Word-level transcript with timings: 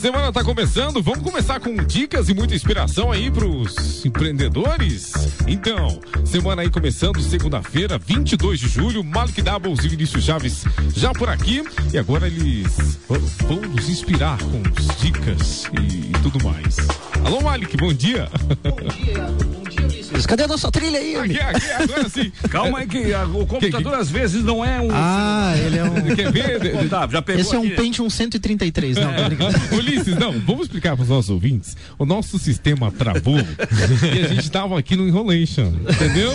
Semana 0.00 0.32
tá 0.32 0.42
começando, 0.42 1.02
vamos 1.02 1.22
começar 1.22 1.60
com 1.60 1.76
dicas 1.76 2.30
e 2.30 2.34
muita 2.34 2.54
inspiração 2.54 3.12
aí 3.12 3.30
pros 3.30 4.02
empreendedores? 4.02 5.12
Então, 5.46 6.00
semana 6.24 6.62
aí 6.62 6.70
começando, 6.70 7.20
segunda-feira, 7.20 7.98
22 7.98 8.60
de 8.60 8.66
julho, 8.66 9.04
Malik 9.04 9.42
Doubles 9.42 9.84
e 9.84 9.88
Vinícius 9.88 10.24
Chaves 10.24 10.64
já 10.96 11.12
por 11.12 11.28
aqui 11.28 11.62
e 11.92 11.98
agora 11.98 12.26
eles 12.28 12.98
vão 13.46 13.60
nos 13.60 13.90
inspirar 13.90 14.38
com 14.38 14.62
dicas 15.02 15.66
e 15.66 16.12
tudo 16.22 16.42
mais. 16.42 16.78
Alô 17.22 17.42
Malik, 17.42 17.76
bom 17.76 17.92
dia. 17.92 18.26
Bom 18.64 18.88
dia, 19.04 19.49
Ulisses. 20.10 20.26
Cadê 20.26 20.44
a 20.44 20.48
nossa 20.48 20.70
trilha 20.70 20.98
aí? 20.98 21.16
Aqui, 21.16 21.38
aqui, 21.38 21.70
agora 21.72 22.08
sim. 22.08 22.32
Calma 22.50 22.78
aí 22.80 22.86
que 22.86 23.12
a, 23.12 23.24
o 23.24 23.46
computador 23.46 23.94
às 23.94 24.10
vezes 24.10 24.42
não 24.42 24.64
é 24.64 24.80
um... 24.80 24.88
Ah, 24.92 25.54
ele 25.56 25.78
é 25.78 25.84
um... 25.84 25.94
Quer 26.14 26.32
ver? 26.32 26.60
Tá, 26.90 27.06
já 27.08 27.22
pegou 27.22 27.40
Esse 27.40 27.54
é 27.54 27.58
um 27.58 27.66
aqui. 27.66 27.76
Pentium 27.76 28.10
133, 28.10 28.96
não, 28.96 29.12
tô 29.14 29.24
brincando. 29.24 29.58
Ulisses, 29.76 30.16
não, 30.18 30.32
vamos 30.40 30.62
explicar 30.62 30.96
para 30.96 31.04
os 31.04 31.08
nossos 31.08 31.30
ouvintes. 31.30 31.76
O 31.98 32.04
nosso 32.04 32.36
sistema 32.38 32.90
travou 32.90 33.38
e 33.38 34.24
a 34.24 34.28
gente 34.28 34.50
tava 34.50 34.76
aqui 34.78 34.96
no 34.96 35.06
Enrolation, 35.06 35.72
entendeu? 35.88 36.32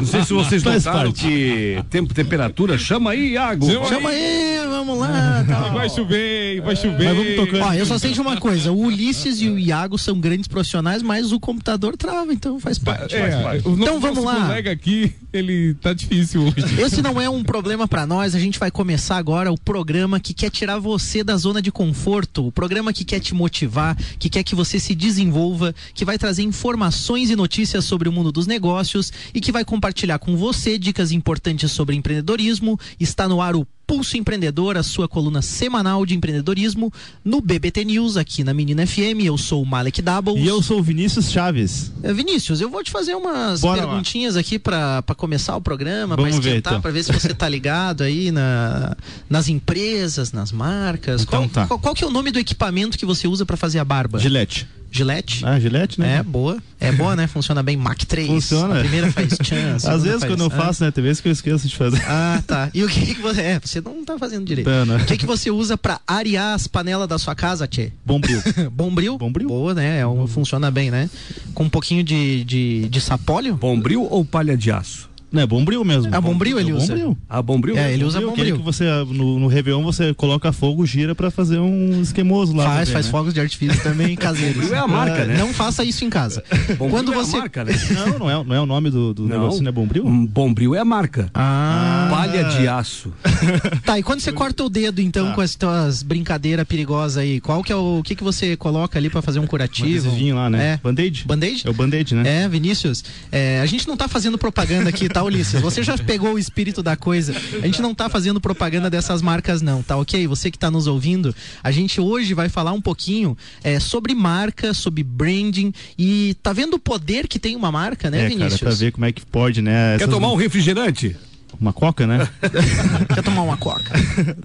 Não 0.00 0.04
sei 0.04 0.22
se 0.22 0.32
vocês 0.34 0.62
Faz 0.62 0.84
notaram 0.84 1.12
parte. 1.12 1.26
que 1.26 1.82
tempo, 1.88 2.12
temperatura, 2.12 2.76
chama 2.76 3.12
aí, 3.12 3.32
Iago. 3.32 3.70
Chama 3.70 3.86
Chama 3.88 4.08
aí, 4.10 4.58
vamos 4.68 4.98
lá. 4.98 5.44
tal. 5.48 5.72
Vai 5.72 5.88
chover, 5.88 6.60
vai 6.60 6.76
chover. 6.76 7.04
Mas 7.04 7.16
vamos 7.16 7.36
tocando. 7.36 7.62
Ó, 7.64 7.72
eu 7.74 7.86
só 7.86 7.98
sei 7.98 8.12
de 8.12 8.20
uma 8.20 8.36
coisa, 8.36 8.70
o 8.70 8.78
Ulisses 8.78 9.40
e 9.40 9.48
o 9.48 9.58
Iago 9.58 9.96
são 9.96 10.20
grandes 10.20 10.48
profissionais, 10.48 11.02
mas 11.02 11.32
o 11.32 11.40
computador 11.40 11.96
trava, 11.96 12.32
então 12.32 12.57
faz 12.60 12.78
parte. 12.78 13.14
É, 13.14 13.36
o 13.64 13.72
Então 13.72 13.76
nosso 13.76 14.00
vamos 14.00 14.24
lá. 14.24 14.46
colega 14.46 14.70
aqui, 14.70 15.12
ele 15.32 15.74
tá 15.74 15.92
difícil 15.92 16.42
hoje. 16.42 16.80
Esse 16.80 17.02
não 17.02 17.20
é 17.20 17.28
um 17.28 17.42
problema 17.42 17.86
pra 17.86 18.06
nós, 18.06 18.34
a 18.34 18.38
gente 18.38 18.58
vai 18.58 18.70
começar 18.70 19.16
agora 19.16 19.50
o 19.52 19.58
programa 19.58 20.18
que 20.20 20.32
quer 20.34 20.50
tirar 20.50 20.78
você 20.78 21.22
da 21.22 21.36
zona 21.36 21.60
de 21.62 21.70
conforto, 21.72 22.46
o 22.46 22.52
programa 22.52 22.92
que 22.92 23.04
quer 23.04 23.20
te 23.20 23.34
motivar, 23.34 23.96
que 24.18 24.28
quer 24.28 24.42
que 24.42 24.54
você 24.54 24.78
se 24.78 24.94
desenvolva, 24.94 25.74
que 25.94 26.04
vai 26.04 26.18
trazer 26.18 26.42
informações 26.42 27.30
e 27.30 27.36
notícias 27.36 27.84
sobre 27.84 28.08
o 28.08 28.12
mundo 28.12 28.30
dos 28.32 28.46
negócios 28.46 29.12
e 29.34 29.40
que 29.40 29.52
vai 29.52 29.64
compartilhar 29.64 30.18
com 30.18 30.36
você 30.36 30.78
dicas 30.78 31.12
importantes 31.12 31.70
sobre 31.72 31.96
empreendedorismo. 31.96 32.78
Está 32.98 33.28
no 33.28 33.40
ar 33.40 33.54
o 33.56 33.66
Pulso 33.88 34.18
Empreendedor, 34.18 34.76
a 34.76 34.82
sua 34.82 35.08
coluna 35.08 35.40
semanal 35.40 36.04
de 36.04 36.14
empreendedorismo 36.14 36.92
no 37.24 37.40
BBT 37.40 37.86
News 37.86 38.18
aqui 38.18 38.44
na 38.44 38.52
Menina 38.52 38.86
FM. 38.86 39.24
Eu 39.24 39.38
sou 39.38 39.62
o 39.62 39.66
Malek 39.66 40.02
Doubles. 40.02 40.44
E 40.44 40.46
eu 40.46 40.62
sou 40.62 40.80
o 40.80 40.82
Vinícius 40.82 41.32
Chaves. 41.32 41.90
É, 42.02 42.12
Vinícius, 42.12 42.60
eu 42.60 42.68
vou 42.68 42.84
te 42.84 42.90
fazer 42.90 43.14
umas 43.14 43.62
Bora 43.62 43.80
lá. 43.80 43.86
perguntinhas 43.86 44.36
aqui 44.36 44.58
pra 44.58 45.00
pra 45.00 45.14
começar 45.14 45.56
o 45.56 45.60
programa, 45.62 46.16
ver, 46.16 46.28
esquentar, 46.28 46.72
então. 46.74 46.80
pra 46.82 46.90
ver 46.90 47.02
se 47.02 47.10
você 47.10 47.32
tá 47.32 47.48
ligado 47.48 48.02
aí 48.02 48.30
na, 48.30 48.94
nas 49.28 49.48
empresas, 49.48 50.32
nas 50.32 50.52
marcas. 50.52 51.22
Então 51.22 51.48
qual, 51.48 51.48
tá. 51.48 51.66
qual, 51.66 51.78
qual 51.78 51.94
que 51.94 52.04
é 52.04 52.06
o 52.06 52.10
nome 52.10 52.30
do 52.30 52.38
equipamento 52.38 52.98
que 52.98 53.06
você 53.06 53.26
usa 53.26 53.46
pra 53.46 53.56
fazer 53.56 53.78
a 53.78 53.84
barba? 53.86 54.18
Gillette. 54.18 54.68
Gillette? 54.90 55.44
Ah, 55.44 55.58
Gillette, 55.58 56.00
né? 56.00 56.16
É, 56.16 56.22
boa. 56.22 56.58
É 56.80 56.90
boa, 56.92 57.14
né? 57.14 57.26
Funciona 57.26 57.62
bem. 57.62 57.76
Mac 57.76 57.98
3. 57.98 58.28
Funciona. 58.28 58.76
A 58.76 58.80
primeira 58.80 59.12
faz 59.12 59.36
chance. 59.42 59.88
Às 59.88 60.04
vezes 60.04 60.24
quando 60.24 60.42
eu 60.44 60.50
faço, 60.50 60.84
né? 60.84 60.90
Tem 60.90 61.02
vezes 61.02 61.20
que 61.20 61.28
eu 61.28 61.32
esqueço 61.32 61.68
de 61.68 61.76
fazer. 61.76 62.02
Ah, 62.06 62.42
tá. 62.46 62.70
E 62.72 62.82
o 62.84 62.88
que, 62.88 63.14
que 63.14 63.20
você. 63.20 63.40
É, 63.40 63.60
você 63.62 63.80
não 63.80 64.04
tá 64.04 64.18
fazendo 64.18 64.44
direito. 64.44 64.66
Tá, 64.66 64.84
né? 64.84 64.96
O 64.96 65.04
que, 65.06 65.16
que 65.16 65.26
você 65.26 65.50
usa 65.50 65.76
pra 65.76 66.00
arear 66.06 66.54
as 66.54 66.66
panelas 66.66 67.08
da 67.08 67.18
sua 67.18 67.34
casa, 67.34 67.66
Tchê? 67.66 67.92
Bombril. 68.04 68.42
Bombril? 68.72 69.18
Bombril. 69.18 69.48
Boa, 69.48 69.74
né? 69.74 70.00
É 70.00 70.06
um, 70.06 70.26
funciona 70.26 70.70
bem, 70.70 70.90
né? 70.90 71.10
Com 71.54 71.64
um 71.64 71.68
pouquinho 71.68 72.02
de, 72.02 72.44
de, 72.44 72.88
de 72.88 73.00
sapólio? 73.00 73.56
Bombril 73.56 74.06
ou 74.08 74.24
palha 74.24 74.56
de 74.56 74.70
aço? 74.70 75.07
Não, 75.30 75.42
é 75.42 75.46
bombril 75.46 75.84
mesmo. 75.84 76.10
Ah, 76.14 76.20
bombril 76.20 76.58
ele 76.58 76.70
É 76.70 76.74
usa? 76.74 76.86
Bombril. 76.94 77.18
Ah, 77.28 77.42
bombril? 77.42 77.76
É, 77.78 77.92
ele 77.92 78.04
usa 78.04 78.18
Aquele 78.18 78.30
bombril. 78.30 78.56
que 78.58 78.62
você, 78.62 78.84
no, 79.12 79.38
no 79.38 79.46
Réveillon, 79.46 79.82
você 79.82 80.14
coloca 80.14 80.52
fogo, 80.52 80.86
gira 80.86 81.14
pra 81.14 81.30
fazer 81.30 81.58
um 81.58 82.00
esquemoso 82.00 82.54
lá. 82.56 82.64
Faz, 82.64 82.78
também, 82.88 82.92
faz 82.94 83.06
né? 83.06 83.12
fogos 83.12 83.34
de 83.34 83.40
artifício 83.40 83.80
também 83.84 84.16
caseiros. 84.16 84.54
Bombril 84.56 84.74
é 84.74 84.78
a 84.78 84.86
marca, 84.88 85.22
Ah, 85.22 85.26
né? 85.26 85.36
Não 85.38 85.52
faça 85.52 85.84
isso 85.84 86.04
em 86.04 86.10
casa. 86.10 86.42
Bombril 86.78 86.90
Quando 86.90 87.12
é 87.12 87.16
você. 87.16 87.36
a 87.36 87.40
marca, 87.40 87.64
né? 87.64 87.72
Não, 87.90 88.18
não 88.20 88.30
é, 88.30 88.44
não 88.44 88.54
é 88.54 88.60
o 88.60 88.66
nome 88.66 88.90
do, 88.90 89.12
do 89.12 89.26
negócio, 89.26 89.62
não 89.62 89.68
é 89.68 89.72
bombril? 89.72 90.06
Um 90.06 90.26
Bombril 90.26 90.74
é 90.74 90.78
a 90.78 90.84
marca. 90.84 91.28
Ah, 91.34 92.07
Palha 92.18 92.44
de 92.44 92.68
aço. 92.68 93.12
tá. 93.84 93.98
E 93.98 94.02
quando 94.02 94.20
você 94.20 94.32
corta 94.32 94.64
o 94.64 94.68
dedo, 94.68 95.00
então, 95.00 95.28
Tá. 95.28 95.34
com 95.34 95.40
as 95.40 95.54
tuas 95.54 96.02
brincadeiras 96.02 96.66
perigosas 96.66 97.16
aí, 97.18 97.40
qual 97.40 97.62
que 97.62 97.72
é 97.72 97.76
o, 97.76 97.98
o 97.98 98.02
que 98.02 98.14
que 98.14 98.22
você 98.24 98.56
coloca 98.56 98.98
ali 98.98 99.08
pra 99.10 99.22
fazer 99.22 99.38
um 99.38 99.44
Um 99.44 99.46
curativo? 99.46 99.88
adesivinho 100.08 100.36
lá, 100.36 100.48
né? 100.50 100.74
É. 100.74 100.76
Band-aid? 100.82 101.24
Band-aid? 101.26 101.66
É 101.66 101.70
o 101.70 101.72
band-aid, 101.72 102.14
né? 102.14 102.44
É, 102.44 102.48
Vinícius, 102.48 103.04
é, 103.32 103.60
a 103.60 103.66
gente 103.66 103.86
não 103.88 103.96
tá 103.96 104.08
fazendo 104.08 104.36
propaganda 104.38 104.88
aqui, 104.88 105.08
tá, 105.08 105.22
Ulisses? 105.22 105.60
Você 105.60 105.82
já 105.82 105.96
pegou 105.96 106.34
o 106.34 106.38
espírito 106.38 106.82
da 106.82 106.96
coisa. 106.96 107.34
A 107.62 107.66
gente 107.66 107.80
não 107.82 107.94
tá 107.94 108.08
fazendo 108.08 108.40
propaganda 108.40 108.90
dessas 108.90 109.22
marcas, 109.22 109.62
não, 109.62 109.82
tá 109.82 109.96
ok? 109.96 110.26
Você 110.26 110.50
que 110.50 110.58
tá 110.58 110.70
nos 110.70 110.86
ouvindo, 110.86 111.34
a 111.62 111.70
gente 111.70 112.00
hoje 112.00 112.34
vai 112.34 112.48
falar 112.48 112.72
um 112.72 112.80
pouquinho 112.80 113.36
é, 113.62 113.78
sobre 113.80 114.14
marca, 114.14 114.74
sobre 114.74 115.02
branding 115.02 115.72
e 115.98 116.36
tá 116.42 116.52
vendo 116.52 116.74
o 116.74 116.78
poder 116.78 117.26
que 117.28 117.38
tem 117.38 117.54
uma 117.56 117.70
marca, 117.72 118.10
né, 118.10 118.18
É, 118.18 118.20
cara, 118.22 118.34
Vinícius? 118.34 118.60
pra 118.60 118.70
ver 118.70 118.92
como 118.92 119.04
é 119.06 119.12
que 119.12 119.24
pode, 119.24 119.62
né? 119.62 119.96
Quer 119.98 120.04
Essas- 120.04 120.14
tomar 120.14 120.32
um 120.32 120.36
refrigerante? 120.36 121.16
Uma 121.60 121.72
coca, 121.72 122.06
né? 122.06 122.28
Quer 123.14 123.22
tomar 123.22 123.42
uma 123.42 123.56
coca? 123.56 123.92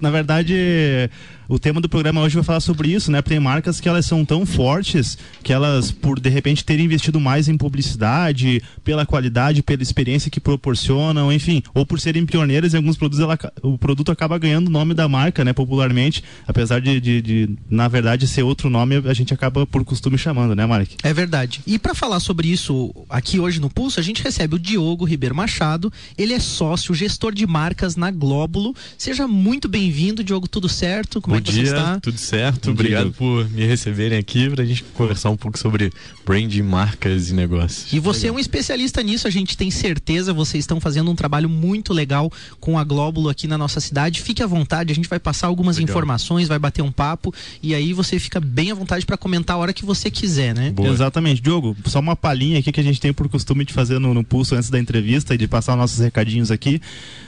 Na 0.02 0.10
verdade, 0.10 1.10
o 1.48 1.60
tema 1.60 1.82
do 1.82 1.90
programa 1.90 2.22
hoje 2.22 2.36
vai 2.36 2.44
falar 2.44 2.60
sobre 2.60 2.90
isso, 2.90 3.12
né? 3.12 3.22
Tem 3.22 3.40
marcas 3.40 3.80
que 3.80 3.90
elas 3.90 4.06
são 4.06 4.24
tão 4.24 4.46
fortes 4.46 5.18
que 5.44 5.52
elas, 5.52 5.92
por 5.92 6.20
de 6.20 6.30
repente 6.30 6.64
terem 6.64 6.86
investido 6.86 7.20
mais 7.20 7.48
em 7.48 7.58
publicidade, 7.58 8.62
pela 8.84 9.06
qualidade, 9.06 9.64
pela 9.64 9.84
experiência 9.84 10.32
que 10.32 10.40
proporcionam, 10.40 11.32
enfim, 11.32 11.62
ou 11.74 11.86
por 11.86 12.00
serem 12.00 12.26
pioneiras 12.26 12.74
em 12.74 12.78
alguns 12.78 12.98
produtos, 12.98 13.20
ela, 13.20 13.38
o 13.62 13.78
produto 13.78 14.12
acaba 14.12 14.38
ganhando 14.38 14.68
o 14.68 14.72
nome 14.72 14.94
da 14.94 15.08
marca, 15.08 15.44
né? 15.44 15.54
Popularmente, 15.54 16.24
apesar 16.48 16.80
de, 16.82 17.00
de, 17.00 17.22
de, 17.22 17.50
na 17.70 17.88
verdade, 17.88 18.28
ser 18.28 18.44
outro 18.44 18.70
nome, 18.70 19.02
a 19.06 19.14
gente 19.14 19.34
acaba 19.34 19.66
por 19.66 19.84
costume 19.84 20.18
chamando, 20.18 20.56
né, 20.56 20.66
Marek? 20.66 20.96
É 21.04 21.14
verdade. 21.14 21.62
E 21.66 21.78
para 21.78 21.94
falar 21.94 22.20
sobre 22.20 22.48
isso 22.48 22.94
aqui 23.10 23.40
hoje 23.40 23.60
no 23.60 23.70
Pulso, 23.70 24.00
a 24.00 24.04
gente 24.04 24.24
recebe 24.24 24.56
o 24.56 24.60
Diogo 24.60 25.06
Ribeiro 25.06 25.36
Machado. 25.36 25.92
Ele 26.18 26.34
é 26.34 26.40
sócio, 26.40 26.94
gestor 26.94 27.34
de 27.34 27.46
marcas 27.46 27.96
na 27.96 28.12
Glóbulo. 28.12 28.76
Seja 28.98 29.28
muito 29.28 29.68
bem-vindo, 29.68 30.24
Diogo. 30.24 30.48
Tudo 30.48 30.70
certo? 30.70 31.22
Como 31.22 31.33
Bom 31.34 31.38
é 31.38 31.42
que 31.42 31.52
dia, 31.52 31.66
você 31.66 31.76
está? 31.76 32.00
tudo 32.00 32.18
certo? 32.18 32.66
Bom 32.66 32.72
Obrigado 32.72 33.06
dia. 33.06 33.14
por 33.14 33.50
me 33.50 33.66
receberem 33.66 34.18
aqui 34.18 34.50
pra 34.50 34.64
gente 34.64 34.84
conversar 34.84 35.30
um 35.30 35.38
pouco 35.38 35.58
sobre 35.58 35.92
branding, 36.26 36.62
marcas 36.62 37.30
e 37.30 37.34
negócios. 37.34 37.92
E 37.92 38.00
você 38.00 38.28
é 38.28 38.32
um 38.32 38.40
especialista 38.40 39.02
nisso, 39.02 39.28
a 39.28 39.32
gente 39.32 39.58
tem 39.58 39.72
certeza. 39.72 40.34
Vocês 40.34 40.64
estão 40.64 40.80
fazendo 40.80 41.10
um 41.10 41.16
trabalho 41.16 41.50
muito 41.50 41.94
legal 41.94 42.32
com 42.60 42.78
a 42.78 42.84
Glóbulo 42.84 43.30
aqui 43.30 43.48
na 43.48 43.58
nossa 43.58 43.80
cidade. 43.80 44.22
Fique 44.22 44.44
à 44.44 44.48
vontade, 44.48 44.92
a 44.92 44.96
gente 44.96 45.10
vai 45.10 45.20
passar 45.20 45.48
algumas 45.48 45.78
Legal. 45.78 45.90
informações, 45.90 46.48
vai 46.48 46.60
bater 46.60 46.82
um 46.82 46.92
papo 46.92 47.34
e 47.62 47.74
aí 47.74 47.94
você 47.94 48.20
fica 48.20 48.40
bem 48.40 48.72
à 48.72 48.76
vontade 48.76 49.06
para 49.06 49.18
comentar 49.18 49.56
a 49.56 49.60
hora 49.60 49.74
que 49.74 49.86
você 49.86 50.12
quiser, 50.12 50.54
né? 50.54 50.72
Boa. 50.72 50.90
Exatamente. 50.90 51.42
Diogo, 51.42 51.76
só 51.86 52.00
uma 52.00 52.16
palhinha 52.16 52.60
aqui 52.60 52.72
que 52.72 52.80
a 52.80 52.84
gente 52.84 53.00
tem 53.00 53.12
por 53.12 53.28
costume 53.28 53.66
de 53.66 53.74
fazer 53.74 54.00
no, 54.00 54.14
no 54.14 54.24
pulso 54.24 54.56
antes 54.56 54.70
da 54.70 54.80
entrevista 54.80 55.34
e 55.34 55.38
de 55.38 55.48
passar 55.48 55.76
nossos 55.76 56.00
recadinhos 56.00 56.52
aqui. 56.52 56.82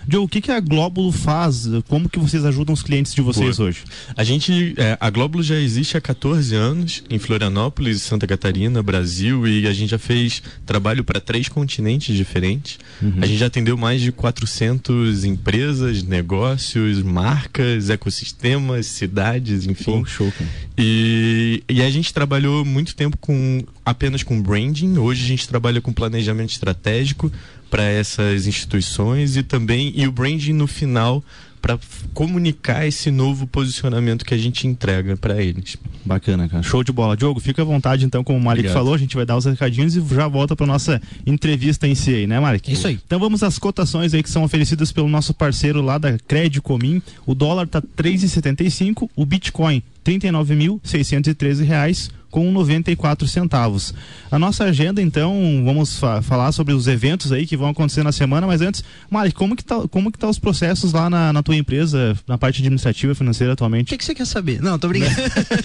Diogo, 0.08 0.26
o 0.26 0.30
que, 0.30 0.42
que 0.42 0.52
a 0.52 0.60
Glóbulo 0.60 1.12
faz? 1.12 1.68
Como 1.88 2.08
que 2.08 2.20
vocês 2.20 2.46
ajudam 2.46 2.74
os 2.74 2.84
clientes 2.84 3.14
de 3.14 3.22
vocês 3.22 3.58
Boa. 3.58 3.70
hoje? 3.70 3.80
A 4.16 4.24
gente, 4.24 4.74
é, 4.78 4.98
a 5.00 5.10
Glóbulo 5.10 5.44
já 5.44 5.56
existe 5.56 5.98
há 5.98 6.02
14 6.02 6.56
anos 6.56 7.04
em 7.10 7.20
Florianópolis, 7.20 8.02
Santa 8.02 8.28
Catarina, 8.28 8.82
Brasil 8.82 9.48
e 9.48 9.68
a 9.68 9.74
gente 9.74 9.90
já 9.90 10.00
fez 10.00 10.42
trabalho 10.66 11.04
para 11.04 11.20
três 11.20 11.48
continentes 11.50 12.16
diferentes. 12.16 12.78
A 13.22 13.26
gente 13.26 13.38
já 13.38 13.48
atendeu 13.48 13.78
mais 13.78 14.02
de 14.02 14.12
400 14.12 15.24
empresas, 15.24 16.04
negócios, 16.04 17.02
marcas, 17.02 17.90
ecossistemas, 17.90 18.86
cidades, 18.86 19.66
enfim. 19.66 20.00
Pô, 20.00 20.06
show, 20.06 20.32
cara. 20.32 20.50
E, 20.78 21.64
e 21.70 21.82
a 21.82 21.90
gente 21.90 22.14
trabalhou 22.14 22.66
muito 22.66 22.96
tempo 22.96 23.18
com 23.18 23.64
apenas 23.86 24.24
com 24.24 24.42
branding. 24.42 24.98
Hoje 24.98 25.24
a 25.24 25.28
gente 25.28 25.48
trabalha 25.48 25.80
com 25.80 25.94
planejamento 25.94 26.52
estratégico 26.52 27.32
para 27.76 27.84
essas 27.84 28.48
instituições 28.48 29.36
e 29.36 29.44
também 29.44 29.92
e 29.98 30.08
o 30.08 30.12
branding 30.12 30.54
no 30.54 30.66
final 30.66 31.22
para 31.62 31.78
comunicar 32.14 32.88
esse 32.88 33.12
novo 33.12 33.46
posicionamento 33.46 34.24
que 34.24 34.34
a 34.34 34.38
gente 34.38 34.66
entrega 34.66 35.18
para 35.18 35.44
eles. 35.44 35.76
Bacana, 36.06 36.48
cara. 36.48 36.64
Show 36.64 36.86
de 36.86 36.94
bola. 36.94 37.18
Diogo, 37.18 37.42
fica 37.42 37.64
à 37.64 37.66
vontade, 37.66 38.06
então, 38.06 38.24
como 38.24 38.40
o 38.40 38.42
Malik 38.42 38.60
Obrigado. 38.60 38.74
falou, 38.76 38.94
a 38.94 38.98
gente 38.98 39.14
vai 39.14 39.26
dar 39.26 39.36
os 39.36 39.44
recadinhos 39.44 39.98
e 39.98 40.16
já 40.16 40.26
volta 40.26 40.56
para 40.56 40.66
nossa 40.66 41.02
entrevista 41.26 41.86
em 41.86 41.96
si 41.96 42.14
aí, 42.14 42.28
né, 42.28 42.40
Malik? 42.40 42.72
Isso 42.72 42.88
aí. 42.88 42.98
Então 43.06 43.20
vamos 43.20 43.44
às 43.44 43.60
cotações 43.60 44.14
aí 44.14 44.24
que 44.24 44.30
são 44.30 44.46
oferecidas 44.46 44.94
pelo 44.94 45.10
nosso 45.10 45.34
parceiro 45.34 45.82
lá 45.82 45.98
da 45.98 46.18
Credicomim. 46.20 47.02
O 47.26 47.36
dólar 47.36 47.68
tá 47.68 47.82
3,75, 47.82 49.10
o 49.14 49.26
Bitcoin 49.26 49.84
39.613 50.06 51.66
reais, 51.66 52.10
com 52.36 52.52
94 52.52 53.26
centavos. 53.30 53.94
A 54.30 54.38
nossa 54.38 54.66
agenda, 54.66 55.02
então, 55.02 55.64
vamos 55.64 55.98
fa 55.98 56.22
falar 56.22 56.52
sobre 56.52 56.74
os 56.74 56.86
eventos 56.86 57.32
aí 57.32 57.48
que 57.48 57.56
vão 57.56 57.70
acontecer 57.70 58.04
na 58.04 58.12
semana, 58.12 58.46
mas 58.46 58.60
antes, 58.60 58.84
Mari, 59.10 59.32
como 59.32 59.56
que 59.56 59.64
tá, 59.64 59.88
como 59.88 60.12
que 60.12 60.20
tá 60.20 60.28
os 60.28 60.38
processos 60.38 60.92
lá 60.92 61.10
na, 61.10 61.32
na 61.32 61.42
tua 61.42 61.56
empresa, 61.56 62.14
na 62.28 62.38
parte 62.38 62.60
administrativa 62.60 63.14
e 63.14 63.16
financeira 63.16 63.52
O 63.52 63.54
atualmente? 63.54 63.88
que, 63.88 63.98
que 63.98 64.04
você 64.04 64.14
quer 64.14 64.28
saber? 64.28 64.62
Não, 64.62 64.78
tô 64.78 64.90
brincando. 64.90 65.16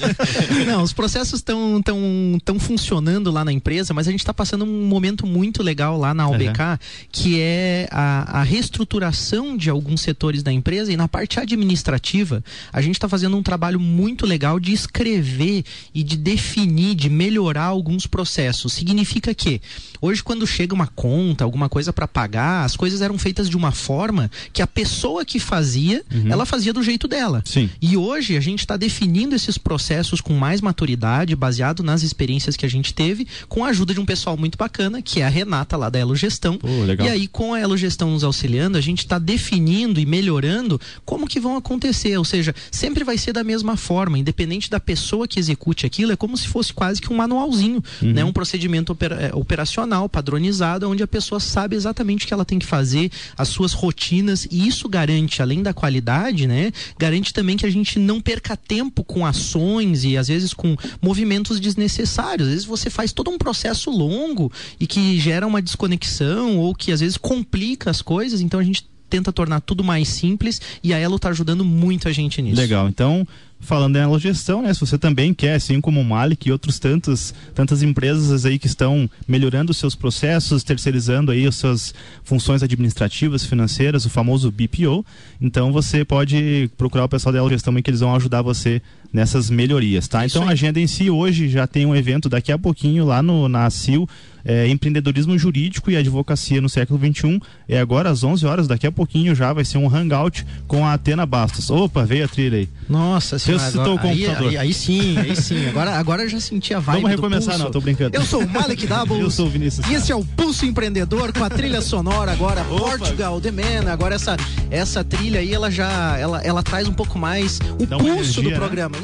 não, 0.64 0.84
os 0.84 0.92
processos 0.92 1.40
estão 1.40 1.82
tão, 1.82 1.98
tão 2.44 2.60
funcionando 2.60 3.32
lá 3.32 3.44
na 3.44 3.50
empresa, 3.50 3.92
mas 3.92 4.06
a 4.06 4.12
gente 4.12 4.20
está 4.20 4.32
passando 4.32 4.64
um 4.64 4.86
momento 4.86 5.26
muito 5.26 5.64
legal 5.64 5.98
lá 5.98 6.14
na 6.14 6.22
AUBK, 6.22 6.78
que 7.10 7.40
é 7.40 7.88
a, 7.90 8.42
a 8.42 8.42
reestruturação 8.44 9.56
de 9.56 9.68
alguns 9.68 10.02
setores 10.02 10.44
da 10.44 10.52
empresa 10.52 10.92
e 10.92 10.96
na 10.96 11.08
parte 11.08 11.40
administrativa, 11.40 12.44
a 12.72 12.80
gente 12.80 12.94
está 12.94 13.08
fazendo 13.08 13.36
um 13.36 13.42
trabalho 13.42 13.80
muito 13.80 14.24
legal 14.24 14.60
de 14.60 14.72
escrever 14.72 15.64
e 15.92 16.04
de 16.04 16.16
definir, 16.16 16.59
de 16.66 17.08
melhorar 17.08 17.64
alguns 17.64 18.06
processos. 18.06 18.72
Significa 18.72 19.34
que 19.34 19.60
hoje 20.00 20.22
quando 20.22 20.46
chega 20.46 20.74
uma 20.74 20.86
conta, 20.86 21.44
alguma 21.44 21.68
coisa 21.68 21.92
para 21.92 22.08
pagar, 22.08 22.64
as 22.64 22.76
coisas 22.76 23.00
eram 23.00 23.18
feitas 23.18 23.48
de 23.48 23.56
uma 23.56 23.72
forma 23.72 24.30
que 24.52 24.62
a 24.62 24.66
pessoa 24.66 25.24
que 25.24 25.38
fazia, 25.38 26.04
ela 26.28 26.44
fazia 26.46 26.72
do 26.72 26.82
jeito 26.82 27.06
dela. 27.06 27.42
Sim. 27.44 27.70
E 27.80 27.96
hoje 27.96 28.36
a 28.36 28.40
gente 28.40 28.60
está 28.60 28.76
definindo 28.76 29.34
esses 29.34 29.58
processos 29.58 30.20
com 30.20 30.34
mais 30.34 30.60
maturidade, 30.60 31.36
baseado 31.36 31.82
nas 31.82 32.02
experiências 32.02 32.56
que 32.56 32.66
a 32.66 32.70
gente 32.70 32.92
teve, 32.94 33.26
com 33.48 33.64
a 33.64 33.68
ajuda 33.68 33.94
de 33.94 34.00
um 34.00 34.06
pessoal 34.06 34.36
muito 34.36 34.56
bacana, 34.56 35.02
que 35.02 35.20
é 35.20 35.26
a 35.26 35.28
Renata 35.28 35.76
lá 35.76 35.88
da 35.88 35.98
Elo 35.98 36.16
Gestão. 36.16 36.56
Pô. 36.56 36.68
E 37.02 37.08
aí, 37.08 37.26
com 37.26 37.54
a 37.54 37.60
Elo 37.60 37.76
Gestão 37.76 38.10
nos 38.10 38.24
auxiliando, 38.24 38.76
a 38.76 38.80
gente 38.80 39.00
está 39.00 39.18
definindo 39.18 40.00
e 40.00 40.06
melhorando 40.06 40.80
como 41.04 41.26
que 41.26 41.40
vão 41.40 41.56
acontecer. 41.56 42.16
Ou 42.16 42.24
seja, 42.24 42.54
sempre 42.70 43.04
vai 43.04 43.18
ser 43.18 43.32
da 43.32 43.44
mesma 43.44 43.76
forma, 43.76 44.18
independente 44.18 44.70
da 44.70 44.80
pessoa 44.80 45.26
que 45.26 45.38
execute 45.38 45.86
aquilo, 45.86 46.12
é 46.12 46.16
como 46.16 46.36
se 46.36 46.48
fosse 46.50 46.72
quase 46.72 47.00
que 47.00 47.12
um 47.12 47.16
manualzinho, 47.16 47.82
né? 48.02 48.24
Um 48.24 48.32
procedimento 48.32 48.96
eh, 49.00 49.30
operacional, 49.34 50.08
padronizado, 50.08 50.88
onde 50.88 51.02
a 51.02 51.06
pessoa 51.06 51.40
sabe 51.40 51.76
exatamente 51.76 52.24
o 52.24 52.28
que 52.28 52.34
ela 52.34 52.44
tem 52.44 52.58
que 52.58 52.66
fazer, 52.66 53.10
as 53.36 53.48
suas 53.48 53.72
rotinas, 53.72 54.46
e 54.50 54.66
isso 54.66 54.88
garante, 54.88 55.40
além 55.42 55.62
da 55.62 55.72
qualidade, 55.72 56.46
né? 56.46 56.72
Garante 56.98 57.32
também 57.32 57.56
que 57.56 57.66
a 57.66 57.70
gente 57.70 57.98
não 57.98 58.20
perca 58.20 58.56
tempo 58.56 59.04
com 59.04 59.24
ações 59.24 60.04
e 60.04 60.16
às 60.16 60.28
vezes 60.28 60.52
com 60.52 60.76
movimentos 61.00 61.60
desnecessários. 61.60 62.48
Às 62.48 62.54
vezes 62.54 62.66
você 62.66 62.90
faz 62.90 63.12
todo 63.12 63.30
um 63.30 63.38
processo 63.38 63.90
longo 63.90 64.52
e 64.78 64.86
que 64.86 65.18
gera 65.18 65.46
uma 65.46 65.62
desconexão 65.62 66.58
ou 66.58 66.74
que 66.74 66.92
às 66.92 67.00
vezes 67.00 67.16
complica 67.16 67.90
as 67.90 68.02
coisas, 68.02 68.40
então 68.40 68.60
a 68.60 68.64
gente 68.64 68.88
tenta 69.10 69.32
tornar 69.32 69.60
tudo 69.60 69.82
mais 69.82 70.08
simples 70.08 70.60
e 70.82 70.94
a 70.94 70.98
Elo 70.98 71.16
está 71.16 71.28
ajudando 71.30 71.64
muito 71.64 72.08
a 72.08 72.12
gente 72.12 72.40
nisso. 72.40 72.60
Legal. 72.60 72.88
Então, 72.88 73.26
falando 73.60 73.96
em 73.96 74.18
gestão, 74.18 74.62
né? 74.62 74.72
Se 74.72 74.80
você 74.80 74.98
também 74.98 75.32
quer, 75.34 75.54
assim 75.54 75.80
como 75.80 76.00
o 76.00 76.04
Malik 76.04 76.48
e 76.48 76.52
outros 76.52 76.78
tantos, 76.78 77.34
tantas 77.54 77.82
empresas 77.82 78.44
aí 78.44 78.58
que 78.58 78.66
estão 78.66 79.08
melhorando 79.28 79.70
os 79.70 79.76
seus 79.76 79.94
processos, 79.94 80.64
terceirizando 80.64 81.30
aí 81.30 81.46
as 81.46 81.56
suas 81.56 81.94
funções 82.24 82.62
administrativas, 82.62 83.44
financeiras, 83.44 84.04
o 84.06 84.10
famoso 84.10 84.50
BPO, 84.50 85.04
então 85.40 85.72
você 85.72 86.04
pode 86.04 86.70
procurar 86.76 87.04
o 87.04 87.08
pessoal 87.08 87.32
da 87.32 87.48
gestão 87.48 87.74
aí 87.76 87.82
que 87.82 87.90
eles 87.90 88.00
vão 88.00 88.14
ajudar 88.16 88.42
você 88.42 88.82
nessas 89.12 89.50
melhorias, 89.50 90.06
tá? 90.06 90.24
Isso 90.24 90.36
então 90.38 90.46
a 90.46 90.50
aí. 90.50 90.54
agenda 90.54 90.80
em 90.80 90.86
si 90.86 91.10
hoje 91.10 91.48
já 91.48 91.66
tem 91.66 91.86
um 91.86 91.94
evento 91.94 92.28
daqui 92.28 92.52
a 92.52 92.58
pouquinho 92.58 93.04
lá 93.04 93.22
no 93.22 93.48
na 93.48 93.68
CIL, 93.68 94.08
é, 94.44 94.68
empreendedorismo 94.68 95.36
jurídico 95.38 95.90
e 95.90 95.96
advocacia 95.96 96.60
no 96.60 96.68
século 96.68 96.98
XXI. 96.98 97.40
É 97.68 97.78
agora 97.78 98.10
às 98.10 98.22
11 98.24 98.46
horas, 98.46 98.68
daqui 98.68 98.86
a 98.86 98.92
pouquinho 98.92 99.34
já 99.34 99.52
vai 99.52 99.64
ser 99.64 99.78
um 99.78 99.92
hangout 99.94 100.46
com 100.66 100.86
a 100.86 100.94
Atena 100.94 101.26
Bastos. 101.26 101.70
Opa, 101.70 102.04
veio 102.04 102.24
a 102.24 102.28
trilha 102.28 102.58
aí. 102.58 102.68
Nossa 102.88 103.38
senhora, 103.38 103.66
agora- 103.66 103.90
o 103.90 103.92
aí, 103.92 103.98
computador. 103.98 104.48
aí, 104.48 104.56
aí 104.56 104.74
sim, 104.74 105.18
aí 105.18 105.36
sim. 105.36 105.66
Agora, 105.70 105.92
agora 105.96 106.22
eu 106.22 106.28
já 106.28 106.40
senti 106.40 106.74
a 106.74 106.80
vibe 106.80 107.02
Vamos 107.02 107.10
recomeçar, 107.10 107.58
não, 107.58 107.70
tô 107.70 107.80
brincando. 107.80 108.16
Eu 108.16 108.24
sou 108.24 108.42
o 108.42 108.48
Malik 108.48 108.86
Doubles. 108.88 109.20
Eu 109.20 109.30
sou 109.30 109.46
o 109.46 109.50
Vinícius. 109.50 109.86
E 109.86 109.94
esse 109.94 110.10
é 110.10 110.16
o 110.16 110.24
Pulso 110.24 110.64
Empreendedor 110.66 111.32
com 111.32 111.44
a 111.44 111.50
trilha 111.50 111.80
sonora 111.80 112.32
agora 112.32 112.64
Portugal, 112.66 113.40
The 113.40 113.50
Man. 113.50 113.90
Agora 113.90 114.14
essa 114.14 114.36
essa 114.70 115.04
trilha 115.04 115.40
aí, 115.40 115.52
ela 115.52 115.70
já 115.70 116.16
ela, 116.18 116.40
ela 116.42 116.62
traz 116.62 116.88
um 116.88 116.92
pouco 116.92 117.18
mais 117.18 117.58
o 117.78 117.86
Dá 117.86 117.96
pulso 117.98 118.12
energia, 118.12 118.42
do 118.42 118.50
né? 118.50 118.56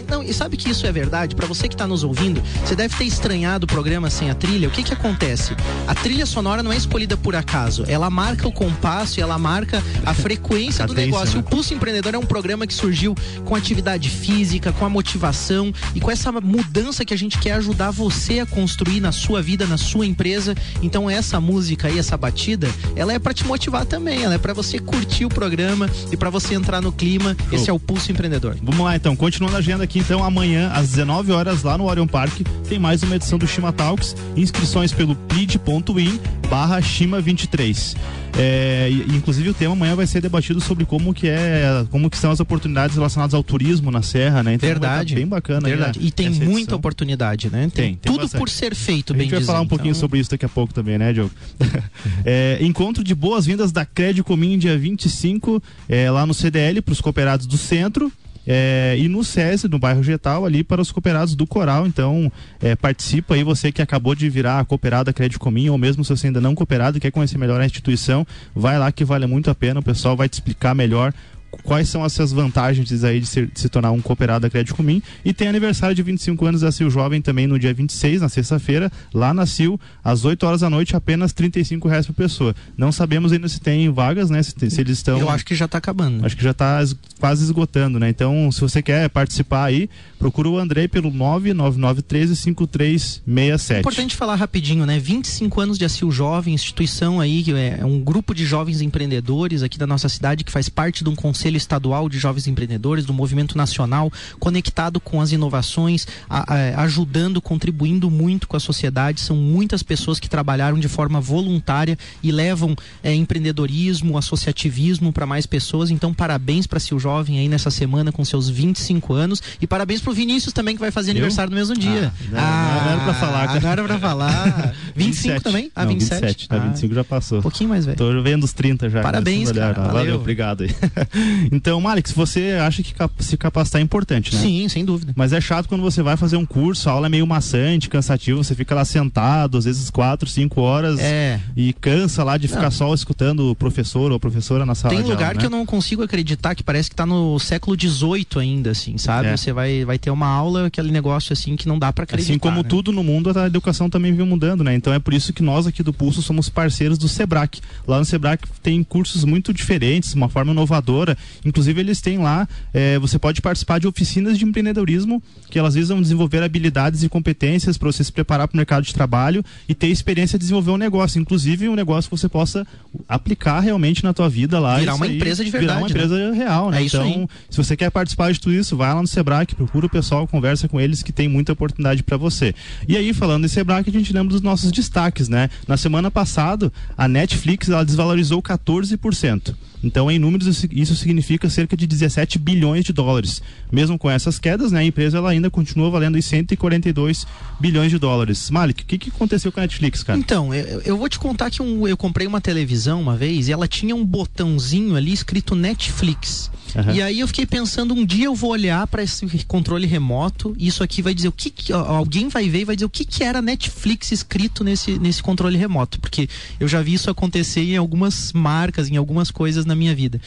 Não, 0.09 0.23
e 0.23 0.33
sabe 0.33 0.57
que 0.57 0.71
isso 0.71 0.87
é 0.87 0.93
verdade? 0.93 1.35
Pra 1.35 1.47
você 1.47 1.69
que 1.69 1.77
tá 1.77 1.87
nos 1.87 2.05
ouvindo, 2.05 2.43
você 2.65 2.75
deve 2.75 2.95
ter 2.97 3.05
estranhado 3.05 3.65
o 3.65 3.67
programa 3.67 4.11
sem 4.11 4.31
a 4.31 4.35
trilha. 4.35 4.69
O 4.69 4.71
que 4.71 4.83
que 4.83 4.93
acontece? 4.93 5.55
A 5.87 5.95
trilha 5.95 6.27
sonora 6.27 6.63
não 6.63 6.73
é 6.73 6.77
escolhida 6.77 7.17
por 7.17 7.35
acaso. 7.35 7.85
Ela 7.89 8.09
marca 8.11 8.47
o 8.47 8.53
compasso 8.53 9.19
e 9.19 9.23
ela 9.23 9.39
marca 9.39 9.83
a 10.05 10.13
frequência 10.15 10.85
do 10.87 10.95
Cadência, 10.95 11.11
negócio. 11.13 11.35
né? 11.37 11.41
O 11.41 11.51
Pulso 11.51 11.75
Empreendedor 11.75 12.15
é 12.15 12.19
um 12.19 12.27
programa 12.27 12.67
que 12.67 12.75
surgiu 12.75 13.15
com 13.45 13.55
atividade 13.55 14.11
física, 14.11 14.73
com 14.73 14.85
a 14.85 14.89
motivação 14.89 15.73
e 15.95 16.01
com 16.01 16.11
essa 16.11 16.31
mudança 16.33 17.05
que 17.05 17.15
a 17.15 17.19
gente 17.19 17.39
quer 17.39 17.53
ajudar 17.53 17.91
você 17.91 18.41
a 18.41 18.47
construir 18.47 19.01
na 19.01 19.13
sua 19.13 19.41
vida, 19.43 19.67
na 19.67 19.77
sua 19.79 20.07
empresa. 20.07 20.55
Então 20.83 21.09
essa 21.09 21.41
música 21.41 21.89
aí, 21.89 21.99
essa 21.99 22.17
batida, 22.17 22.69
ela 22.95 23.13
é 23.13 23.19
pra 23.19 23.33
te 23.35 23.45
motivar 23.47 23.85
também, 23.85 24.23
ela 24.23 24.35
é 24.35 24.39
pra 24.39 24.53
você 24.53 24.79
curtir 24.79 25.25
o 25.25 25.29
programa 25.29 25.89
e 26.11 26.17
pra 26.17 26.31
você 26.31 26.55
entrar 26.55 26.81
no 26.81 26.93
clima. 26.93 27.37
Esse 27.53 27.71
é 27.71 27.73
o 27.73 27.79
Pulso 27.79 28.11
Empreendedor. 28.11 28.57
Vamos 28.63 28.85
lá 28.85 28.97
então, 28.97 29.15
continuando 29.17 29.57
a 29.57 29.59
agenda 29.59 29.86
aqui, 29.87 30.00
então 30.00 30.23
amanhã 30.25 30.69
às 30.75 30.88
19 30.91 31.31
horas 31.33 31.62
lá 31.62 31.79
no 31.79 31.85
Orion 31.85 32.06
Park 32.09 32.41
tem 32.69 32.77
mais 32.79 33.03
uma 33.05 33.15
edição 33.17 33.38
do 33.38 33.47
Shima 33.47 33.73
Talks, 33.73 34.17
inscrições 34.37 34.93
pelo 34.93 35.15
pid.in 35.15 36.19
barra 36.50 36.83
Shima 36.83 37.21
23. 37.21 37.94
É, 38.38 38.91
inclusive 39.15 39.49
o 39.49 39.55
tema 39.55 39.73
amanhã 39.73 39.94
vai 39.97 40.06
ser 40.06 40.21
debatido 40.21 40.61
sobre 40.61 40.85
como 40.85 41.15
que 41.15 41.27
é, 41.29 41.87
como 41.91 42.11
que 42.11 42.19
são 42.19 42.31
as 42.31 42.38
oportunidades 42.41 42.94
relacionadas 42.97 43.33
ao 43.33 43.43
turismo 43.43 43.91
na 43.91 44.03
Serra, 44.03 44.43
né? 44.43 44.55
Então 44.55 44.69
Verdade. 44.69 45.15
bem 45.15 45.27
bacana. 45.27 45.69
aí 45.69 45.75
Verdade. 45.75 46.00
a- 46.00 46.03
E 46.03 46.11
tem 46.11 46.27
essa 46.27 46.44
muita 46.44 46.59
edição. 46.61 46.79
oportunidade, 46.79 47.49
né? 47.50 47.71
Tem, 47.73 47.94
tem 47.94 47.97
tudo 48.12 48.23
bastante. 48.23 48.38
por 48.41 48.50
ser 48.50 48.75
feito, 48.75 49.12
A 49.12 49.17
bem 49.17 49.27
gente 49.27 49.37
vai 49.37 49.44
falar 49.44 49.61
um 49.62 49.67
pouquinho 49.67 49.93
Então, 49.93 50.00
sobre 50.00 50.19
isso 50.19 50.31
daqui 50.31 50.44
a 50.44 50.49
pouco 50.50 50.75
também, 50.75 50.99
né, 50.99 51.12
Diogo? 51.12 51.31
É, 52.25 52.59
encontro 52.61 53.03
de 53.05 53.15
boas-vindas 53.15 53.71
da 53.73 53.85
Credicomim 53.87 54.59
dia 54.59 54.77
25, 54.77 55.62
é, 55.88 56.11
lá 56.11 56.27
no 56.27 56.35
CDL, 56.35 56.83
para 56.83 56.93
os 56.93 57.00
cooperados 57.00 57.47
do 57.47 57.56
centro. 57.56 58.12
É, 58.47 58.97
e 58.99 59.09
no 59.09 59.25
SESI, 59.25 59.69
no 59.69 59.79
bairro 59.79 60.03
Getal, 60.03 60.47
ali 60.47 60.63
para 60.63 60.81
os 60.81 60.93
cooperados 60.93 61.35
do 61.35 61.47
Coral. 61.47 61.87
Então, 61.87 62.31
é, 62.61 62.77
participa 62.77 63.35
aí, 63.35 63.43
você 63.43 63.73
que 63.73 63.83
acabou 63.83 64.15
de 64.15 64.29
virar 64.29 64.65
cooperado 64.65 65.07
da 65.07 65.13
Credicomim, 65.13 65.69
ou 65.69 65.77
mesmo 65.77 66.05
se 66.05 66.11
você 66.11 66.29
ainda 66.29 66.41
não 66.41 66.55
cooperado 66.55 66.99
e 66.99 67.01
quer 67.01 67.11
conhecer 67.11 67.39
melhor 67.39 67.61
a 67.61 67.67
instituição, 67.67 68.27
vai 68.55 68.79
lá 68.79 68.93
que 68.93 69.05
vale 69.05 69.27
muito 69.27 69.51
a 69.51 69.55
pena. 69.55 69.81
O 69.81 69.83
pessoal 69.83 70.17
vai 70.17 70.29
te 70.29 70.35
explicar 70.35 70.75
melhor 70.75 71.13
quais 71.62 71.88
são 71.88 72.05
essas 72.05 72.32
vantagens 72.32 73.05
aí 73.05 73.20
de, 73.20 73.26
ser- 73.26 73.50
de 73.53 73.61
se 73.61 73.69
tornar 73.69 73.91
um 73.93 74.00
cooperado 74.00 74.43
da 74.43 74.50
Crédito 74.50 74.75
Comim. 74.75 75.03
E 75.25 75.32
tem 75.32 75.49
aniversário 75.49 75.94
de 75.94 76.03
25 76.03 76.44
anos 76.47 76.61
da 76.61 76.70
Sil 76.73 76.88
Jovem 76.91 77.20
também 77.23 77.47
no 77.47 77.58
dia 77.58 77.73
26, 77.75 78.20
na 78.20 78.29
sexta-feira, 78.29 78.91
lá 79.12 79.32
na 79.35 79.47
Sil, 79.49 79.79
às 80.05 80.25
8 80.25 80.44
horas 80.47 80.61
da 80.61 80.70
noite, 80.70 80.94
apenas 80.97 81.32
35 81.32 81.88
reais 81.88 82.06
por 82.06 82.14
pessoa. 82.14 82.55
Não 82.76 82.93
sabemos 82.93 83.32
ainda 83.32 83.49
se 83.49 83.61
tem 83.61 83.88
vagas, 83.91 84.31
né? 84.31 84.43
Se, 84.43 84.55
tem- 84.55 84.70
se 84.70 84.81
eles 84.81 84.99
estão. 84.99 85.19
Eu 85.19 85.29
acho 85.31 85.44
que 85.44 85.55
já 85.55 85.67
tá 85.69 85.79
acabando. 85.79 86.25
Acho 86.25 86.37
que 86.37 86.43
já 86.44 86.50
está 86.53 86.81
quase 87.20 87.44
esgotando, 87.44 87.99
né? 87.99 88.09
Então, 88.09 88.50
se 88.52 88.61
você 88.61 88.82
quer 88.82 89.09
participar 89.09 89.64
aí, 89.64 89.88
procura 90.19 90.49
o 90.49 90.59
Andrei 90.59 90.87
pelo 90.88 91.11
999135367. 91.12 93.81
Importante 93.81 94.17
falar 94.17 94.35
rapidinho, 94.37 94.87
né? 94.87 94.99
25 94.99 95.61
anos 95.61 95.79
de 95.79 95.85
Assil 95.85 96.11
Jovem, 96.11 96.55
instituição 96.55 97.20
aí, 97.20 97.43
que 97.43 97.52
é 97.52 97.85
um 97.85 98.00
grupo 98.00 98.35
de 98.35 98.44
jovens 98.44 98.81
empreendedores 98.81 99.62
aqui 99.62 99.79
da 99.79 99.87
nossa 99.87 100.09
cidade 100.09 100.44
que 100.44 100.52
faz 100.52 100.69
parte 100.69 101.02
de 101.05 101.11
um 101.11 101.14
conselho 101.14 101.46
estadual 101.55 102.09
de 102.09 102.19
jovens 102.19 102.47
empreendedores, 102.47 103.05
do 103.05 103.13
movimento 103.13 103.57
nacional, 103.57 104.11
conectado 104.41 104.99
com 104.99 105.21
as 105.21 105.31
inovações, 105.33 106.07
a- 106.29 106.55
a- 106.55 106.83
ajudando, 106.83 107.41
contribuindo 107.43 108.11
muito 108.11 108.49
com 108.49 108.57
a 108.57 108.61
sociedade. 108.61 109.21
São 109.21 109.37
muitas 109.37 109.83
pessoas 109.83 110.19
que 110.19 110.29
trabalharam 110.29 110.79
de 110.79 110.88
forma 110.88 111.21
voluntária 111.21 111.99
e 112.23 112.33
levam 112.33 112.75
é, 113.03 113.15
empreendedorismo, 113.15 114.17
associativismo 114.19 115.12
para 115.12 115.26
mais 115.26 115.47
pessoas. 115.47 115.91
Então, 115.91 116.12
parabéns 116.15 116.67
para 116.67 116.81
Sil 116.81 116.99
Jovem 116.99 117.38
aí 117.38 117.49
nessa 117.49 117.71
semana 117.71 118.11
com 118.11 118.25
seus 118.25 118.49
25 118.49 119.12
anos 119.12 119.43
e 119.61 119.67
parabéns 119.67 120.00
pro 120.00 120.12
Vinícius 120.12 120.53
também 120.53 120.75
que 120.75 120.81
vai 120.81 120.91
fazer 120.91 121.11
aniversário 121.12 121.50
no 121.50 121.57
mesmo 121.57 121.76
dia. 121.76 122.12
Ah, 122.35 122.81
não, 122.85 122.91
era 122.93 123.00
pra 123.05 123.15
falar, 123.15 123.47
cara. 123.49 123.61
Não 123.61 123.71
era 123.71 123.85
pra 123.85 123.99
falar. 123.99 124.75
25 124.95 125.41
também? 125.45 125.71
Ah, 125.76 125.85
Não, 125.85 125.91
27? 125.93 126.21
27. 126.23 126.49
Tá, 126.49 126.57
Ah, 126.57 126.59
25 126.61 126.95
já 126.95 127.05
passou. 127.05 127.38
Um 127.38 127.43
pouquinho 127.43 127.71
mais 127.71 127.85
velho. 127.85 127.97
Tô 127.99 128.23
vendo 128.23 128.45
os 128.45 128.53
30 128.53 128.88
já. 128.88 129.03
Parabéns, 129.03 129.50
Olhar, 129.50 129.75
cara, 129.75 129.87
Valeu, 129.88 129.93
valeu. 130.05 130.17
obrigado 130.17 130.62
aí. 130.65 130.71
então, 131.52 131.81
Malix, 131.81 132.12
você 132.12 132.59
acha 132.61 132.83
que 132.83 132.95
cap- 132.95 133.12
se 133.23 133.37
capacitar 133.37 133.81
é 133.81 133.85
importante, 133.85 134.35
né? 134.35 134.40
Sim, 134.40 134.69
sem 134.69 134.85
dúvida. 134.85 135.12
Mas 135.16 135.33
é 135.33 135.40
chato 135.40 135.69
quando 135.69 135.83
você 135.83 136.02
vai 136.02 136.16
fazer 136.16 136.37
um 136.37 136.47
curso, 136.47 136.88
a 136.88 136.93
aula 136.93 137.07
é 137.07 137.11
meio 137.11 137.26
maçante, 137.26 137.88
cansativo, 137.88 138.43
você 138.43 138.55
fica 138.55 138.75
lá 138.75 138.85
sentado, 138.85 139.59
às 139.59 139.64
vezes 139.64 139.90
4, 139.90 140.28
5 140.28 140.61
horas 140.61 140.99
É. 141.00 141.40
e 141.57 141.73
cansa 141.75 142.23
lá 142.25 142.37
de 142.37 142.49
ficar 142.49 142.62
Não. 142.64 142.71
só 142.71 142.95
escutando 142.95 143.50
o 143.50 143.55
professor 143.55 144.11
ou 144.11 144.16
a 144.16 144.21
professora 144.21 144.64
na 144.66 144.75
sala 144.75 144.95
Tem 144.95 145.02
lugar 145.05 145.28
aula, 145.28 145.35
que 145.35 145.40
né? 145.40 145.47
eu 145.47 145.50
não 145.50 145.66
consigo 145.66 146.02
acreditar 146.02 146.55
que 146.55 146.62
parece 146.62 146.88
que 146.90 146.97
tá 146.97 147.07
no 147.07 147.38
século 147.38 147.76
XVIII 147.78 148.26
ainda, 148.40 148.71
assim, 148.71 148.97
sabe? 148.99 149.28
É. 149.28 149.37
Você 149.37 149.52
vai, 149.52 149.85
vai 149.85 149.99
ter 149.99 150.11
uma 150.11 150.26
aula, 150.26 150.66
aquele 150.66 150.90
negócio 150.90 151.33
assim 151.33 151.57
que 151.57 151.69
não 151.69 151.78
dá 151.78 151.93
pra 151.93 152.05
acreditar. 152.05 152.31
Assim 152.31 152.38
como 152.38 152.59
né? 152.62 152.69
tudo 152.69 152.93
no 152.93 153.02
mundo, 153.02 153.37
a 153.38 153.47
educação 153.47 153.88
também 153.90 154.14
vem 154.14 154.26
mudando, 154.26 154.62
né? 154.64 154.75
Então 154.75 154.93
é 154.93 154.99
por 154.99 155.12
isso 155.14 155.33
que 155.33 155.43
nós 155.43 155.66
aqui 155.66 155.83
do 155.83 155.93
Pulso 155.93 156.23
somos 156.23 156.49
parceiros 156.49 156.99
do 156.99 157.09
Sebrac. 157.09 157.61
Lá 157.87 157.99
no 157.99 158.05
Sebrac 158.05 158.47
tem 158.62 158.83
cursos 158.83 159.25
muito 159.25 159.52
diferentes, 159.52 160.14
uma 160.14 160.28
forma 160.28 160.52
inovadora 160.52 161.15
Né? 161.16 161.46
Inclusive, 161.46 161.80
eles 161.80 162.00
têm 162.00 162.18
lá, 162.18 162.49
é, 162.73 162.99
você 162.99 163.18
pode 163.18 163.40
participar 163.40 163.78
de 163.78 163.87
oficinas 163.87 164.38
de 164.38 164.44
empreendedorismo, 164.44 165.23
que 165.50 165.58
elas 165.58 165.75
visam 165.75 166.00
desenvolver 166.00 166.42
habilidades 166.42 167.02
e 167.02 167.08
competências 167.08 167.76
para 167.76 167.90
você 167.90 168.04
se 168.04 168.12
preparar 168.12 168.49
para 168.49 168.54
o 168.54 168.56
mercado 168.56 168.85
de 168.85 168.94
trabalho 168.94 169.44
e 169.68 169.75
ter 169.75 169.88
experiência 169.88 170.38
de 170.38 170.42
desenvolver 170.42 170.70
um 170.70 170.76
negócio. 170.76 171.20
Inclusive, 171.20 171.68
um 171.68 171.75
negócio 171.75 172.11
que 172.11 172.16
você 172.16 172.28
possa 172.28 172.66
aplicar 173.08 173.61
realmente 173.61 174.04
na 174.04 174.12
tua 174.12 174.28
vida 174.28 174.58
lá. 174.58 174.78
Virar 174.78 174.94
uma 174.94 175.06
aí, 175.06 175.16
empresa 175.16 175.44
de 175.44 175.50
verdade. 175.50 175.75
Virar 175.75 175.80
uma 175.80 175.90
empresa 175.90 176.30
né? 176.30 176.37
real, 176.37 176.70
né? 176.70 176.82
É 176.82 176.85
então, 176.85 177.28
se 177.50 177.56
você 177.56 177.76
quer 177.76 177.90
participar 177.90 178.32
de 178.32 178.40
tudo 178.40 178.54
isso, 178.54 178.76
vai 178.76 178.92
lá 178.92 179.00
no 179.00 179.08
Sebrae, 179.08 179.46
procura 179.46 179.87
o 179.87 179.90
pessoal, 179.90 180.26
conversa 180.26 180.68
com 180.68 180.80
eles 180.80 181.02
que 181.02 181.12
tem 181.12 181.28
muita 181.28 181.52
oportunidade 181.52 182.02
para 182.02 182.16
você. 182.16 182.54
E 182.88 182.96
aí, 182.96 183.12
falando 183.12 183.44
em 183.44 183.49
Sebrae, 183.49 183.85
a 183.87 183.90
gente 183.90 184.12
lembra 184.12 184.32
dos 184.32 184.42
nossos 184.42 184.70
destaques, 184.73 185.28
né? 185.28 185.49
Na 185.66 185.76
semana 185.76 186.11
passada, 186.11 186.73
a 186.96 187.08
Netflix 187.08 187.68
ela 187.68 187.85
desvalorizou 187.85 188.42
14%. 188.42 189.54
Então, 189.83 190.11
em 190.11 190.18
números, 190.18 190.64
isso 190.71 190.97
significa 190.97 191.49
cerca 191.49 191.76
de 191.76 191.87
17 191.87 192.38
bilhões 192.38 192.85
de 192.85 192.92
dólares. 192.92 193.42
Mesmo 193.71 193.99
com 193.99 194.11
essas 194.11 194.38
quedas, 194.38 194.73
né, 194.73 194.80
a 194.80 194.85
empresa 194.85 195.18
ela 195.18 195.30
ainda 195.30 195.50
continua 195.50 195.90
valendo 195.90 196.18
em 196.18 196.23
142 196.23 197.26
bilhões 197.61 197.90
de 197.90 197.99
dólares. 197.99 198.50
Malik, 198.50 198.83
o 198.83 198.87
que, 198.87 198.99
que 198.99 199.11
aconteceu 199.11 199.52
com 199.52 199.61
a 199.61 199.62
Netflix, 199.62 200.02
cara? 200.02 200.18
Então, 200.18 200.54
eu, 200.54 200.80
eu 200.83 200.97
vou 200.97 201.09
te 201.09 201.18
contar 201.18 201.50
que 201.50 201.62
um, 201.62 201.87
eu 201.87 201.97
comprei 201.97 202.26
uma 202.26 202.40
televisão 202.40 203.00
uma 203.00 203.16
vez 203.16 203.49
e 203.49 203.52
ela 203.52 203.68
tinha 203.68 203.95
um 203.95 204.04
botãozinho 204.04 204.97
ali 204.97 205.12
escrito 205.12 205.54
Netflix. 205.54 206.50
Uhum. 206.76 206.95
E 206.95 207.00
aí 207.00 207.21
eu 207.21 207.26
fiquei 207.26 207.47
pensando, 207.47 207.95
um 207.95 208.04
dia 208.04 208.26
eu 208.26 208.35
vou 208.35 208.50
olhar 208.50 208.87
para 208.87 209.02
esse 209.02 209.26
controle 209.47 209.87
remoto 209.87 210.54
e 210.59 210.66
isso 210.66 210.83
aqui 210.83 211.00
vai 211.00 211.14
dizer 211.14 211.28
o 211.28 211.33
que, 211.33 211.49
que 211.49 211.73
alguém 211.73 212.28
vai 212.28 212.49
ver 212.50 212.61
e 212.61 212.64
vai 212.64 212.76
dizer 212.76 212.85
o 212.85 212.90
que, 212.90 213.04
que 213.04 213.25
era 213.25 213.40
Netflix 213.40 214.12
escrito 214.12 214.62
nesse, 214.62 214.99
nesse 214.99 215.23
controle 215.23 215.56
remoto, 215.56 215.99
porque 215.99 216.28
eu 216.61 216.68
já 216.68 216.83
vi 216.83 216.92
isso 216.95 217.11
acontecer 217.11 217.62
em 217.62 217.76
algumas 217.76 218.33
marcas, 218.33 218.90
em 218.90 218.97
algumas 218.97 219.30
coisas 219.30 219.64
na 219.64 219.75
minha 219.75 219.95
vida. 219.95 220.21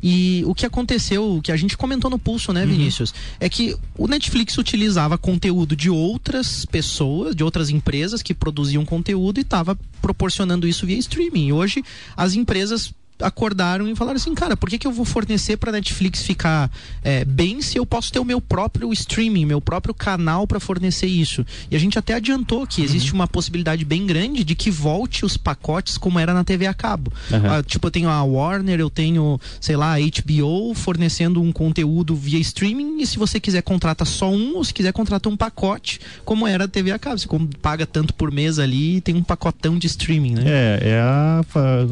E 0.00 0.44
o 0.46 0.54
que 0.54 0.64
aconteceu, 0.64 1.36
o 1.36 1.42
que 1.42 1.50
a 1.50 1.56
gente 1.56 1.76
comentou 1.76 2.10
no 2.10 2.18
pulso, 2.18 2.52
né, 2.52 2.64
Vinícius, 2.64 3.10
uhum. 3.10 3.16
é 3.40 3.48
que 3.48 3.76
o 3.98 4.06
Netflix 4.06 4.56
utilizava 4.58 5.18
conteúdo 5.18 5.74
de 5.74 5.90
outras 5.90 6.64
pessoas, 6.64 7.34
de 7.34 7.42
outras 7.42 7.68
empresas 7.68 8.22
que 8.22 8.32
produziam 8.32 8.84
conteúdo 8.84 9.38
e 9.38 9.42
estava 9.42 9.76
proporcionando 10.00 10.68
isso 10.68 10.86
via 10.86 10.98
streaming. 10.98 11.50
Hoje 11.50 11.82
as 12.16 12.34
empresas 12.34 12.94
acordaram 13.20 13.88
e 13.88 13.94
falaram 13.94 14.16
assim, 14.16 14.34
cara, 14.34 14.56
por 14.56 14.68
que, 14.68 14.78
que 14.78 14.86
eu 14.86 14.92
vou 14.92 15.04
fornecer 15.04 15.56
para 15.56 15.72
Netflix 15.72 16.22
ficar 16.22 16.70
é, 17.02 17.24
bem 17.24 17.62
se 17.62 17.78
eu 17.78 17.86
posso 17.86 18.12
ter 18.12 18.18
o 18.18 18.24
meu 18.24 18.40
próprio 18.40 18.92
streaming, 18.92 19.46
meu 19.46 19.60
próprio 19.60 19.94
canal 19.94 20.46
para 20.46 20.60
fornecer 20.60 21.06
isso? 21.06 21.44
E 21.70 21.76
a 21.76 21.78
gente 21.78 21.98
até 21.98 22.14
adiantou 22.14 22.66
que 22.66 22.82
existe 22.82 23.10
uhum. 23.10 23.20
uma 23.20 23.28
possibilidade 23.28 23.84
bem 23.84 24.06
grande 24.06 24.44
de 24.44 24.54
que 24.54 24.70
volte 24.70 25.24
os 25.24 25.36
pacotes 25.36 25.96
como 25.96 26.18
era 26.18 26.34
na 26.34 26.44
TV 26.44 26.66
a 26.66 26.74
cabo. 26.74 27.12
Uhum. 27.30 27.50
Ah, 27.50 27.62
tipo, 27.62 27.86
eu 27.86 27.90
tenho 27.90 28.08
a 28.08 28.22
Warner, 28.22 28.80
eu 28.80 28.90
tenho, 28.90 29.40
sei 29.60 29.76
lá, 29.76 29.94
a 29.94 29.98
HBO 29.98 30.74
fornecendo 30.74 31.40
um 31.40 31.52
conteúdo 31.52 32.14
via 32.14 32.38
streaming 32.38 33.00
e 33.00 33.06
se 33.06 33.18
você 33.18 33.40
quiser 33.40 33.62
contrata 33.62 34.04
só 34.04 34.30
um 34.30 34.56
ou 34.56 34.64
se 34.64 34.74
quiser 34.74 34.92
contrata 34.92 35.28
um 35.28 35.36
pacote 35.36 36.00
como 36.24 36.46
era 36.46 36.64
a 36.64 36.68
TV 36.68 36.90
a 36.90 36.98
cabo. 36.98 37.18
Você 37.18 37.28
paga 37.62 37.86
tanto 37.86 38.12
por 38.12 38.30
mês 38.30 38.58
ali 38.58 38.96
e 38.96 39.00
tem 39.00 39.14
um 39.14 39.22
pacotão 39.22 39.78
de 39.78 39.86
streaming, 39.86 40.34
né? 40.34 40.42
É, 40.46 40.78
é 40.82 41.00
a, 41.00 41.44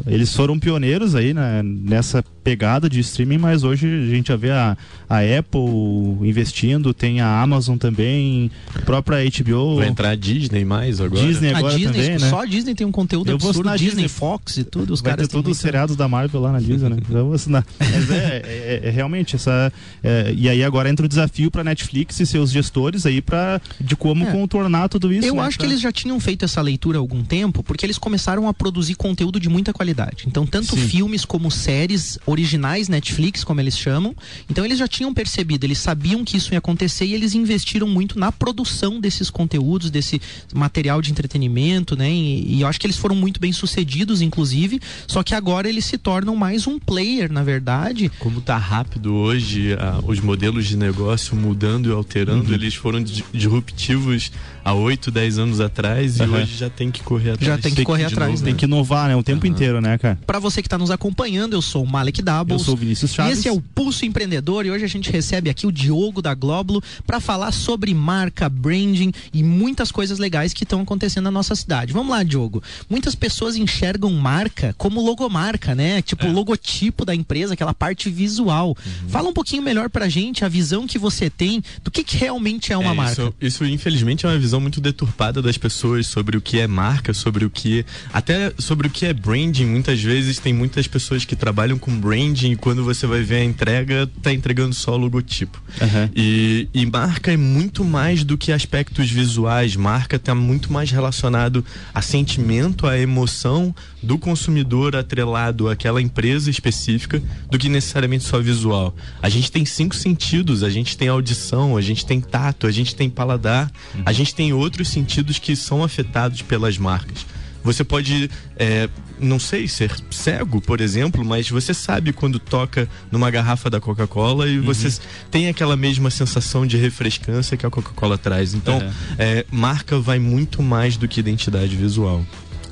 eles 0.07 0.33
foram 0.33 0.59
pioneiros 0.59 1.14
aí 1.17 1.33
né, 1.33 1.61
nessa 1.63 2.23
pegada 2.43 2.87
de 2.87 2.99
streaming, 2.99 3.39
mas 3.39 3.63
hoje 3.63 3.87
a 3.87 4.05
gente 4.07 4.27
já 4.27 4.35
vê 4.35 4.51
a, 4.51 4.77
a 5.09 5.17
Apple 5.39 6.27
investindo, 6.27 6.93
tem 6.93 7.19
a 7.19 7.41
Amazon 7.41 7.77
também, 7.77 8.51
a 8.75 8.79
própria 8.81 9.17
HBO. 9.27 9.77
Vai 9.77 9.87
entrar 9.87 10.09
a 10.11 10.15
Disney 10.15 10.63
mais 10.63 11.01
agora. 11.01 11.25
Disney 11.25 11.53
agora 11.53 11.73
a 11.73 11.77
Disney, 11.77 11.93
também, 11.93 12.09
né? 12.19 12.29
Só 12.29 12.41
a 12.41 12.45
Disney 12.45 12.75
tem 12.75 12.85
um 12.85 12.91
conteúdo 12.91 13.29
eu 13.31 13.35
absurdo, 13.35 13.69
Disney, 13.71 13.85
Disney, 13.89 14.07
Fox 14.07 14.57
e 14.57 14.63
tudo, 14.63 14.93
os 14.93 15.01
vai 15.01 15.13
caras 15.13 15.27
ter 15.27 15.33
todos 15.33 15.51
os 15.53 15.57
seriados 15.57 15.95
da 15.95 16.07
Marvel 16.07 16.39
lá 16.41 16.51
na 16.51 16.59
Disney, 16.59 16.89
né? 16.89 16.97
Eu 17.09 17.25
vou 17.25 17.33
assinar. 17.33 17.65
Mas 17.79 18.11
é, 18.11 18.41
é, 18.45 18.81
é 18.83 18.89
realmente 18.91 19.35
essa 19.35 19.73
é, 20.03 20.31
e 20.37 20.47
aí 20.47 20.63
agora 20.63 20.87
entra 20.89 21.05
o 21.05 21.09
desafio 21.09 21.49
para 21.49 21.63
Netflix 21.63 22.19
e 22.19 22.25
seus 22.27 22.51
gestores 22.51 23.05
aí 23.07 23.21
para 23.21 23.59
de 23.79 23.95
como 23.95 24.23
É. 24.23 24.31
contornar 24.31 24.87
tudo 24.87 25.11
isso. 25.11 25.27
Eu 25.27 25.35
né? 25.35 25.41
acho 25.41 25.57
Pra- 25.57 25.65
que 25.65 25.71
eles 25.71 25.81
já 25.81 25.91
tinham 25.91 26.19
feito 26.19 26.45
essa 26.45 26.61
leitura 26.61 26.97
há 26.97 27.01
algum 27.01 27.23
tempo, 27.23 27.63
porque 27.63 27.85
eles 27.85 27.97
começaram 27.97 28.47
a 28.47 28.53
produzir 28.53 28.93
conteúdo 28.95 29.39
de 29.39 29.49
muita 29.49 29.73
qualidade. 29.73 30.25
Então, 30.27 30.45
tanto 30.45 30.75
Sim. 30.75 30.87
Filmes 31.05 31.23
como 31.23 31.51
séries 31.51 32.17
originais 32.25 32.89
Netflix, 32.89 33.43
como 33.43 33.61
eles 33.61 33.77
chamam. 33.77 34.15
Então, 34.49 34.65
eles 34.65 34.79
já 34.79 34.87
tinham 34.87 35.13
percebido, 35.13 35.63
eles 35.63 35.77
sabiam 35.77 36.25
que 36.25 36.35
isso 36.37 36.51
ia 36.51 36.57
acontecer 36.57 37.05
e 37.05 37.13
eles 37.13 37.35
investiram 37.35 37.87
muito 37.87 38.17
na 38.17 38.31
produção 38.31 38.99
desses 38.99 39.29
conteúdos, 39.29 39.91
desse 39.91 40.19
material 40.51 41.03
de 41.03 41.11
entretenimento, 41.11 41.95
né? 41.95 42.11
E, 42.11 42.55
e 42.55 42.61
eu 42.61 42.67
acho 42.67 42.79
que 42.79 42.87
eles 42.87 42.97
foram 42.97 43.15
muito 43.15 43.39
bem 43.39 43.53
sucedidos, 43.53 44.19
inclusive. 44.19 44.79
Só 45.05 45.21
que 45.21 45.35
agora 45.35 45.69
eles 45.69 45.85
se 45.85 45.95
tornam 45.99 46.35
mais 46.35 46.65
um 46.65 46.79
player, 46.79 47.31
na 47.31 47.43
verdade. 47.43 48.09
Como 48.17 48.41
tá 48.41 48.57
rápido 48.57 49.13
hoje, 49.13 49.73
ah, 49.79 49.99
os 50.07 50.19
modelos 50.19 50.65
de 50.65 50.75
negócio 50.75 51.35
mudando 51.35 51.87
e 51.87 51.91
alterando, 51.91 52.51
eles 52.51 52.73
foram 52.73 53.03
di- 53.03 53.23
disruptivos 53.31 54.31
há 54.65 54.73
8, 54.73 55.11
10 55.11 55.37
anos 55.37 55.59
atrás 55.61 56.19
Aham. 56.19 56.39
e 56.39 56.41
hoje 56.41 56.57
já 56.57 56.69
tem 56.69 56.89
que 56.89 57.03
correr 57.03 57.31
atrás. 57.31 57.47
Já 57.47 57.57
tem 57.57 57.73
que 57.73 57.83
correr 57.83 58.05
atrás, 58.05 58.31
novo, 58.31 58.41
né? 58.43 58.49
tem 58.49 58.55
que 58.55 58.65
inovar, 58.65 59.07
né? 59.07 59.15
O 59.15 59.21
tempo 59.23 59.45
inteiro, 59.45 59.79
né, 59.79 59.97
cara? 59.99 60.17
Para 60.25 60.39
você 60.39 60.61
que 60.61 60.67
está 60.67 60.77
nos 60.77 60.89
acompanhando, 60.89 61.53
eu 61.53 61.61
sou 61.61 61.83
o 61.83 61.87
Malek 61.87 62.19
Eu 62.21 62.25
Doubles. 62.25 62.63
sou 62.63 62.73
o 62.73 62.77
Vinícius 62.77 63.11
E 63.11 63.13
Chaves. 63.13 63.37
esse 63.39 63.47
é 63.47 63.51
o 63.51 63.61
Pulso 63.61 64.03
Empreendedor 64.05 64.65
e 64.65 64.71
hoje 64.71 64.83
a 64.83 64.87
gente 64.87 65.11
recebe 65.11 65.49
aqui 65.49 65.67
o 65.67 65.71
Diogo 65.71 66.21
da 66.21 66.33
Glóbulo 66.33 66.81
para 67.05 67.19
falar 67.19 67.51
sobre 67.51 67.93
marca, 67.93 68.49
branding 68.49 69.11
e 69.31 69.43
muitas 69.43 69.91
coisas 69.91 70.17
legais 70.17 70.51
que 70.51 70.63
estão 70.63 70.81
acontecendo 70.81 71.25
na 71.25 71.31
nossa 71.31 71.55
cidade. 71.55 71.93
Vamos 71.93 72.09
lá, 72.11 72.23
Diogo. 72.23 72.63
Muitas 72.89 73.13
pessoas 73.13 73.55
enxergam 73.55 74.11
marca 74.13 74.73
como 74.77 74.99
logomarca, 75.01 75.75
né? 75.75 76.01
Tipo 76.01 76.25
o 76.25 76.31
logotipo 76.31 77.05
da 77.05 77.13
empresa, 77.13 77.53
aquela 77.53 77.73
parte 77.73 78.09
visual. 78.09 78.75
Fala 79.09 79.29
um 79.29 79.33
pouquinho 79.33 79.61
melhor 79.61 79.89
pra 79.91 80.09
gente 80.09 80.43
a 80.43 80.47
visão 80.49 80.87
que 80.87 80.97
você 80.97 81.29
tem 81.29 81.63
do 81.83 81.91
que, 81.91 82.03
que 82.03 82.17
realmente 82.17 82.73
é 82.73 82.77
uma 82.77 82.91
É, 82.91 82.95
marca. 82.95 83.11
Isso, 83.21 83.33
isso, 83.41 83.65
infelizmente, 83.65 84.25
é 84.25 84.29
uma 84.29 84.39
visão 84.39 84.54
muito 84.59 84.81
deturpada 84.81 85.41
das 85.41 85.57
pessoas 85.57 86.07
sobre 86.07 86.37
o 86.37 86.41
que 86.41 86.59
é 86.59 86.67
marca, 86.67 87.13
sobre 87.13 87.45
o 87.45 87.49
que. 87.49 87.85
Até 88.11 88.53
sobre 88.57 88.87
o 88.87 88.89
que 88.89 89.05
é 89.05 89.13
branding. 89.13 89.65
Muitas 89.65 90.01
vezes 90.01 90.39
tem 90.39 90.53
muitas 90.53 90.87
pessoas 90.87 91.25
que 91.25 91.35
trabalham 91.35 91.77
com 91.77 91.97
branding 91.97 92.51
e 92.51 92.55
quando 92.55 92.83
você 92.83 93.07
vai 93.07 93.21
ver 93.21 93.37
a 93.37 93.43
entrega, 93.43 94.09
tá 94.21 94.33
entregando 94.33 94.73
só 94.73 94.93
o 94.93 94.97
logotipo. 94.97 95.61
Aham. 95.81 96.09
E, 96.15 96.67
e 96.73 96.85
marca 96.85 97.31
é 97.31 97.37
muito 97.37 97.83
mais 97.83 98.23
do 98.23 98.37
que 98.37 98.51
aspectos 98.51 99.09
visuais. 99.09 99.75
Marca 99.75 100.15
está 100.15 100.33
muito 100.33 100.71
mais 100.71 100.91
relacionado 100.91 101.65
a 101.93 102.01
sentimento, 102.01 102.87
a 102.87 102.97
emoção 102.97 103.73
do 104.05 104.17
consumidor 104.17 104.95
atrelado 104.95 105.67
àquela 105.69 106.01
empresa 106.01 106.49
específica 106.49 107.21
do 107.49 107.57
que 107.57 107.67
necessariamente 107.67 108.23
só 108.23 108.39
visual. 108.39 108.95
A 109.21 109.29
gente 109.29 109.51
tem 109.51 109.65
cinco 109.65 109.95
sentidos, 109.95 110.63
a 110.63 110.69
gente 110.69 110.95
tem 110.97 111.07
audição, 111.07 111.75
a 111.75 111.81
gente 111.81 112.05
tem 112.05 112.21
tato, 112.21 112.67
a 112.67 112.71
gente 112.71 112.95
tem 112.95 113.09
paladar, 113.09 113.71
a 114.05 114.11
gente 114.13 114.33
tem 114.35 114.53
outros 114.53 114.87
sentidos 114.89 115.39
que 115.39 115.55
são 115.55 115.83
afetados 115.83 116.41
pelas 116.41 116.77
marcas. 116.77 117.25
Você 117.63 117.83
pode, 117.83 118.29
é, 118.57 118.87
não 119.19 119.39
sei, 119.39 119.67
ser 119.67 119.91
cego, 120.11 120.61
por 120.61 120.79
exemplo, 120.79 121.25
mas 121.25 121.49
você 121.49 121.73
sabe 121.73 122.13
quando 122.13 122.37
toca 122.37 122.87
numa 123.11 123.31
garrafa 123.31 123.71
da 123.71 123.79
Coca-Cola 123.81 124.47
e 124.47 124.59
você 124.59 124.85
s- 124.85 125.01
tem 125.31 125.47
aquela 125.47 125.75
mesma 125.75 126.11
sensação 126.11 126.67
de 126.67 126.77
refrescância 126.77 127.57
que 127.57 127.65
a 127.65 127.71
Coca-Cola 127.71 128.19
traz. 128.19 128.53
Então, 128.53 128.77
Uhum. 128.77 128.91
é, 129.17 129.45
marca 129.51 129.99
vai 129.99 130.19
muito 130.19 130.61
mais 130.61 130.95
do 130.95 131.07
que 131.07 131.19
identidade 131.19 131.75
visual. 131.75 132.23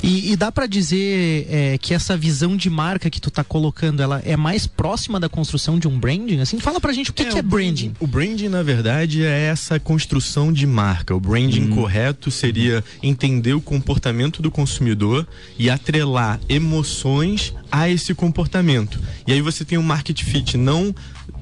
E, 0.03 0.33
e 0.33 0.35
dá 0.35 0.51
pra 0.51 0.67
dizer 0.67 1.47
é, 1.49 1.77
que 1.77 1.93
essa 1.93 2.17
visão 2.17 2.57
de 2.57 2.69
marca 2.69 3.09
que 3.09 3.21
tu 3.21 3.31
tá 3.31 3.41
colocando, 3.41 4.03
ela 4.03 4.21
é 4.25 4.35
mais 4.35 4.67
próxima 4.67 5.17
da 5.17 5.29
construção 5.29 5.79
de 5.79 5.87
um 5.87 5.97
branding? 5.97 6.41
Assim, 6.41 6.59
fala 6.59 6.81
pra 6.81 6.91
gente 6.91 7.09
o 7.09 7.13
que, 7.13 7.23
que 7.23 7.37
é 7.37 7.39
o 7.39 7.43
branding. 7.43 7.93
O 8.01 8.05
branding, 8.05 8.49
na 8.49 8.61
verdade, 8.61 9.23
é 9.23 9.43
essa 9.43 9.79
construção 9.79 10.51
de 10.51 10.67
marca. 10.67 11.15
O 11.15 11.19
branding 11.21 11.69
correto 11.69 12.29
seria 12.29 12.83
entender 13.01 13.53
o 13.53 13.61
comportamento 13.61 14.41
do 14.41 14.51
consumidor 14.51 15.25
e 15.57 15.69
atrelar 15.69 16.37
emoções 16.49 17.53
a 17.73 17.89
esse 17.89 18.13
comportamento. 18.13 18.99
E 19.25 19.33
aí 19.33 19.41
você 19.41 19.65
tem 19.65 19.79
o 19.79 19.83
market 19.83 20.21
fit, 20.23 20.55
não. 20.55 20.93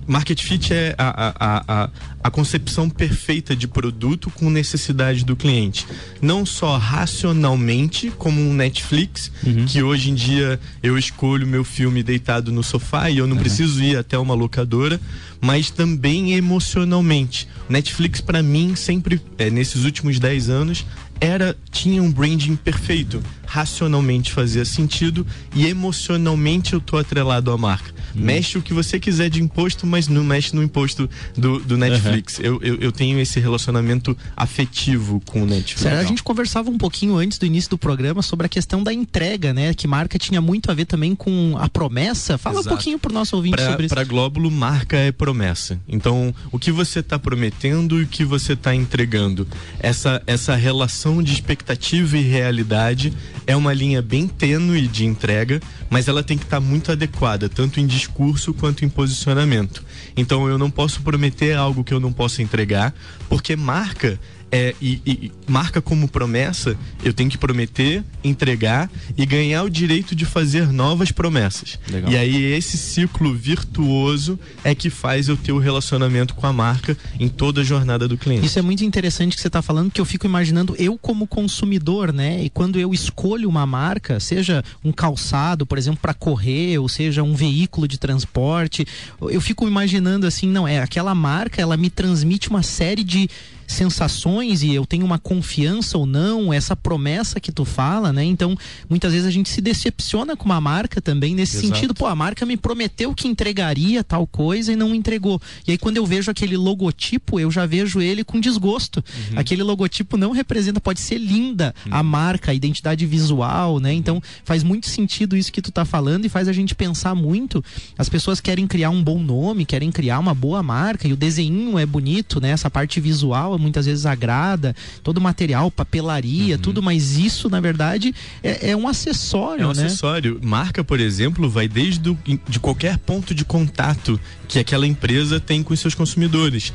Market 0.08 0.42
fit 0.42 0.74
é 0.74 0.96
a, 0.98 1.34
a, 1.38 1.64
a, 1.68 1.90
a, 2.24 2.32
concepção 2.32 2.90
perfeita 2.90 3.54
de 3.54 3.68
produto 3.68 4.32
com 4.32 4.50
necessidade 4.50 5.26
do 5.26 5.36
cliente. 5.36 5.86
Não 6.22 6.46
só 6.46 6.78
racionalmente, 6.78 8.10
como 8.18 8.40
um 8.42 8.54
Netflix, 8.54 9.30
que 9.68 9.84
hoje 9.84 10.10
em 10.10 10.16
dia 10.16 10.58
eu 10.82 10.98
escolho 10.98 11.46
meu 11.46 11.66
filme 11.66 12.02
deitado 12.02 12.50
no 12.50 12.64
sofá 12.64 13.10
e 13.10 13.18
eu 13.18 13.28
não 13.28 13.36
preciso 13.38 13.84
ir 13.84 13.98
até 13.98 14.18
uma 14.18 14.34
locadora, 14.34 15.00
mas 15.42 15.70
também 15.70 16.34
emocionalmente. 16.34 17.48
Netflix, 17.68 18.22
para 18.22 18.42
mim, 18.42 18.74
sempre, 18.76 19.22
é, 19.38 19.50
nesses 19.50 19.84
últimos 19.84 20.18
10 20.18 20.50
anos, 20.50 20.86
era 21.20 21.56
tinha 21.70 22.02
um 22.02 22.12
branding 22.12 22.56
perfeito. 22.56 23.22
Racionalmente 23.51 24.31
fazia 24.31 24.63
sentido 24.63 25.27
e 25.53 25.67
emocionalmente 25.67 26.72
eu 26.72 26.79
tô 26.79 26.98
atrelado 26.98 27.51
à 27.51 27.58
marca. 27.58 27.91
Hum. 28.15 28.22
Mexe 28.22 28.58
o 28.58 28.62
que 28.62 28.74
você 28.74 28.98
quiser 28.98 29.29
de 29.29 29.41
imposto, 29.41 29.86
mas 29.86 30.08
não 30.08 30.24
mexe 30.24 30.55
no 30.55 30.63
imposto 30.63 31.10
do, 31.38 31.60
do 31.60 31.77
Netflix. 31.77 32.39
Eu, 32.39 32.62
eu, 32.62 32.75
eu 32.75 32.91
tenho 32.93 33.20
esse 33.20 33.41
relacionamento 33.41 34.17
afetivo 34.38 35.22
com 35.25 35.43
o 35.43 35.46
Netflix. 35.46 35.81
Sério, 35.81 36.00
a 36.00 36.03
gente 36.03 36.24
conversava 36.24 36.70
um 36.70 36.77
pouquinho 36.77 37.17
antes 37.17 37.38
do 37.38 37.46
início 37.46 37.70
do 37.72 37.77
programa 37.77 38.22
sobre 38.22 38.46
a 38.46 38.50
questão 38.50 38.81
da 38.81 38.93
entrega, 38.93 39.53
né? 39.53 39.74
Que 39.74 39.86
marca 39.86 40.17
tinha 40.17 40.39
muito 40.39 40.72
a 40.72 40.74
ver 40.74 40.86
também 40.86 41.13
com 41.13 41.58
a 41.60 41.67
promessa. 41.67 42.38
Fala 42.38 42.55
Exato. 42.60 42.70
um 42.70 42.77
pouquinho 42.77 43.00
pro 43.00 43.13
nosso 43.13 43.36
ouvinte 43.36 43.58
Pra, 43.58 43.70
sobre 43.70 43.86
isso. 43.86 43.93
pra 43.93 44.05
Glóbulo, 44.05 44.50
marca 44.50 44.96
é 44.96 45.12
promessa. 45.12 45.77
Então, 45.89 46.34
o 46.53 46.58
que 46.58 46.72
você 46.72 47.00
está 47.00 47.20
prometendo 47.20 48.00
e 48.00 48.03
o 48.03 48.08
que 48.08 48.24
você 48.24 48.53
está 48.53 48.74
entregando. 48.74 49.46
Essa, 49.79 50.22
essa 50.25 50.55
relação 50.55 51.22
de 51.22 51.34
expectativa 51.34 52.17
e 52.17 52.22
realidade 52.22 53.13
é 53.51 53.55
uma 53.55 53.74
linha 53.74 54.01
bem 54.01 54.27
tênue 54.27 54.88
de 54.88 55.05
entrega, 55.05 55.62
mas 55.89 56.08
ela 56.08 56.24
tem 56.24 56.38
que 56.38 56.46
estar 56.46 56.62
muito 56.62 56.91
adequada, 56.91 57.50
tanto 57.50 57.79
em 57.79 57.86
discurso 57.86 58.53
quanto 58.53 58.86
em 58.86 58.89
posicionamento. 58.89 59.84
Então, 60.15 60.48
eu 60.48 60.58
não 60.58 60.72
posso 60.72 61.01
prometer 61.01 61.58
algo 61.58 61.84
que 61.84 61.93
eu 61.93 62.00
não 62.00 62.13
posso 62.13 62.41
entregar, 62.41 62.93
porque 63.27 63.55
marca 63.55 64.17
é, 64.51 64.75
e, 64.81 65.01
e- 65.05 65.31
marca 65.48 65.81
como 65.81 66.08
promessa, 66.08 66.77
eu 67.03 67.13
tenho 67.13 67.29
que 67.29 67.38
prometer, 67.38 68.03
entregar 68.24 68.91
e 69.17 69.25
ganhar 69.25 69.63
o 69.63 69.70
direito 69.70 70.13
de 70.13 70.25
fazer 70.25 70.67
novas 70.72 71.12
promessas. 71.12 71.79
Legal. 71.89 72.12
E 72.12 72.17
aí 72.17 72.43
esse 72.53 72.77
ciclo 72.77 73.34
virtuoso 73.34 74.38
é 74.63 74.75
que 74.75 74.89
faz 74.89 75.29
eu 75.29 75.38
ter 75.38 75.53
o 75.53 75.60
relacionamento 75.60 76.36
com 76.36 76.46
a 76.46 76.53
marca 76.53 76.98
em 77.20 77.29
toda 77.29 77.62
a 77.62 77.63
jornada 77.63 78.08
do 78.08 78.17
cliente. 78.17 78.46
Isso 78.46 78.60
é 78.60 78.62
muito 78.62 78.84
interessante 78.84 79.36
que 79.36 79.41
você 79.41 79.48
está 79.48 79.62
falando, 79.62 79.91
que 79.91 80.01
eu 80.01 80.05
fico 80.05 80.25
imaginando 80.25 80.75
eu 80.77 80.98
como 80.98 81.25
consumidor, 81.25 82.12
né? 82.12 82.43
E 82.43 82.50
quando 82.50 82.79
eu 82.79 82.93
escolho 82.93 83.48
uma 83.48 83.65
marca, 83.65 84.20
seja 84.20 84.63
um 84.84 84.91
calçado, 84.91 85.65
por 85.65 85.77
exemplo, 85.77 86.00
para 86.01 86.13
correr, 86.13 86.77
ou 86.77 86.89
seja 86.89 87.24
um 87.24 87.34
veículo 87.34 87.88
de 87.88 87.98
transporte, 87.98 88.86
eu 89.22 89.39
fico 89.39 89.67
imaginando 89.67 90.27
assim, 90.27 90.48
não 90.48 90.67
é 90.67 90.79
aquela 90.79 91.15
marca, 91.15 91.62
ela 91.62 91.77
me 91.77 91.89
transmite 91.89 92.50
uma 92.50 92.63
série 92.63 93.03
de 93.03 93.29
sensações 93.72 94.63
e 94.63 94.74
eu 94.74 94.86
tenho 94.86 95.06
uma 95.06 95.20
confiança 95.20 95.98
ou 95.98 96.06
não, 96.06 96.54
essa 96.54 96.75
promessa 96.75 97.40
que 97.40 97.51
tu 97.51 97.66
fala, 97.66 98.12
né? 98.12 98.24
Então, 98.24 98.58
muitas 98.90 99.13
vezes 99.13 99.28
a 99.28 99.32
gente 99.32 99.50
se 99.50 99.62
decepciona 99.62 100.36
com 100.36 100.46
uma 100.46 100.62
marca 100.62 101.01
também 101.01 101.36
nesse 101.36 101.58
Exato. 101.58 101.74
sentido, 101.74 101.94
pô, 101.94 102.06
a 102.06 102.16
marca 102.16 102.46
me 102.46 102.58
prometeu 102.58 103.13
que 103.13 103.28
entregaria 103.28 104.04
tal 104.04 104.28
coisa 104.28 104.74
e 104.74 104.75
não 104.75 104.94
entregou. 104.94 105.42
E 105.68 105.72
aí 105.72 105.78
quando 105.78 105.98
eu 105.98 106.06
vejo 106.06 106.30
aquele 106.30 106.58
logotipo, 106.58 107.40
eu 107.40 107.50
já 107.50 107.66
vejo 107.66 108.01
ele 108.01 108.24
com 108.24 108.40
desgosto. 108.40 109.04
Aquele 109.36 109.63
logotipo 109.63 110.18
não 110.18 110.32
representa, 110.32 110.80
pode 110.82 111.00
ser 111.00 111.18
linda 111.18 111.74
a 111.90 112.04
marca, 112.04 112.51
a 112.51 112.54
identidade 112.54 113.06
visual, 113.06 113.80
né? 113.80 113.94
Então 113.94 114.22
faz 114.44 114.63
muito 114.63 114.90
sentido 114.90 115.38
isso 115.38 115.51
que 115.51 115.62
tu 115.62 115.72
tá 115.72 115.86
falando 115.86 116.25
e 116.25 116.30
faz 116.30 116.48
a 116.48 116.54
gente 116.54 116.75
pensar 116.75 117.16
muito. 117.16 117.63
As 117.98 118.10
pessoas 118.10 118.40
querem 118.42 118.68
criar 118.68 118.90
um 118.90 119.04
bom 119.04 119.20
nome, 119.20 119.66
querem 119.66 119.92
criar 119.92 120.20
uma 120.20 120.34
boa 120.34 120.62
marca 120.62 121.08
e 121.08 121.13
o 121.13 121.18
desenho 121.18 121.78
é 121.78 121.86
bonito, 121.86 122.40
né? 122.42 122.50
Essa 122.50 122.70
parte 122.70 123.00
visual 123.00 123.54
muitas 123.62 123.86
vezes 123.86 124.06
agrada, 124.06 124.75
todo 125.03 125.18
o 125.20 125.22
material, 125.22 125.70
papelaria, 125.72 126.58
tudo, 126.58 126.82
mas 126.82 127.18
isso 127.18 127.50
na 127.50 127.60
verdade 127.62 128.13
é, 128.44 128.72
é 128.72 128.75
um 128.75 128.88
acessório, 128.88 129.63
É 129.63 129.68
um 129.68 129.74
né? 129.74 129.86
acessório. 129.86 130.39
Marca, 130.44 130.84
por 130.84 131.00
exemplo, 131.00 131.50
vai 131.50 131.68
desde 131.68 132.10
o, 132.10 132.18
de 132.50 132.60
qualquer 132.60 132.98
ponto 132.98 133.34
de 133.36 133.46
contato 133.46 134.20
que 134.48 134.60
aquela 134.60 134.86
empresa 134.86 135.39
tem 135.39 135.63
com 135.63 135.74
os 135.74 135.80
seus 135.80 135.96
consumidores. 135.96 136.74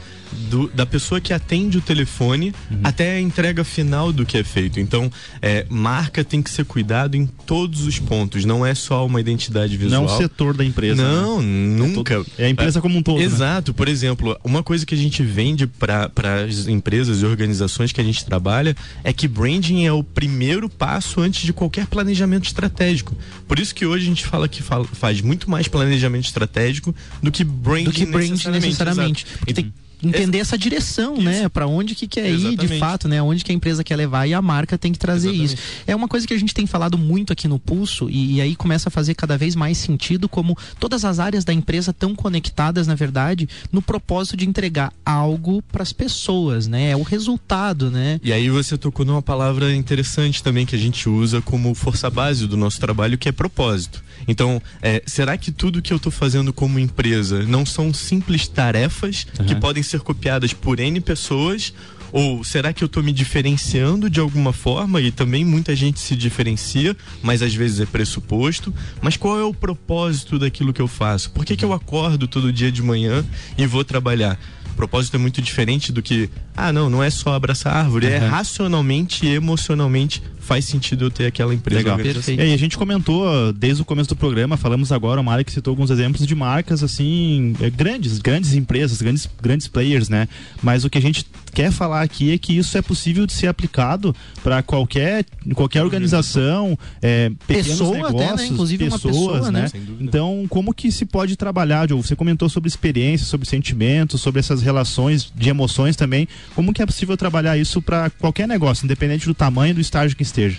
Do- 0.50 0.68
da 0.74 0.84
pessoa 0.84 1.20
que 1.20 1.32
atende 1.32 1.78
o 1.78 1.80
telefone 1.80 2.52
até 2.82 3.16
a 3.16 3.20
entrega 3.20 3.62
final 3.62 4.12
do 4.12 4.26
que 4.26 4.36
é 4.36 4.42
feito. 4.44 4.80
Então, 4.80 5.10
é, 5.40 5.64
marca 5.70 6.24
tem 6.24 6.42
que 6.42 6.50
ser 6.50 6.64
cuidado 6.64 7.16
em 7.16 7.26
todos 7.26 7.86
os 7.86 7.98
pontos. 7.98 8.44
Não 8.44 8.64
é 8.66 8.74
só 8.74 9.06
uma 9.06 9.20
identidade 9.20 9.76
visual. 9.76 10.02
Não 10.04 10.12
o 10.12 10.16
setor 10.18 10.54
da 10.56 10.64
empresa. 10.64 11.02
né? 11.02 11.08
Não, 11.22 11.40
nunca. 11.40 12.24
É 12.38 12.46
a 12.46 12.48
empresa 12.48 12.80
como 12.80 12.98
um 12.98 13.02
todo. 13.02 13.18
né? 13.18 13.24
Exato. 13.24 13.72
Por 13.72 13.88
exemplo, 13.88 14.36
uma 14.42 14.62
coisa 14.62 14.84
que 14.84 14.94
a 14.94 14.98
gente 14.98 15.22
vende 15.22 15.66
para 15.66 16.10
as 16.44 16.66
empresas 16.76 17.22
e 17.22 17.26
organizações 17.26 17.90
que 17.92 18.00
a 18.00 18.04
gente 18.04 18.24
trabalha 18.24 18.76
é 19.02 19.12
que 19.12 19.26
branding 19.26 19.84
é 19.84 19.92
o 19.92 20.04
primeiro 20.04 20.68
passo 20.68 21.20
antes 21.20 21.42
de 21.44 21.52
qualquer 21.52 21.86
planejamento 21.86 22.44
estratégico. 22.44 23.16
Por 23.48 23.58
isso 23.58 23.74
que 23.74 23.84
hoje 23.86 24.04
a 24.04 24.08
gente 24.08 24.24
fala 24.26 24.46
que 24.48 24.62
fala- 24.62 24.84
faz 24.86 25.20
muito 25.20 25.50
mais 25.50 25.66
planejamento 25.68 26.24
estratégico 26.26 26.94
do 27.22 27.32
que 27.32 27.42
branding, 27.42 27.84
do 27.84 27.92
que 27.92 28.06
brand 28.06 28.30
necessariamente. 28.30 28.66
necessariamente. 28.66 29.26
Porque 29.38 29.54
tem 29.54 29.64
que 29.64 29.72
entender 30.02 30.38
essa 30.38 30.58
direção, 30.58 31.16
né? 31.16 31.48
Para 31.48 31.66
onde 31.66 31.94
que 31.94 32.06
quer 32.06 32.28
ir 32.30 32.38
de 32.38 32.46
Exatamente. 32.46 32.78
fato, 32.78 33.08
né? 33.08 33.22
Onde 33.22 33.44
que 33.44 33.52
a 33.52 33.54
empresa 33.54 33.82
quer 33.82 33.96
levar 33.96 34.26
e 34.26 34.34
a 34.34 34.42
marca 34.42 34.76
tem 34.76 34.92
que 34.92 34.98
trazer 34.98 35.28
Exatamente. 35.28 35.54
isso. 35.54 35.62
É 35.86 35.96
uma 35.96 36.08
coisa 36.08 36.26
que 36.26 36.34
a 36.34 36.38
gente 36.38 36.54
tem 36.54 36.66
falado 36.66 36.98
muito 36.98 37.32
aqui 37.32 37.48
no 37.48 37.58
Pulso 37.58 38.08
e, 38.10 38.36
e 38.36 38.40
aí 38.40 38.54
começa 38.54 38.88
a 38.88 38.92
fazer 38.92 39.14
cada 39.14 39.36
vez 39.36 39.54
mais 39.54 39.78
sentido 39.78 40.28
como 40.28 40.56
todas 40.78 41.04
as 41.04 41.18
áreas 41.18 41.44
da 41.44 41.52
empresa 41.52 41.90
estão 41.90 42.14
conectadas, 42.14 42.86
na 42.86 42.94
verdade, 42.94 43.48
no 43.72 43.80
propósito 43.80 44.36
de 44.36 44.46
entregar 44.46 44.92
algo 45.04 45.62
para 45.62 45.82
as 45.82 45.92
pessoas, 45.92 46.66
né? 46.66 46.90
É 46.90 46.96
o 46.96 47.02
resultado, 47.02 47.90
né? 47.90 48.20
E 48.22 48.32
aí 48.32 48.50
você 48.50 48.76
tocou 48.76 49.04
numa 49.04 49.22
palavra 49.22 49.74
interessante 49.74 50.42
também 50.42 50.66
que 50.66 50.76
a 50.76 50.78
gente 50.78 51.08
usa 51.08 51.40
como 51.40 51.74
força 51.74 52.10
base 52.10 52.46
do 52.46 52.56
nosso 52.56 52.78
trabalho, 52.80 53.18
que 53.18 53.28
é 53.28 53.32
propósito. 53.32 54.04
Então, 54.28 54.60
é, 54.82 55.02
será 55.06 55.36
que 55.36 55.52
tudo 55.52 55.82
que 55.82 55.92
eu 55.92 55.96
estou 55.96 56.12
fazendo 56.12 56.52
como 56.52 56.78
empresa 56.78 57.42
não 57.44 57.64
são 57.64 57.92
simples 57.92 58.48
tarefas 58.48 59.26
que 59.46 59.54
podem 59.54 59.82
ser 59.86 60.00
copiadas 60.00 60.52
por 60.52 60.80
N 60.80 61.00
pessoas? 61.00 61.72
Ou 62.12 62.44
será 62.44 62.72
que 62.72 62.82
eu 62.82 62.86
estou 62.86 63.02
me 63.02 63.12
diferenciando 63.12 64.08
de 64.08 64.20
alguma 64.20 64.52
forma? 64.52 65.00
E 65.00 65.10
também 65.10 65.44
muita 65.44 65.74
gente 65.74 66.00
se 66.00 66.14
diferencia, 66.14 66.96
mas 67.22 67.42
às 67.42 67.54
vezes 67.54 67.80
é 67.80 67.86
pressuposto. 67.86 68.72
Mas 69.02 69.16
qual 69.16 69.38
é 69.38 69.44
o 69.44 69.52
propósito 69.52 70.38
daquilo 70.38 70.72
que 70.72 70.80
eu 70.80 70.88
faço? 70.88 71.30
Por 71.30 71.44
que, 71.44 71.56
que 71.56 71.64
eu 71.64 71.72
acordo 71.72 72.28
todo 72.28 72.52
dia 72.52 72.70
de 72.70 72.82
manhã 72.82 73.24
e 73.58 73.66
vou 73.66 73.84
trabalhar? 73.84 74.38
O 74.76 74.80
propósito 74.86 75.14
é 75.14 75.18
muito 75.18 75.40
diferente 75.40 75.90
do 75.90 76.02
que, 76.02 76.28
ah, 76.54 76.70
não, 76.70 76.90
não 76.90 77.02
é 77.02 77.08
só 77.08 77.32
abraçar 77.32 77.74
a 77.74 77.78
árvore, 77.80 78.08
é 78.08 78.20
Uhum. 78.20 78.28
racionalmente 78.28 79.24
e 79.24 79.30
emocionalmente 79.34 80.22
faz 80.38 80.66
sentido 80.66 81.06
eu 81.06 81.10
ter 81.10 81.24
aquela 81.24 81.54
empresa. 81.54 81.78
Legal. 81.80 81.96
Perfeito. 81.96 82.38
E 82.38 82.44
aí, 82.44 82.52
a 82.52 82.56
gente 82.58 82.76
comentou 82.76 83.26
uh, 83.26 83.54
desde 83.54 83.80
o 83.80 83.86
começo 83.86 84.10
do 84.10 84.14
programa, 84.16 84.56
falamos 84.58 84.92
agora, 84.92 85.18
o 85.18 85.24
Mário 85.24 85.44
que 85.46 85.50
citou 85.50 85.72
alguns 85.72 85.90
exemplos 85.90 86.26
de 86.26 86.34
marcas 86.34 86.82
assim, 86.82 87.56
eh, 87.60 87.70
grandes, 87.70 88.18
grandes 88.18 88.52
empresas, 88.54 89.00
grandes, 89.00 89.26
grandes 89.40 89.66
players, 89.66 90.10
né? 90.10 90.28
Mas 90.62 90.84
o 90.84 90.90
que 90.90 90.98
a 90.98 91.00
gente 91.00 91.24
quer 91.56 91.72
falar 91.72 92.02
aqui 92.02 92.32
é 92.32 92.36
que 92.36 92.58
isso 92.58 92.76
é 92.76 92.82
possível 92.82 93.26
de 93.26 93.32
ser 93.32 93.46
aplicado 93.46 94.14
para 94.44 94.62
qualquer, 94.62 95.24
qualquer 95.54 95.82
organização, 95.82 96.78
eh, 97.00 97.32
pequenos 97.46 97.78
Pessoa 97.78 97.96
até, 97.96 98.02
né? 98.02 98.24
negócios, 98.26 98.50
Inclusive 98.50 98.84
uma 98.84 98.98
pessoas, 98.98 99.14
pessoa, 99.14 99.50
né? 99.50 99.62
né? 99.62 99.80
Então, 99.98 100.44
como 100.50 100.74
que 100.74 100.92
se 100.92 101.06
pode 101.06 101.34
trabalhar, 101.34 101.88
Joe? 101.88 102.02
Você 102.02 102.14
comentou 102.14 102.50
sobre 102.50 102.68
experiência, 102.68 103.26
sobre 103.26 103.48
sentimentos, 103.48 104.20
sobre 104.20 104.38
essas 104.38 104.60
relações 104.60 105.32
de 105.34 105.48
emoções 105.48 105.96
também. 105.96 106.28
Como 106.54 106.74
que 106.74 106.82
é 106.82 106.86
possível 106.86 107.16
trabalhar 107.16 107.56
isso 107.56 107.80
para 107.80 108.10
qualquer 108.10 108.46
negócio, 108.46 108.84
independente 108.84 109.24
do 109.24 109.32
tamanho 109.32 109.70
e 109.70 109.74
do 109.74 109.80
estágio 109.80 110.14
que 110.14 110.22
esteja? 110.22 110.58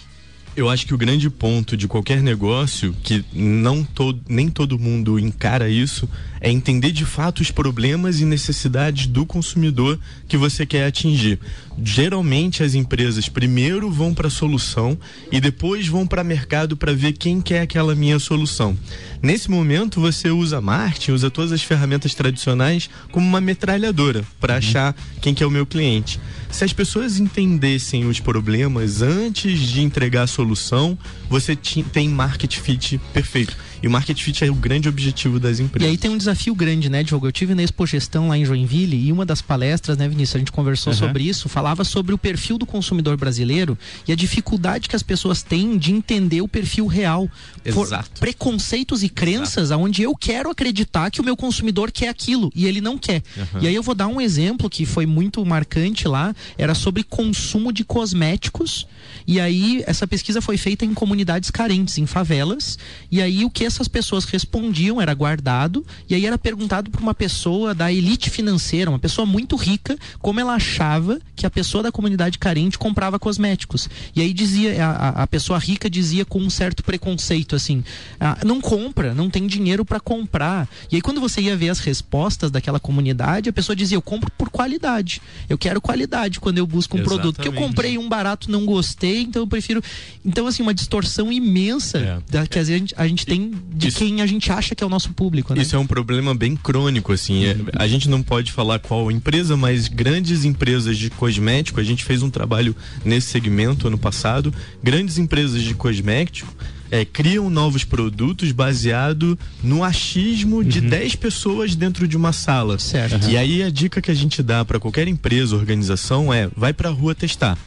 Eu 0.58 0.72
acho 0.72 0.88
que 0.88 0.94
o 0.96 0.98
grande 0.98 1.30
ponto 1.30 1.78
de 1.78 1.88
qualquer 1.88 2.20
negócio, 2.20 2.92
que 3.04 3.24
não 3.32 3.84
todo, 3.84 4.20
nem 4.28 4.50
todo 4.50 4.80
mundo 4.80 5.20
encara 5.20 5.70
isso, 5.70 6.10
é 6.42 6.50
entender 6.50 6.92
de 6.92 7.06
fato 7.06 7.44
os 7.44 7.52
problemas 7.52 8.20
e 8.22 8.26
necessidades 8.26 9.06
do 9.06 9.24
consumidor 9.24 10.00
que 10.28 10.36
você 10.36 10.66
quer 10.66 10.88
atingir. 10.88 11.40
Geralmente 11.84 12.64
as 12.64 12.74
empresas 12.74 13.30
primeiro 13.30 13.92
vão 13.92 14.16
para 14.16 14.30
a 14.30 14.32
solução 14.32 14.98
e 15.32 15.40
depois 15.40 15.88
vão 15.88 16.08
para 16.08 16.24
mercado 16.24 16.76
para 16.76 16.92
ver 16.92 17.14
quem 17.14 17.40
quer 17.40 17.62
aquela 17.62 17.94
minha 17.94 18.18
solução. 18.18 18.76
Nesse 19.22 19.52
momento 19.52 20.02
você 20.02 20.32
usa 20.32 20.60
marketing, 20.60 21.12
usa 21.12 21.30
todas 21.30 21.52
as 21.52 21.62
ferramentas 21.62 22.16
tradicionais 22.16 22.90
como 23.12 23.28
uma 23.28 23.40
metralhadora 23.40 24.26
para 24.40 24.58
achar 24.58 24.96
quem 25.22 25.36
que 25.36 25.44
é 25.44 25.46
o 25.46 25.52
meu 25.52 25.68
cliente. 25.68 26.20
Se 26.50 26.64
as 26.64 26.74
pessoas 26.74 27.20
entendessem 27.20 28.08
os 28.08 28.20
problemas 28.20 29.02
antes 29.02 29.60
de 29.60 29.82
entregar 29.82 30.24
a 30.24 30.28
solução, 30.28 30.98
você 31.30 31.56
tem 31.56 32.10
market 32.10 32.58
fit 32.58 33.00
perfeito. 33.14 33.56
E 33.82 33.88
o 33.88 33.92
market 33.92 34.20
fit 34.22 34.44
é 34.44 34.50
o 34.50 34.56
grande 34.56 34.90
objetivo 34.90 35.40
das 35.40 35.60
E 35.60 35.64
empresas. 35.64 35.90
aí 35.92 35.98
tem 35.98 36.10
um 36.10 36.18
desafio 36.18 36.54
grande, 36.56 36.90
né, 36.90 37.04
Diogo? 37.04 37.28
Eu 37.28 37.32
tive 37.32 37.54
na 37.54 37.64
Expo 37.64 37.86
Gestão 37.86 38.28
lá 38.30 38.38
em 38.38 38.44
Joinville 38.46 38.98
e 39.08 39.12
uma 39.12 39.26
das 39.26 39.42
palestras, 39.42 39.98
né, 39.98 40.08
Vinícius, 40.08 40.36
a 40.36 40.40
gente 40.40 40.52
conversou 40.52 40.94
Uhum. 40.94 41.00
sobre 41.00 41.24
isso, 41.24 41.48
falava 41.50 41.84
sobre 41.84 42.14
o 42.14 42.18
perfil 42.18 42.58
do 42.58 42.66
consumidor 42.66 43.18
brasileiro 43.18 43.78
e 44.08 44.12
a 44.12 44.16
dificuldade 44.16 44.88
que 44.90 44.96
as 44.96 45.04
pessoas 45.04 45.44
têm 45.44 45.78
de 45.78 45.92
entender 45.92 46.42
o 46.42 46.48
perfil 46.48 46.88
real. 46.88 47.30
Por 47.74 47.86
Exato. 47.86 48.20
preconceitos 48.20 49.04
e 49.04 49.10
crenças 49.10 49.72
aonde 49.72 50.02
eu 50.02 50.16
quero 50.16 50.50
acreditar 50.50 51.12
que 51.12 51.20
o 51.22 51.24
meu 51.24 51.36
consumidor 51.38 51.92
quer 51.92 52.08
aquilo 52.10 52.52
e 52.56 52.66
ele 52.66 52.82
não 52.82 52.98
quer. 52.98 53.22
E 53.62 53.68
aí 53.68 53.76
eu 53.76 53.84
vou 53.84 53.94
dar 53.94 54.08
um 54.08 54.20
exemplo 54.22 54.70
que 54.70 54.86
foi 54.86 55.06
muito 55.06 55.46
marcante 55.46 56.08
lá, 56.08 56.34
era 56.58 56.74
sobre 56.74 57.04
consumo 57.04 57.72
de 57.74 57.84
cosméticos. 57.84 58.88
E 59.26 59.40
aí 59.40 59.84
essa 59.86 60.08
pesquisa 60.08 60.42
foi 60.42 60.58
feita 60.58 60.86
em 60.86 60.94
comunidades 60.94 61.52
carentes, 61.52 61.98
em 61.98 62.06
favelas. 62.06 62.78
E 63.12 63.22
aí 63.22 63.44
o 63.46 63.50
que 63.50 63.67
essas 63.68 63.88
pessoas 63.88 64.26
respondiam, 64.26 65.00
era 65.02 65.14
guardado, 65.14 65.86
e 66.10 66.16
aí 66.16 66.26
era 66.26 66.38
perguntado 66.38 66.90
para 66.90 67.02
uma 67.02 67.14
pessoa 67.14 67.74
da 67.76 67.92
elite 67.92 68.30
financeira, 68.30 68.90
uma 68.90 69.00
pessoa 69.00 69.26
muito 69.26 69.56
rica, 69.56 69.98
como 70.20 70.40
ela 70.40 70.56
achava 70.56 71.20
que 71.36 71.46
a 71.46 71.50
pessoa 71.50 71.84
da 71.84 71.92
comunidade 71.92 72.40
carente 72.40 72.78
comprava 72.78 73.20
cosméticos. 73.20 73.90
E 74.16 74.22
aí 74.22 74.34
dizia, 74.34 74.86
a, 74.86 75.24
a 75.24 75.28
pessoa 75.28 75.60
rica 75.60 75.90
dizia 75.90 76.26
com 76.26 76.40
um 76.40 76.50
certo 76.50 76.84
preconceito 76.84 77.56
assim: 77.56 77.84
ah, 78.20 78.38
não 78.46 78.60
compra, 78.62 79.14
não 79.14 79.30
tem 79.30 79.46
dinheiro 79.46 79.86
para 79.86 80.00
comprar. 80.00 80.68
E 80.92 80.96
aí 80.96 81.02
quando 81.02 81.20
você 81.22 81.42
ia 81.42 81.56
ver 81.56 81.70
as 81.70 81.80
respostas 81.80 82.50
daquela 82.50 82.80
comunidade, 82.80 83.50
a 83.50 83.54
pessoa 83.54 83.76
dizia: 83.76 83.98
eu 83.98 84.02
compro 84.02 84.32
por 84.38 84.50
qualidade. 84.50 85.22
Eu 85.50 85.58
quero 85.58 85.80
qualidade 85.82 86.40
quando 86.40 86.58
eu 86.58 86.66
busco 86.66 86.96
um 86.96 87.00
Exatamente. 87.00 87.22
produto. 87.22 87.42
Que 87.42 87.48
eu 87.48 87.54
comprei 87.54 87.98
um 87.98 88.08
barato, 88.08 88.50
não 88.50 88.66
gostei, 88.66 89.22
então 89.22 89.42
eu 89.44 89.48
prefiro. 89.48 89.82
Então, 90.26 90.48
assim, 90.48 90.64
uma 90.64 90.74
distorção 90.74 91.32
imensa 91.32 91.98
É. 92.00 92.20
da, 92.32 92.48
que 92.48 92.58
às 92.60 92.68
vezes 92.68 92.76
a 92.76 92.80
gente, 92.80 92.96
a 92.98 93.08
gente 93.08 93.26
tem 93.26 93.52
de 93.74 93.88
Isso- 93.90 93.98
quem 93.98 94.22
a 94.22 94.26
gente 94.26 94.52
acha 94.52 94.74
que 94.76 94.84
é 94.84 94.88
o 94.88 94.90
nosso 94.90 95.12
público, 95.14 95.54
né? 95.54 95.62
Isso 95.62 95.76
é 95.76 95.80
um 95.80 95.88
problema 95.88 96.34
bem 96.36 96.56
crônico, 96.56 97.14
assim. 97.14 97.46
É, 97.46 97.58
a 97.76 97.88
gente 97.88 98.10
não 98.10 98.24
pode 98.24 98.52
falar 98.52 98.80
qual 98.80 99.12
empresa, 99.12 99.56
mas 99.58 99.88
grandes 99.88 100.46
empresas 100.46 100.98
de 100.98 101.10
cosmético, 101.10 101.80
a 101.80 101.84
gente 101.84 102.04
fez 102.04 102.24
um 102.24 102.30
trabalho 102.30 102.76
nesse 103.04 103.28
segmento 103.28 103.88
ano 103.88 103.98
passado. 103.98 104.54
Grandes 104.84 105.18
empresas 105.18 105.62
de 105.62 105.74
cosmético 105.74 106.54
é, 106.90 107.04
criam 107.04 107.50
novos 107.50 107.84
produtos 107.84 108.52
baseado 108.52 109.38
no 109.64 109.84
achismo 109.84 110.64
de 110.64 110.82
10 110.82 111.16
pessoas 111.16 111.76
dentro 111.76 112.08
de 112.08 112.16
uma 112.16 112.32
sala. 112.32 112.80
Certo. 112.80 113.30
E 113.30 113.38
aí 113.38 113.62
a 113.62 113.70
dica 113.70 114.02
que 114.02 114.12
a 114.12 114.14
gente 114.14 114.42
dá 114.42 114.64
para 114.64 114.80
qualquer 114.80 115.08
empresa, 115.08 115.56
organização 115.56 116.34
é: 116.34 116.50
vai 116.56 116.74
para 116.74 116.90
a 116.90 116.92
rua 116.92 117.14
testar. 117.14 117.58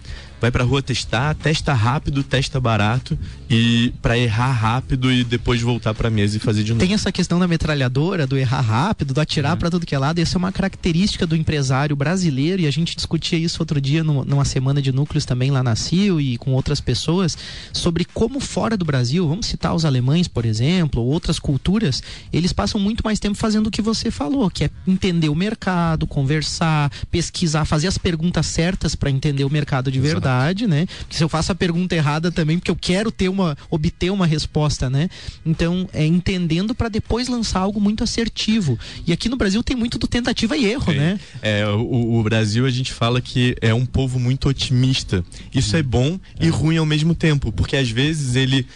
Vai 0.40 0.50
pra 0.50 0.64
rua 0.64 0.80
testar, 0.82 1.34
testa 1.34 1.72
rápido, 1.74 2.22
testa 2.22 2.58
barato 2.60 3.18
e 3.48 3.92
para 4.00 4.16
errar 4.16 4.52
rápido 4.52 5.12
e 5.12 5.22
depois 5.22 5.60
voltar 5.60 5.92
pra 5.92 6.08
mesa 6.08 6.36
e 6.36 6.40
fazer 6.40 6.62
de 6.64 6.72
novo. 6.72 6.80
Tem 6.84 6.94
essa 6.94 7.12
questão 7.12 7.38
da 7.38 7.46
metralhadora, 7.46 8.26
do 8.26 8.38
errar 8.38 8.60
rápido, 8.62 9.12
do 9.12 9.20
atirar 9.20 9.56
pra 9.56 9.70
tudo 9.70 9.84
que 9.84 9.94
é 9.94 9.98
lado. 9.98 10.18
Essa 10.18 10.36
é 10.36 10.38
uma 10.38 10.50
característica 10.50 11.26
do 11.26 11.36
empresário 11.36 11.94
brasileiro 11.94 12.62
e 12.62 12.66
a 12.66 12.70
gente 12.70 12.96
discutia 12.96 13.38
isso 13.38 13.60
outro 13.60 13.80
dia 13.80 14.02
no- 14.02 14.24
numa 14.24 14.44
semana 14.44 14.80
de 14.80 14.90
núcleos 14.92 15.24
também 15.26 15.50
lá 15.50 15.62
na 15.62 15.76
CIO 15.76 16.20
e 16.20 16.38
com 16.38 16.52
outras 16.52 16.80
pessoas 16.80 17.36
sobre 17.72 18.04
como 18.06 18.40
fora 18.40 18.76
do 18.76 18.84
Brasil, 18.84 19.28
vamos 19.28 19.46
citar 19.46 19.74
os 19.74 19.84
alemães, 19.84 20.26
por 20.26 20.44
exemplo, 20.46 21.02
ou 21.02 21.08
outras 21.08 21.38
culturas, 21.38 22.02
eles 22.32 22.52
passam 22.52 22.80
muito 22.80 23.02
mais 23.04 23.18
tempo 23.20 23.36
fazendo 23.36 23.66
o 23.66 23.70
que 23.70 23.82
você 23.82 24.10
falou, 24.10 24.48
que 24.50 24.64
é 24.64 24.70
entender 24.86 25.28
o 25.28 25.34
mercado, 25.34 26.06
conversar, 26.06 26.90
pesquisar, 27.10 27.64
fazer 27.64 27.88
as 27.88 27.98
perguntas 27.98 28.46
certas 28.46 28.94
pra 28.94 29.10
entender 29.10 29.44
o 29.44 29.50
mercado 29.50 29.90
de 29.90 30.00
verdade, 30.00 30.29
né? 30.66 30.86
Se 31.08 31.22
eu 31.22 31.28
faço 31.28 31.52
a 31.52 31.54
pergunta 31.54 31.94
errada 31.94 32.30
também, 32.30 32.58
porque 32.58 32.70
eu 32.70 32.76
quero 32.76 33.10
ter 33.10 33.28
uma 33.28 33.56
obter 33.70 34.10
uma 34.10 34.26
resposta, 34.26 34.88
né? 34.88 35.08
Então, 35.44 35.88
é 35.92 36.04
entendendo 36.04 36.74
pra 36.74 36.88
depois 36.88 37.28
lançar 37.28 37.60
algo 37.60 37.80
muito 37.80 38.04
assertivo. 38.04 38.78
E 39.06 39.12
aqui 39.12 39.28
no 39.28 39.36
Brasil 39.36 39.62
tem 39.62 39.76
muito 39.76 39.98
do 39.98 40.06
tentativa 40.06 40.56
e 40.56 40.66
erro, 40.66 40.92
né? 40.92 41.18
É, 41.42 41.66
o, 41.66 42.18
o 42.18 42.22
Brasil 42.22 42.66
a 42.66 42.70
gente 42.70 42.92
fala 42.92 43.20
que 43.20 43.56
é 43.60 43.72
um 43.72 43.86
povo 43.86 44.18
muito 44.18 44.48
otimista. 44.48 45.24
Isso 45.54 45.76
é 45.76 45.82
bom 45.82 46.18
e 46.40 46.48
ruim 46.48 46.76
ao 46.76 46.86
mesmo 46.86 47.14
tempo, 47.14 47.52
porque 47.52 47.76
às 47.76 47.90
vezes 47.90 48.36
ele, 48.36 48.66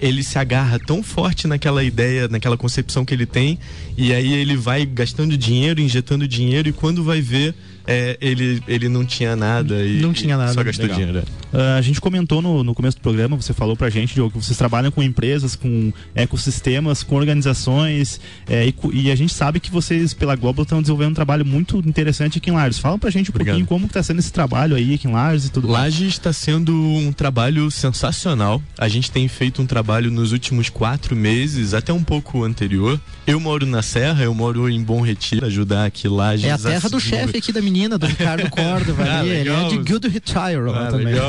ele 0.00 0.22
se 0.22 0.38
agarra 0.38 0.78
tão 0.78 1.02
forte 1.02 1.46
naquela 1.46 1.82
ideia, 1.82 2.28
naquela 2.28 2.56
concepção 2.56 3.04
que 3.04 3.14
ele 3.14 3.26
tem, 3.26 3.58
e 3.96 4.12
aí 4.12 4.32
ele 4.32 4.56
vai 4.56 4.84
gastando 4.86 5.36
dinheiro, 5.36 5.80
injetando 5.80 6.26
dinheiro, 6.26 6.68
e 6.68 6.72
quando 6.72 7.02
vai 7.04 7.20
ver, 7.20 7.54
é, 7.86 8.16
ele, 8.20 8.62
ele 8.66 8.88
não 8.88 9.04
tinha 9.04 9.34
nada 9.36 9.84
e 9.84 10.00
Não 10.00 10.12
tinha 10.12 10.36
nada. 10.36 10.52
só 10.52 10.62
gastou 10.62 10.86
Legal. 10.86 10.98
dinheiro. 11.00 11.26
Ah, 11.52 11.76
a 11.76 11.82
gente 11.82 12.00
comentou 12.00 12.40
no, 12.42 12.64
no 12.64 12.74
começo 12.74 12.96
do 12.96 13.00
programa, 13.00 13.36
você 13.36 13.52
falou 13.52 13.76
pra 13.76 13.88
gente, 13.90 14.14
Diogo, 14.14 14.38
que 14.38 14.44
vocês 14.44 14.56
trabalham 14.58 14.90
com 14.90 15.02
empresas, 15.02 15.54
com 15.54 15.92
ecossistemas, 16.14 17.02
com 17.02 17.14
organizações, 17.16 18.20
é, 18.48 18.66
e, 18.66 18.74
e 18.92 19.10
a 19.10 19.14
gente 19.16 19.32
sabe 19.32 19.60
que 19.60 19.70
vocês, 19.70 20.12
pela 20.14 20.34
Global, 20.34 20.62
estão 20.64 20.80
desenvolvendo 20.80 21.10
um 21.12 21.14
trabalho 21.14 21.44
muito 21.46 21.78
interessante 21.78 22.38
aqui 22.38 22.50
em 22.50 22.52
Lares. 22.52 22.78
Fala 22.78 22.98
pra 22.98 23.10
gente 23.10 23.30
um 23.30 23.32
Obrigado. 23.32 23.54
pouquinho 23.54 23.66
como 23.66 23.86
que 23.86 23.94
tá 23.94 24.02
sendo 24.02 24.18
esse 24.18 24.32
trabalho 24.32 24.74
aí 24.76 24.94
aqui 24.94 25.06
em 25.06 25.12
Lares 25.12 25.46
e 25.46 25.50
tudo 25.50 25.68
mais. 25.68 25.94
Laje 25.94 26.06
está 26.06 26.32
sendo 26.32 26.72
um 26.74 27.12
trabalho 27.12 27.70
sensacional. 27.70 28.62
A 28.78 28.88
gente 28.88 29.10
tem 29.10 29.28
feito 29.28 29.62
um 29.62 29.66
trabalho 29.66 30.10
nos 30.10 30.32
últimos 30.32 30.68
quatro 30.68 31.14
meses, 31.14 31.74
até 31.74 31.92
um 31.92 32.02
pouco 32.02 32.42
anterior. 32.44 33.00
Eu 33.26 33.38
moro 33.38 33.64
na 33.66 33.82
Serra, 33.82 34.24
eu 34.24 34.34
moro 34.34 34.68
em 34.68 34.82
Bom 34.82 35.00
Retiro, 35.00 35.46
ajudar 35.46 35.84
aqui 35.86 36.08
Lages. 36.08 36.44
É 36.44 36.52
a 36.52 36.58
terra 36.58 36.88
do 36.88 36.98
chefe 37.00 37.38
aqui 37.38 37.52
da 37.52 37.60
menina, 37.74 37.98
do 37.98 38.06
Ricardo 38.06 38.48
Córdova 38.50 39.02
Ah, 39.04 39.18
ali. 39.20 39.30
Ele 39.30 39.48
é 39.48 39.52
legal. 39.52 39.68
de 39.68 39.78
Good 39.78 40.08
Retire 40.08 40.70
Ah, 40.72 40.88
também. 40.90 41.06
legal. 41.06 41.28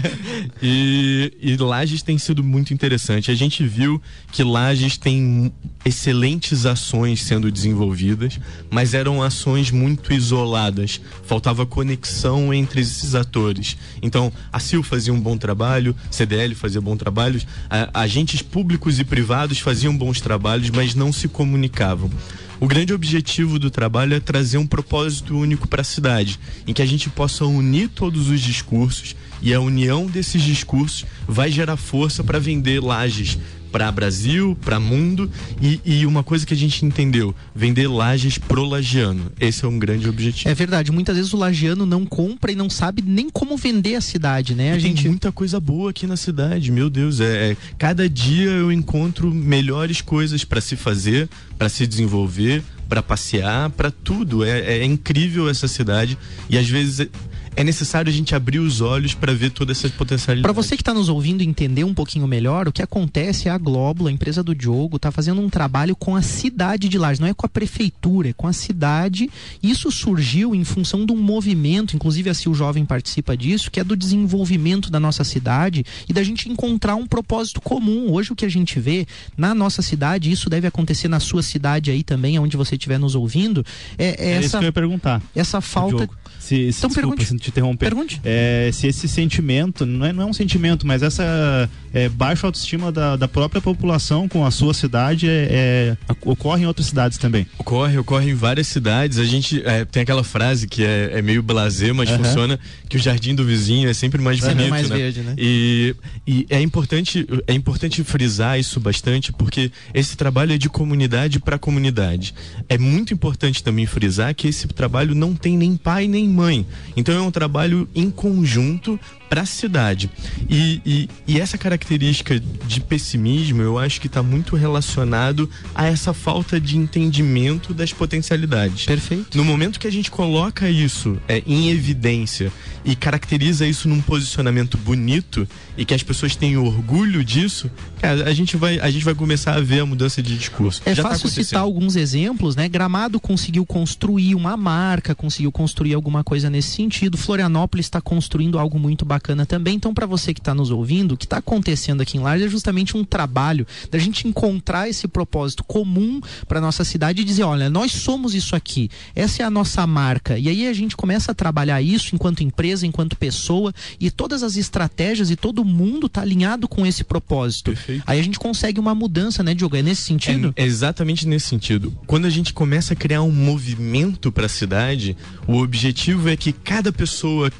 e, 0.62 1.32
e 1.40 1.56
Lages 1.56 2.02
tem 2.02 2.16
sido 2.18 2.42
muito 2.42 2.72
interessante. 2.72 3.30
A 3.30 3.34
gente 3.34 3.64
viu 3.66 4.00
que 4.32 4.42
Lages 4.42 4.96
tem 4.96 5.52
excelentes 5.84 6.64
ações 6.66 7.22
sendo 7.22 7.50
desenvolvidas, 7.52 8.38
mas 8.70 8.94
eram 8.94 9.22
ações 9.22 9.70
muito 9.70 10.12
isoladas. 10.12 11.00
Faltava 11.24 11.66
conexão 11.66 12.52
entre 12.54 12.80
esses 12.80 13.14
atores. 13.14 13.76
Então, 14.02 14.32
a 14.52 14.58
CIL 14.58 14.82
fazia 14.82 15.12
um 15.12 15.20
bom 15.20 15.36
trabalho, 15.36 15.94
CDL 16.10 16.54
fazia 16.54 16.80
bom 16.80 16.96
trabalho, 16.96 17.40
a- 17.68 17.90
agentes 18.02 18.40
públicos 18.42 18.98
e 18.98 19.04
privados 19.04 19.58
faziam 19.58 19.96
bons 19.96 20.20
trabalhos, 20.20 20.70
mas 20.70 20.94
não 20.94 21.12
se 21.12 21.28
comunicavam. 21.28 22.10
O 22.58 22.66
grande 22.66 22.94
objetivo 22.94 23.58
do 23.58 23.70
trabalho 23.70 24.14
é 24.14 24.20
trazer 24.20 24.56
um 24.56 24.66
propósito 24.66 25.36
único 25.36 25.68
para 25.68 25.82
a 25.82 25.84
cidade, 25.84 26.40
em 26.66 26.72
que 26.72 26.80
a 26.80 26.86
gente 26.86 27.10
possa 27.10 27.44
unir 27.44 27.88
todos 27.88 28.30
os 28.30 28.40
discursos 28.40 29.14
e 29.42 29.52
a 29.52 29.60
união 29.60 30.06
desses 30.06 30.42
discursos 30.42 31.04
vai 31.28 31.50
gerar 31.50 31.76
força 31.76 32.24
para 32.24 32.40
vender 32.40 32.82
lajes 32.82 33.38
para 33.72 33.90
Brasil, 33.92 34.56
para 34.64 34.78
mundo 34.80 35.30
e, 35.60 35.80
e 35.84 36.06
uma 36.06 36.22
coisa 36.22 36.46
que 36.46 36.54
a 36.54 36.56
gente 36.56 36.84
entendeu, 36.84 37.34
vender 37.54 37.88
lajes 37.88 38.38
pro 38.38 38.64
lagiano. 38.64 39.30
Esse 39.40 39.64
é 39.64 39.68
um 39.68 39.78
grande 39.78 40.08
objetivo. 40.08 40.48
É 40.48 40.54
verdade, 40.54 40.90
muitas 40.92 41.16
vezes 41.16 41.32
o 41.32 41.36
lagiano 41.36 41.84
não 41.84 42.04
compra 42.06 42.52
e 42.52 42.54
não 42.54 42.70
sabe 42.70 43.02
nem 43.06 43.28
como 43.30 43.56
vender 43.56 43.96
a 43.96 44.00
cidade, 44.00 44.54
né? 44.54 44.72
A 44.72 44.76
E 44.76 44.80
gente 44.80 45.02
Tem 45.02 45.10
muita 45.10 45.30
coisa 45.32 45.60
boa 45.60 45.90
aqui 45.90 46.06
na 46.06 46.16
cidade, 46.16 46.70
meu 46.70 46.88
Deus. 46.88 47.20
É, 47.20 47.52
é- 47.52 47.56
cada 47.78 48.08
dia 48.08 48.50
eu 48.50 48.72
encontro 48.72 49.32
melhores 49.32 50.00
coisas 50.00 50.44
para 50.44 50.60
se 50.60 50.76
fazer, 50.76 51.28
para 51.58 51.68
se 51.68 51.86
desenvolver, 51.86 52.62
para 52.88 53.02
passear, 53.02 53.70
para 53.70 53.90
tudo. 53.90 54.44
É, 54.44 54.78
é 54.78 54.84
incrível 54.84 55.48
essa 55.48 55.68
cidade 55.68 56.16
e 56.48 56.56
às 56.56 56.68
vezes 56.68 57.00
é, 57.00 57.08
é 57.56 57.64
necessário 57.64 58.10
a 58.10 58.12
gente 58.12 58.34
abrir 58.34 58.58
os 58.58 58.82
olhos 58.82 59.14
para 59.14 59.32
ver 59.32 59.50
toda 59.50 59.72
essa 59.72 59.88
potencialidade. 59.88 60.42
Para 60.42 60.52
você 60.52 60.76
que 60.76 60.82
está 60.82 60.92
nos 60.92 61.08
ouvindo 61.08 61.42
entender 61.42 61.84
um 61.84 61.94
pouquinho 61.94 62.26
melhor, 62.26 62.68
o 62.68 62.72
que 62.72 62.82
acontece 62.82 63.48
é 63.48 63.50
a 63.50 63.56
Glóbulo, 63.56 64.10
a 64.10 64.12
empresa 64.12 64.42
do 64.42 64.54
Diogo, 64.54 64.96
está 64.96 65.10
fazendo 65.10 65.40
um 65.40 65.48
trabalho 65.48 65.96
com 65.96 66.14
a 66.14 66.20
cidade 66.20 66.86
de 66.88 66.98
Lages, 66.98 67.18
não 67.18 67.26
é 67.26 67.32
com 67.32 67.46
a 67.46 67.48
prefeitura, 67.48 68.28
é 68.28 68.32
com 68.34 68.46
a 68.46 68.52
cidade. 68.52 69.30
Isso 69.62 69.90
surgiu 69.90 70.54
em 70.54 70.64
função 70.64 71.06
de 71.06 71.12
um 71.12 71.16
movimento, 71.16 71.96
inclusive 71.96 72.28
a 72.28 72.34
Sil 72.36 72.52
Jovem 72.52 72.84
participa 72.84 73.34
disso, 73.34 73.70
que 73.70 73.80
é 73.80 73.84
do 73.84 73.96
desenvolvimento 73.96 74.90
da 74.90 75.00
nossa 75.00 75.24
cidade 75.24 75.84
e 76.06 76.12
da 76.12 76.22
gente 76.22 76.50
encontrar 76.50 76.94
um 76.96 77.06
propósito 77.06 77.62
comum. 77.62 78.12
Hoje 78.12 78.32
o 78.32 78.36
que 78.36 78.44
a 78.44 78.50
gente 78.50 78.78
vê 78.78 79.06
na 79.36 79.54
nossa 79.54 79.80
cidade, 79.80 80.30
isso 80.30 80.50
deve 80.50 80.66
acontecer 80.66 81.08
na 81.08 81.20
sua 81.20 81.42
cidade 81.42 81.90
aí 81.90 82.02
também, 82.02 82.38
onde 82.38 82.56
você 82.56 82.74
estiver 82.74 82.98
nos 82.98 83.14
ouvindo, 83.14 83.64
é, 83.96 84.08
é 84.18 84.32
É 84.32 84.38
isso 84.38 84.46
essa, 84.46 84.58
que 84.58 84.64
eu 84.64 84.68
ia 84.68 84.72
perguntar. 84.72 85.22
essa 85.34 85.60
falta. 85.62 85.96
Diogo. 85.96 86.14
Se, 86.38 86.72
se, 86.72 86.78
Então 86.78 86.90
desculpa, 86.90 87.16
pergunte. 87.16 87.45
Te 87.46 87.50
interromper. 87.50 87.86
Pergunte. 87.86 88.20
É, 88.24 88.70
se 88.72 88.86
esse 88.86 89.08
sentimento, 89.08 89.86
não 89.86 90.06
é, 90.06 90.12
não 90.12 90.24
é 90.24 90.26
um 90.26 90.32
sentimento, 90.32 90.86
mas 90.86 91.02
essa 91.02 91.68
é, 91.92 92.08
baixa 92.08 92.46
autoestima 92.46 92.92
da, 92.92 93.16
da 93.16 93.28
própria 93.28 93.60
população 93.60 94.28
com 94.28 94.44
a 94.44 94.50
sua 94.50 94.74
cidade 94.74 95.28
é, 95.28 95.48
é, 95.50 95.96
ocorre 96.24 96.62
em 96.62 96.66
outras 96.66 96.86
cidades 96.86 97.18
também. 97.18 97.46
Ocorre, 97.58 97.98
ocorre 97.98 98.30
em 98.30 98.34
várias 98.34 98.66
cidades. 98.66 99.18
A 99.18 99.24
gente 99.24 99.62
é, 99.64 99.84
tem 99.84 100.02
aquela 100.02 100.24
frase 100.24 100.66
que 100.66 100.84
é, 100.84 101.18
é 101.18 101.22
meio 101.22 101.42
blazer, 101.42 101.94
mas 101.94 102.08
Aham. 102.10 102.24
funciona, 102.24 102.60
que 102.88 102.96
o 102.96 103.00
jardim 103.00 103.34
do 103.34 103.44
vizinho 103.44 103.88
é 103.88 103.94
sempre 103.94 104.20
mais 104.20 104.40
Sempre 104.40 104.54
bonito, 104.54 104.70
mais 104.70 104.90
né? 104.90 104.96
verde, 104.96 105.20
né? 105.20 105.34
E, 105.38 105.94
e 106.26 106.46
é 106.50 106.60
importante 106.60 107.26
é 107.46 107.52
importante 107.52 108.02
frisar 108.04 108.58
isso 108.58 108.78
bastante, 108.78 109.32
porque 109.32 109.70
esse 109.94 110.16
trabalho 110.16 110.52
é 110.52 110.58
de 110.58 110.68
comunidade 110.68 111.40
para 111.40 111.58
comunidade. 111.58 112.34
É 112.68 112.78
muito 112.78 113.14
importante 113.14 113.62
também 113.62 113.86
frisar 113.86 114.34
que 114.34 114.48
esse 114.48 114.66
trabalho 114.68 115.14
não 115.14 115.34
tem 115.34 115.56
nem 115.56 115.76
pai 115.76 116.06
nem 116.06 116.28
mãe. 116.28 116.66
Então 116.96 117.14
é 117.14 117.20
um 117.20 117.30
trabalho 117.36 117.86
em 117.94 118.10
conjunto 118.10 118.98
para 119.28 119.42
a 119.42 119.46
cidade. 119.46 120.10
E, 120.48 120.80
e, 120.86 121.08
e 121.26 121.38
essa 121.38 121.58
característica 121.58 122.40
de 122.40 122.80
pessimismo, 122.80 123.60
eu 123.60 123.78
acho 123.78 124.00
que 124.00 124.06
está 124.06 124.22
muito 124.22 124.56
relacionado 124.56 125.50
a 125.74 125.86
essa 125.86 126.14
falta 126.14 126.58
de 126.58 126.78
entendimento 126.78 127.74
das 127.74 127.92
potencialidades. 127.92 128.86
Perfeito. 128.86 129.36
No 129.36 129.44
momento 129.44 129.78
que 129.78 129.86
a 129.86 129.92
gente 129.92 130.10
coloca 130.10 130.70
isso 130.70 131.18
é, 131.28 131.42
em 131.46 131.68
evidência 131.68 132.50
e 132.86 132.96
caracteriza 132.96 133.66
isso 133.66 133.86
num 133.86 134.00
posicionamento 134.00 134.78
bonito 134.78 135.46
e 135.76 135.84
que 135.84 135.92
as 135.92 136.02
pessoas 136.02 136.34
tenham 136.34 136.64
orgulho 136.64 137.22
disso, 137.22 137.70
cara, 138.00 138.24
a 138.24 138.32
gente 138.32 138.56
vai, 138.56 138.78
a 138.78 138.90
gente 138.90 139.04
vai 139.04 139.14
começar 139.14 139.56
a 139.56 139.60
ver 139.60 139.80
a 139.80 139.86
mudança 139.86 140.22
de 140.22 140.38
discurso. 140.38 140.80
É 140.86 140.94
Já 140.94 141.02
tá 141.02 141.10
fácil 141.10 141.26
acontecendo. 141.26 141.44
citar 141.44 141.62
alguns 141.62 141.96
exemplos, 141.96 142.56
né? 142.56 142.66
Gramado 142.66 143.20
conseguiu 143.20 143.66
construir 143.66 144.34
uma 144.34 144.56
marca, 144.56 145.14
conseguiu 145.14 145.52
construir 145.52 145.92
alguma 145.92 146.24
coisa 146.24 146.48
nesse 146.48 146.70
sentido. 146.70 147.18
Florianópolis 147.26 147.86
está 147.86 148.00
construindo 148.00 148.58
algo 148.58 148.78
muito 148.78 149.04
bacana 149.04 149.44
também. 149.44 149.74
Então, 149.74 149.92
para 149.92 150.06
você 150.06 150.32
que 150.32 150.40
está 150.40 150.54
nos 150.54 150.70
ouvindo, 150.70 151.12
o 151.12 151.16
que 151.16 151.24
está 151.24 151.38
acontecendo 151.38 152.00
aqui 152.00 152.16
em 152.16 152.20
Lages 152.20 152.46
é 152.46 152.48
justamente 152.48 152.96
um 152.96 153.04
trabalho 153.04 153.66
da 153.90 153.98
gente 153.98 154.28
encontrar 154.28 154.88
esse 154.88 155.08
propósito 155.08 155.64
comum 155.64 156.20
para 156.46 156.60
nossa 156.60 156.84
cidade 156.84 157.22
e 157.22 157.24
dizer, 157.24 157.42
olha, 157.42 157.68
nós 157.68 157.92
somos 157.92 158.34
isso 158.34 158.54
aqui. 158.54 158.88
Essa 159.14 159.42
é 159.42 159.46
a 159.46 159.50
nossa 159.50 159.86
marca. 159.86 160.38
E 160.38 160.48
aí 160.48 160.68
a 160.68 160.72
gente 160.72 160.96
começa 160.96 161.32
a 161.32 161.34
trabalhar 161.34 161.82
isso 161.82 162.14
enquanto 162.14 162.42
empresa, 162.42 162.86
enquanto 162.86 163.16
pessoa 163.16 163.72
e 163.98 164.10
todas 164.10 164.42
as 164.42 164.56
estratégias 164.56 165.30
e 165.30 165.36
todo 165.36 165.64
mundo 165.64 166.06
está 166.06 166.22
alinhado 166.22 166.68
com 166.68 166.86
esse 166.86 167.02
propósito. 167.02 167.72
Perfeito. 167.72 168.04
Aí 168.06 168.20
a 168.20 168.22
gente 168.22 168.38
consegue 168.38 168.78
uma 168.78 168.94
mudança, 168.94 169.42
né, 169.42 169.54
Diogo? 169.54 169.76
É 169.76 169.82
nesse 169.82 170.02
sentido? 170.02 170.52
É, 170.56 170.64
exatamente 170.64 171.26
nesse 171.26 171.48
sentido. 171.48 171.92
Quando 172.06 172.26
a 172.26 172.30
gente 172.30 172.52
começa 172.52 172.92
a 172.92 172.96
criar 172.96 173.22
um 173.22 173.32
movimento 173.32 174.30
para 174.30 174.46
a 174.46 174.48
cidade, 174.48 175.16
o 175.46 175.56
objetivo 175.56 176.28
é 176.28 176.36
que 176.36 176.52
cada 176.52 176.92
pessoa, 176.92 177.05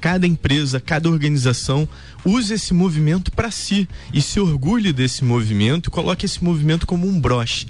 cada 0.00 0.26
empresa, 0.26 0.80
cada 0.80 1.08
organização 1.08 1.88
use 2.24 2.54
esse 2.54 2.74
movimento 2.74 3.30
para 3.30 3.50
si 3.50 3.88
e 4.12 4.20
se 4.20 4.40
orgulhe 4.40 4.92
desse 4.92 5.24
movimento 5.24 5.88
e 5.88 5.90
coloque 5.90 6.26
esse 6.26 6.42
movimento 6.42 6.86
como 6.86 7.06
um 7.06 7.20
broche. 7.20 7.66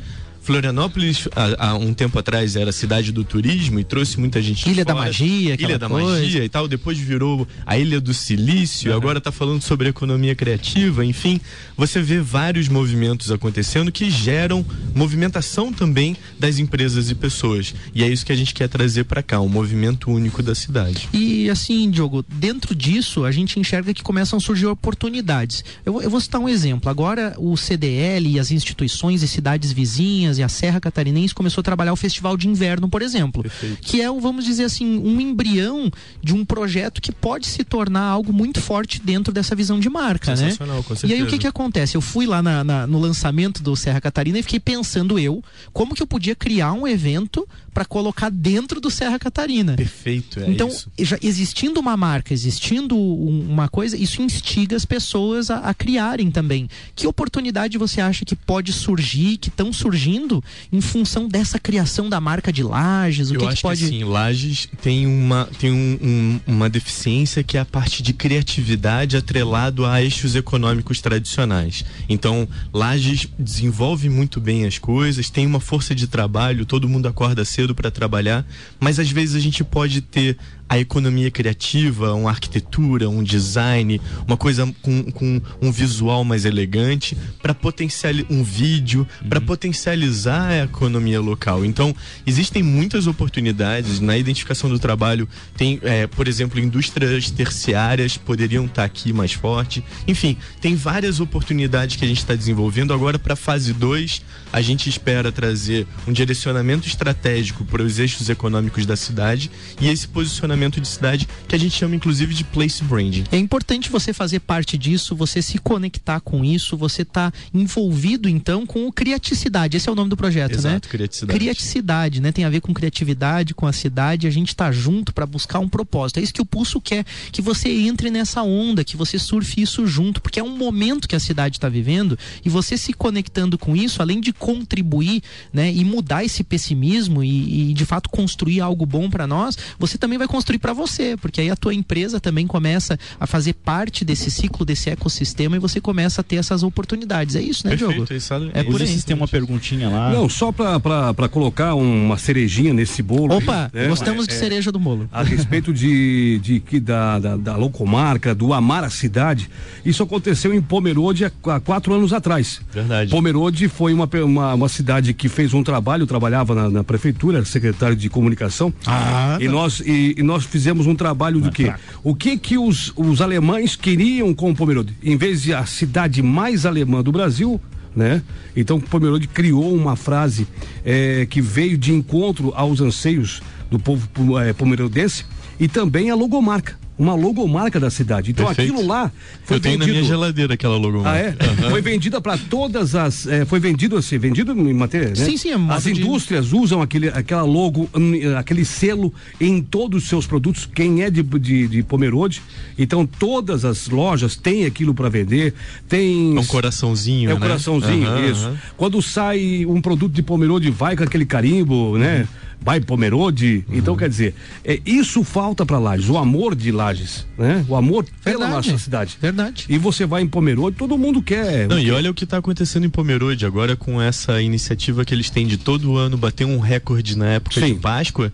Florianópolis, 0.46 1.26
há, 1.35 1.70
há, 1.70 1.74
um 1.74 1.92
tempo 1.92 2.16
atrás, 2.20 2.54
era 2.54 2.70
cidade 2.70 3.11
do 3.11 3.24
turismo 3.24 3.80
e 3.80 3.85
trouxe 3.85 4.18
muita 4.20 4.40
gente 4.40 4.64
Ilha 4.64 4.85
fora. 4.85 4.85
da 4.85 4.94
Magia, 4.94 5.56
Ilha 5.59 5.76
da 5.76 5.88
coisa. 5.88 6.20
Magia 6.20 6.44
e 6.44 6.48
tal. 6.48 6.68
Depois 6.68 6.96
virou 6.96 7.48
a 7.66 7.76
Ilha 7.76 8.00
do 8.00 8.14
Silício, 8.14 8.92
uhum. 8.92 8.96
agora 8.96 9.18
está 9.18 9.32
falando 9.32 9.61
sobre 9.62 9.88
economia 9.88 10.37
criativa. 10.37 11.04
Enfim, 11.04 11.40
você 11.76 12.00
vê 12.00 12.20
vários 12.20 12.68
movimentos 12.68 13.32
acontecendo 13.32 13.90
que 13.90 14.09
geram 14.09 14.64
movimentação 14.94 15.72
também 15.72 16.16
das 16.38 16.61
empresas 16.61 17.11
e 17.11 17.16
pessoas. 17.16 17.74
E 17.92 18.04
é 18.04 18.09
isso 18.09 18.24
que 18.24 18.30
a 18.30 18.37
gente 18.37 18.54
quer 18.54 18.68
trazer 18.68 19.02
para 19.02 19.24
cá, 19.24 19.40
um 19.40 19.48
movimento 19.48 20.12
único 20.12 20.44
da 20.44 20.54
cidade. 20.54 21.09
E 21.12 21.50
assim, 21.50 21.90
Diogo, 21.90 22.24
dentro 22.28 22.72
disso, 22.72 23.24
a 23.24 23.32
gente 23.32 23.59
enxerga 23.59 23.92
que 23.92 24.02
começam 24.02 24.37
a 24.37 24.40
surgir 24.40 24.66
oportunidades. 24.66 25.64
Eu, 25.85 26.00
eu 26.00 26.09
vou 26.09 26.20
citar 26.20 26.40
um 26.40 26.48
exemplo. 26.48 26.88
Agora, 26.88 27.35
o 27.37 27.56
CDL 27.56 28.30
e 28.30 28.38
as 28.38 28.52
instituições 28.52 29.24
e 29.24 29.28
cidades 29.28 29.72
vizinhas 29.72 30.36
e 30.38 30.42
a 30.42 30.49
Serra 30.49 30.81
Catarinense 30.81 31.35
começou 31.35 31.61
a 31.61 31.64
trabalhar 31.64 31.92
o 31.92 31.96
Festival 31.96 32.37
de 32.37 32.49
Inverno, 32.49 32.88
por 32.88 33.03
exemplo, 33.03 33.42
Perfeito. 33.42 33.79
que 33.83 34.01
é, 34.01 34.11
vamos 34.11 34.44
dizer 34.44 34.64
assim, 34.64 34.99
um 34.99 35.20
embrião 35.20 35.90
de 36.22 36.35
um 36.35 36.44
projeto 36.44 37.01
que 37.01 37.12
pode 37.12 37.46
se 37.46 37.64
tornar 37.64 38.03
algo 38.03 38.33
muito 38.33 38.61
forte 38.61 39.01
dentro 39.01 39.33
dessa 39.33 39.55
visão 39.55 39.79
de 39.79 39.88
marca, 39.88 40.35
né? 40.35 40.55
Com 40.57 41.07
e 41.07 41.12
aí 41.12 41.22
o 41.22 41.27
que 41.27 41.38
que 41.38 41.46
acontece? 41.46 41.96
Eu 41.96 42.01
fui 42.01 42.27
lá 42.27 42.42
na, 42.42 42.64
na, 42.64 42.87
no 42.87 42.99
lançamento 42.99 43.62
do 43.62 43.75
Serra 43.77 44.01
Catarina 44.01 44.38
e 44.38 44.42
fiquei 44.42 44.61
pensando 44.61 45.18
eu 45.18 45.42
como 45.72 45.94
que 45.94 46.03
eu 46.03 46.07
podia 46.07 46.35
criar 46.35 46.72
um 46.72 46.87
evento 46.87 47.46
para 47.77 47.85
colocar 47.85 48.31
dentro 48.31 48.81
do 48.81 48.90
Serra 48.90 49.18
Catarina. 49.18 49.75
Perfeito, 49.77 50.40
é 50.40 50.51
então, 50.51 50.66
isso. 50.66 50.90
Já 50.99 51.18
existindo 51.22 51.79
uma 51.79 51.94
marca, 51.94 52.33
existindo 52.33 52.96
um, 52.96 53.46
uma 53.51 53.68
coisa, 53.68 53.99
isso 53.99 54.22
instiga 54.22 54.75
as 54.75 54.87
pessoas 54.87 55.51
a, 55.51 55.59
a, 55.59 55.75
criarem 55.75 56.31
também. 56.31 56.70
Que 56.94 57.07
oportunidade 57.07 57.77
você 57.77 58.01
acha 58.01 58.25
que 58.25 58.35
pode 58.35 58.72
surgir, 58.72 59.37
que 59.37 59.51
estão 59.51 59.75
surgindo 59.75 60.25
em 60.72 60.80
função 60.80 61.28
dessa 61.28 61.58
criação 61.58 62.08
da 62.08 62.20
marca 62.20 62.52
de 62.52 62.62
Lages? 62.62 63.30
O 63.30 63.34
Eu 63.34 63.40
que, 63.40 63.46
acho 63.46 63.56
que 63.56 63.62
pode. 63.62 63.80
que 63.80 63.88
sim, 63.88 64.04
Lages 64.04 64.68
tem 64.82 65.06
uma 65.06 65.48
tem 65.58 65.70
um, 65.72 65.98
um, 66.02 66.40
uma 66.46 66.68
deficiência 66.68 67.42
que 67.42 67.56
é 67.56 67.60
a 67.60 67.64
parte 67.64 68.02
de 68.02 68.12
criatividade 68.12 69.16
atrelado 69.16 69.84
a 69.84 70.02
eixos 70.02 70.34
econômicos 70.34 71.00
tradicionais. 71.00 71.84
Então, 72.08 72.48
Lages 72.72 73.28
desenvolve 73.38 74.08
muito 74.08 74.40
bem 74.40 74.66
as 74.66 74.78
coisas, 74.78 75.30
tem 75.30 75.46
uma 75.46 75.60
força 75.60 75.94
de 75.94 76.06
trabalho, 76.06 76.66
todo 76.66 76.88
mundo 76.88 77.06
acorda 77.06 77.44
cedo 77.44 77.74
para 77.74 77.90
trabalhar, 77.90 78.46
mas 78.80 78.98
às 78.98 79.10
vezes 79.10 79.36
a 79.36 79.40
gente 79.40 79.62
pode 79.64 80.00
ter 80.00 80.36
a 80.68 80.79
economia 80.79 81.31
criativa, 81.31 82.12
uma 82.14 82.31
arquitetura, 82.31 83.09
um 83.09 83.22
design, 83.22 84.00
uma 84.26 84.37
coisa 84.37 84.68
com, 84.83 85.11
com 85.12 85.40
um 85.62 85.70
visual 85.70 86.24
mais 86.24 86.44
elegante, 86.44 87.16
para 87.40 87.55
potencializar 87.55 88.26
um 88.31 88.42
vídeo, 88.42 89.07
uhum. 89.22 89.29
para 89.29 89.40
potencializar 89.40 90.48
a 90.48 90.64
economia 90.64 91.20
local. 91.20 91.64
Então, 91.64 91.94
existem 92.26 92.62
muitas 92.62 93.07
oportunidades 93.07 94.00
na 94.00 94.18
identificação 94.18 94.68
do 94.68 94.79
trabalho. 94.79 95.29
Tem, 95.57 95.79
é, 95.83 96.07
por 96.07 96.26
exemplo, 96.26 96.59
indústrias 96.59 97.31
terciárias 97.31 98.16
poderiam 98.16 98.64
estar 98.64 98.83
tá 98.83 98.85
aqui 98.85 99.12
mais 99.12 99.33
forte. 99.33 99.85
Enfim, 100.07 100.37
tem 100.61 100.74
várias 100.74 101.20
oportunidades 101.20 101.96
que 101.96 102.05
a 102.05 102.09
gente 102.09 102.18
está 102.18 102.35
desenvolvendo. 102.35 102.92
Agora, 102.92 103.18
para 103.18 103.35
a 103.35 103.37
fase 103.37 103.72
2, 103.72 104.22
a 104.52 104.61
gente 104.61 104.88
espera 104.88 105.31
trazer 105.31 105.87
um 106.07 106.12
direcionamento 106.12 106.88
estratégico 106.88 107.64
para 107.64 107.83
os 107.83 107.98
eixos 107.98 108.29
econômicos 108.29 108.85
da 108.85 108.96
cidade 108.96 109.50
e 109.81 109.88
esse 109.88 110.09
posicionamento 110.09 110.56
de 110.57 110.88
cidade 110.88 111.29
que 111.47 111.55
a 111.55 111.59
gente 111.59 111.77
chama 111.77 111.95
inclusive 111.95 112.35
de 112.35 112.42
place 112.42 112.83
branding. 112.83 113.25
É 113.31 113.37
importante 113.37 113.90
você 113.90 114.12
fazer 114.12 114.40
parte 114.40 114.79
disso, 114.79 115.14
você 115.14 115.42
se 115.42 115.59
conectar 115.59 116.19
com 116.21 116.45
isso, 116.45 116.77
você 116.77 117.05
tá 117.05 117.33
envolvido 117.53 118.29
então 118.29 118.66
com 118.66 118.87
o 118.87 118.92
criaticidade. 118.92 119.77
Esse 119.77 119.88
é 119.88 119.92
o 119.92 119.95
nome 119.95 120.11
do 120.11 120.16
projeto, 120.16 120.55
Exato, 120.55 120.75
né? 120.75 120.81
criaticidade. 120.81 121.38
Criaticidade, 121.38 122.21
né? 122.21 122.33
Tem 122.33 122.45
a 122.45 122.51
ver 122.51 122.61
com 122.61 122.73
criatividade, 122.73 123.55
com 123.55 123.66
a 123.66 123.73
cidade, 123.73 124.27
a 124.27 124.31
gente 124.31 124.57
tá 124.57 124.73
junto 124.73 125.12
para 125.12 125.27
buscar 125.27 125.59
um 125.59 125.69
propósito. 125.69 126.19
É 126.19 126.23
isso 126.23 126.33
que 126.33 126.42
o 126.42 126.47
Pulso 126.47 126.81
quer, 126.81 127.05
que 127.31 127.42
você 127.42 127.69
entre 127.69 128.11
nessa 128.11 128.42
onda, 128.42 128.83
que 128.83 128.97
você 128.97 129.19
surfe 129.19 129.61
isso 129.61 129.87
junto, 129.87 130.21
porque 130.23 130.40
é 130.40 130.42
um 130.42 130.57
momento 130.57 131.07
que 131.07 131.14
a 131.14 131.21
cidade 131.21 131.59
está 131.59 131.69
vivendo 131.69 132.19
e 132.45 132.49
você 132.49 132.79
se 132.79 132.92
conectando 132.92 133.59
com 133.59 133.77
isso, 133.77 134.01
além 134.01 134.21
de 134.21 134.33
contribuir, 134.33 135.23
né, 135.53 135.71
e 135.73 135.85
mudar 135.85 136.25
esse 136.25 136.42
pessimismo 136.42 137.23
e, 137.23 137.71
e 137.71 137.75
de 137.75 137.85
fato 137.85 138.09
construir 138.09 138.61
algo 138.61 138.87
bom 138.87 139.11
para 139.11 139.27
nós, 139.27 139.57
você 139.79 139.99
também 139.99 140.19
vai 140.19 140.27
construir 140.27 140.45
para 140.59 140.72
você, 140.72 141.16
porque 141.20 141.40
aí 141.40 141.50
a 141.50 141.56
tua 141.56 141.74
empresa 141.74 142.20
também 142.20 142.46
começa 142.46 142.98
a 143.18 143.26
fazer 143.26 143.52
parte 143.54 144.04
desse 144.04 144.30
ciclo, 144.30 144.64
desse 144.64 144.88
ecossistema 144.90 145.56
e 145.56 145.59
você 145.59 145.80
começa 145.80 146.20
a 146.20 146.24
ter 146.24 146.37
essas 146.37 146.62
oportunidades. 146.62 147.35
É 147.35 147.42
isso, 147.42 147.66
né, 147.66 147.70
Perfeito, 147.76 147.92
Diogo? 148.06 148.14
Isso, 148.14 148.35
é 148.54 148.62
por 148.62 148.80
aí. 148.80 148.87
Vocês 148.87 149.04
têm 149.04 149.16
uma 149.16 149.26
perguntinha 149.28 149.88
lá. 149.88 150.11
Não, 150.11 150.28
só 150.28 150.52
para 150.52 151.28
colocar 151.28 151.74
uma 151.74 152.16
cerejinha 152.16 152.72
nesse 152.72 153.02
bolo. 153.02 153.35
Opa, 153.37 153.70
né? 153.74 153.88
gostamos 153.88 154.26
de 154.26 154.35
É, 154.35 154.38
cereja 154.38 154.70
do 154.70 154.78
bolo. 154.78 155.09
a 155.12 155.22
respeito 155.22 155.72
de, 155.72 156.38
de, 156.42 156.61
que 156.61 156.78
da, 156.78 157.18
da, 157.18 157.37
da 157.37 157.56
locomarca, 157.56 158.35
do 158.35 158.52
amar 158.52 158.85
a 158.85 158.90
cidade. 158.90 159.50
Isso 159.85 160.02
aconteceu 160.02 160.54
em 160.54 160.61
Pomerode 160.61 161.24
há, 161.24 161.30
há 161.46 161.61
quatro 161.61 161.92
anos 161.94 162.12
atrás. 162.12 162.61
Verdade. 162.72 163.11
Pomerode 163.11 163.68
foi 163.68 163.92
uma, 163.92 164.09
uma, 164.24 164.54
uma 164.54 164.68
cidade 164.68 165.12
que 165.14 165.28
fez 165.28 165.54
um 165.54 165.62
trabalho, 165.62 166.06
trabalhava 166.06 166.54
na, 166.54 166.70
na 166.70 166.85
prefeitura, 166.85 167.38
era 167.38 167.46
secretário 167.46 167.96
de 167.96 168.09
comunicação. 168.09 168.72
Ah, 168.87 169.38
e 169.40 169.48
nós 169.48 169.80
e, 169.80 170.14
e 170.18 170.22
nós 170.22 170.36
fizemos 170.44 170.87
um 170.87 170.94
trabalho 170.94 171.40
do 171.40 171.51
quê? 171.51 171.72
O 172.03 172.14
que 172.14 172.37
que 172.37 172.59
os, 172.59 172.92
os 172.96 173.20
alemães 173.20 173.77
queriam 173.77 174.35
com 174.35 174.55
Pomerode? 174.55 174.94
Em 175.03 175.16
vez 175.16 175.42
de 175.42 175.55
a 175.55 175.64
cidade 175.64 176.22
mais 176.22 176.66
alemã 176.66 177.03
do 177.03 177.12
Brasil, 177.12 177.61
né? 177.94 178.22
Então 178.55 178.79
Pomerode 178.79 179.27
criou 179.27 179.75
uma 179.75 179.96
frase 179.96 180.46
eh, 180.85 181.27
que 181.31 181.40
veio 181.40 181.79
de 181.79 181.92
encontro 181.92 182.53
aos 182.55 182.81
anseios 182.81 183.42
do 183.70 183.79
povo 183.79 184.09
eh, 184.38 184.53
pomerodense 184.53 185.25
e 185.59 185.66
também 185.66 186.11
a 186.11 186.14
logomarca. 186.14 186.79
Uma 186.98 187.14
logomarca 187.14 187.78
da 187.78 187.90
cidade. 187.90 188.30
Então 188.30 188.46
Perfeito. 188.46 188.72
aquilo 188.72 188.87
lá 188.88 189.12
foi 189.44 189.59
Eu 189.59 189.61
tenho 189.61 189.74
vendido. 189.78 189.92
na 189.94 190.00
minha 190.00 190.09
geladeira 190.11 190.54
aquela 190.54 190.78
logomarca. 190.78 191.37
Ah, 191.38 191.66
é? 191.66 191.68
Foi 191.70 191.82
vendida 191.82 192.20
para 192.22 192.38
todas 192.38 192.94
as. 192.94 193.26
eh, 193.26 193.44
foi 193.44 193.61
vendido 193.61 193.98
assim, 193.98 194.16
vendido 194.16 194.52
em 194.52 194.72
matéria, 194.72 195.09
né? 195.11 195.14
Sim, 195.14 195.37
sim, 195.37 195.50
é 195.50 195.56
As 195.74 195.85
de- 195.85 195.90
indústrias 195.90 196.54
usam 196.54 196.80
aquele, 196.80 197.09
aquela 197.09 197.42
logo, 197.42 197.87
hum, 197.94 198.12
aquele 198.38 198.64
selo 198.64 199.12
em 199.38 199.61
todos 199.61 200.04
os 200.04 200.09
seus 200.09 200.26
produtos. 200.26 200.64
Quem 200.74 201.02
é 201.02 201.11
de, 201.11 201.22
de, 201.22 201.68
de 201.68 201.82
Pomerode, 201.82 202.40
então 202.78 203.04
todas 203.06 203.66
as 203.66 203.88
lojas 203.88 204.35
têm 204.35 204.64
aquilo 204.64 204.94
para 204.94 205.11
vender. 205.11 205.52
Tem. 205.88 206.35
É 206.35 206.40
um 206.40 206.44
coraçãozinho, 206.46 207.30
É 207.30 207.35
o 207.35 207.38
né? 207.38 207.42
coraçãozinho, 207.46 208.06
Aham, 208.09 208.26
isso. 208.30 208.46
aham. 208.46 208.56
Quando 208.74 209.02
sai 209.02 209.66
um 209.66 209.82
produto 209.82 210.12
de 210.14 210.22
Pomerode, 210.22 210.70
vai 210.70 210.96
com 210.96 211.04
aquele 211.04 211.26
carimbo, 211.26 211.98
né? 211.98 212.26
Vai 212.61 212.81
Pomerode. 212.81 213.64
Então, 213.71 213.95
Uhum. 213.95 213.99
quer 213.99 214.09
dizer, 214.09 214.35
é, 214.64 214.81
isso 214.85 215.23
falta 215.23 215.64
para 215.64 215.79
Lages, 215.79 216.09
o 216.09 216.19
amor 216.19 216.55
de 216.55 216.73
Lages, 216.73 217.27
né? 217.38 217.64
O 217.69 217.77
amor 217.77 218.05
pela 218.25 218.47
Verdade. 218.47 218.69
nossa 218.71 218.83
cidade. 218.83 219.16
Verdade. 219.21 219.66
E 219.69 219.79
você 219.79 220.05
vai 220.05 220.23
em 220.23 220.27
Pomerode, 220.27 220.77
todo 220.77 220.99
mundo 220.99 221.23
quer. 221.23 221.69
Não, 221.69 221.79
e 221.79 221.90
olha 221.90 222.11
o 222.11 222.14
que 222.14 222.25
está 222.25 222.38
acontecendo 222.38 222.85
em 222.85 222.90
Pomerode 222.90 223.47
agora 223.47 223.77
com 223.77 224.01
essa 224.03 224.42
iniciativa 224.42 225.05
que 225.05 225.14
eles 225.14 225.31
têm 225.31 225.47
de 225.47 225.57
todo 225.57 225.97
ano 225.97 226.16
bater 226.16 226.45
um 226.45 226.59
recorde 226.59 227.16
na 227.16 227.27
época 227.27 227.61
Sim. 227.61 227.75
de 227.75 227.81
Páscoa. 227.81 228.33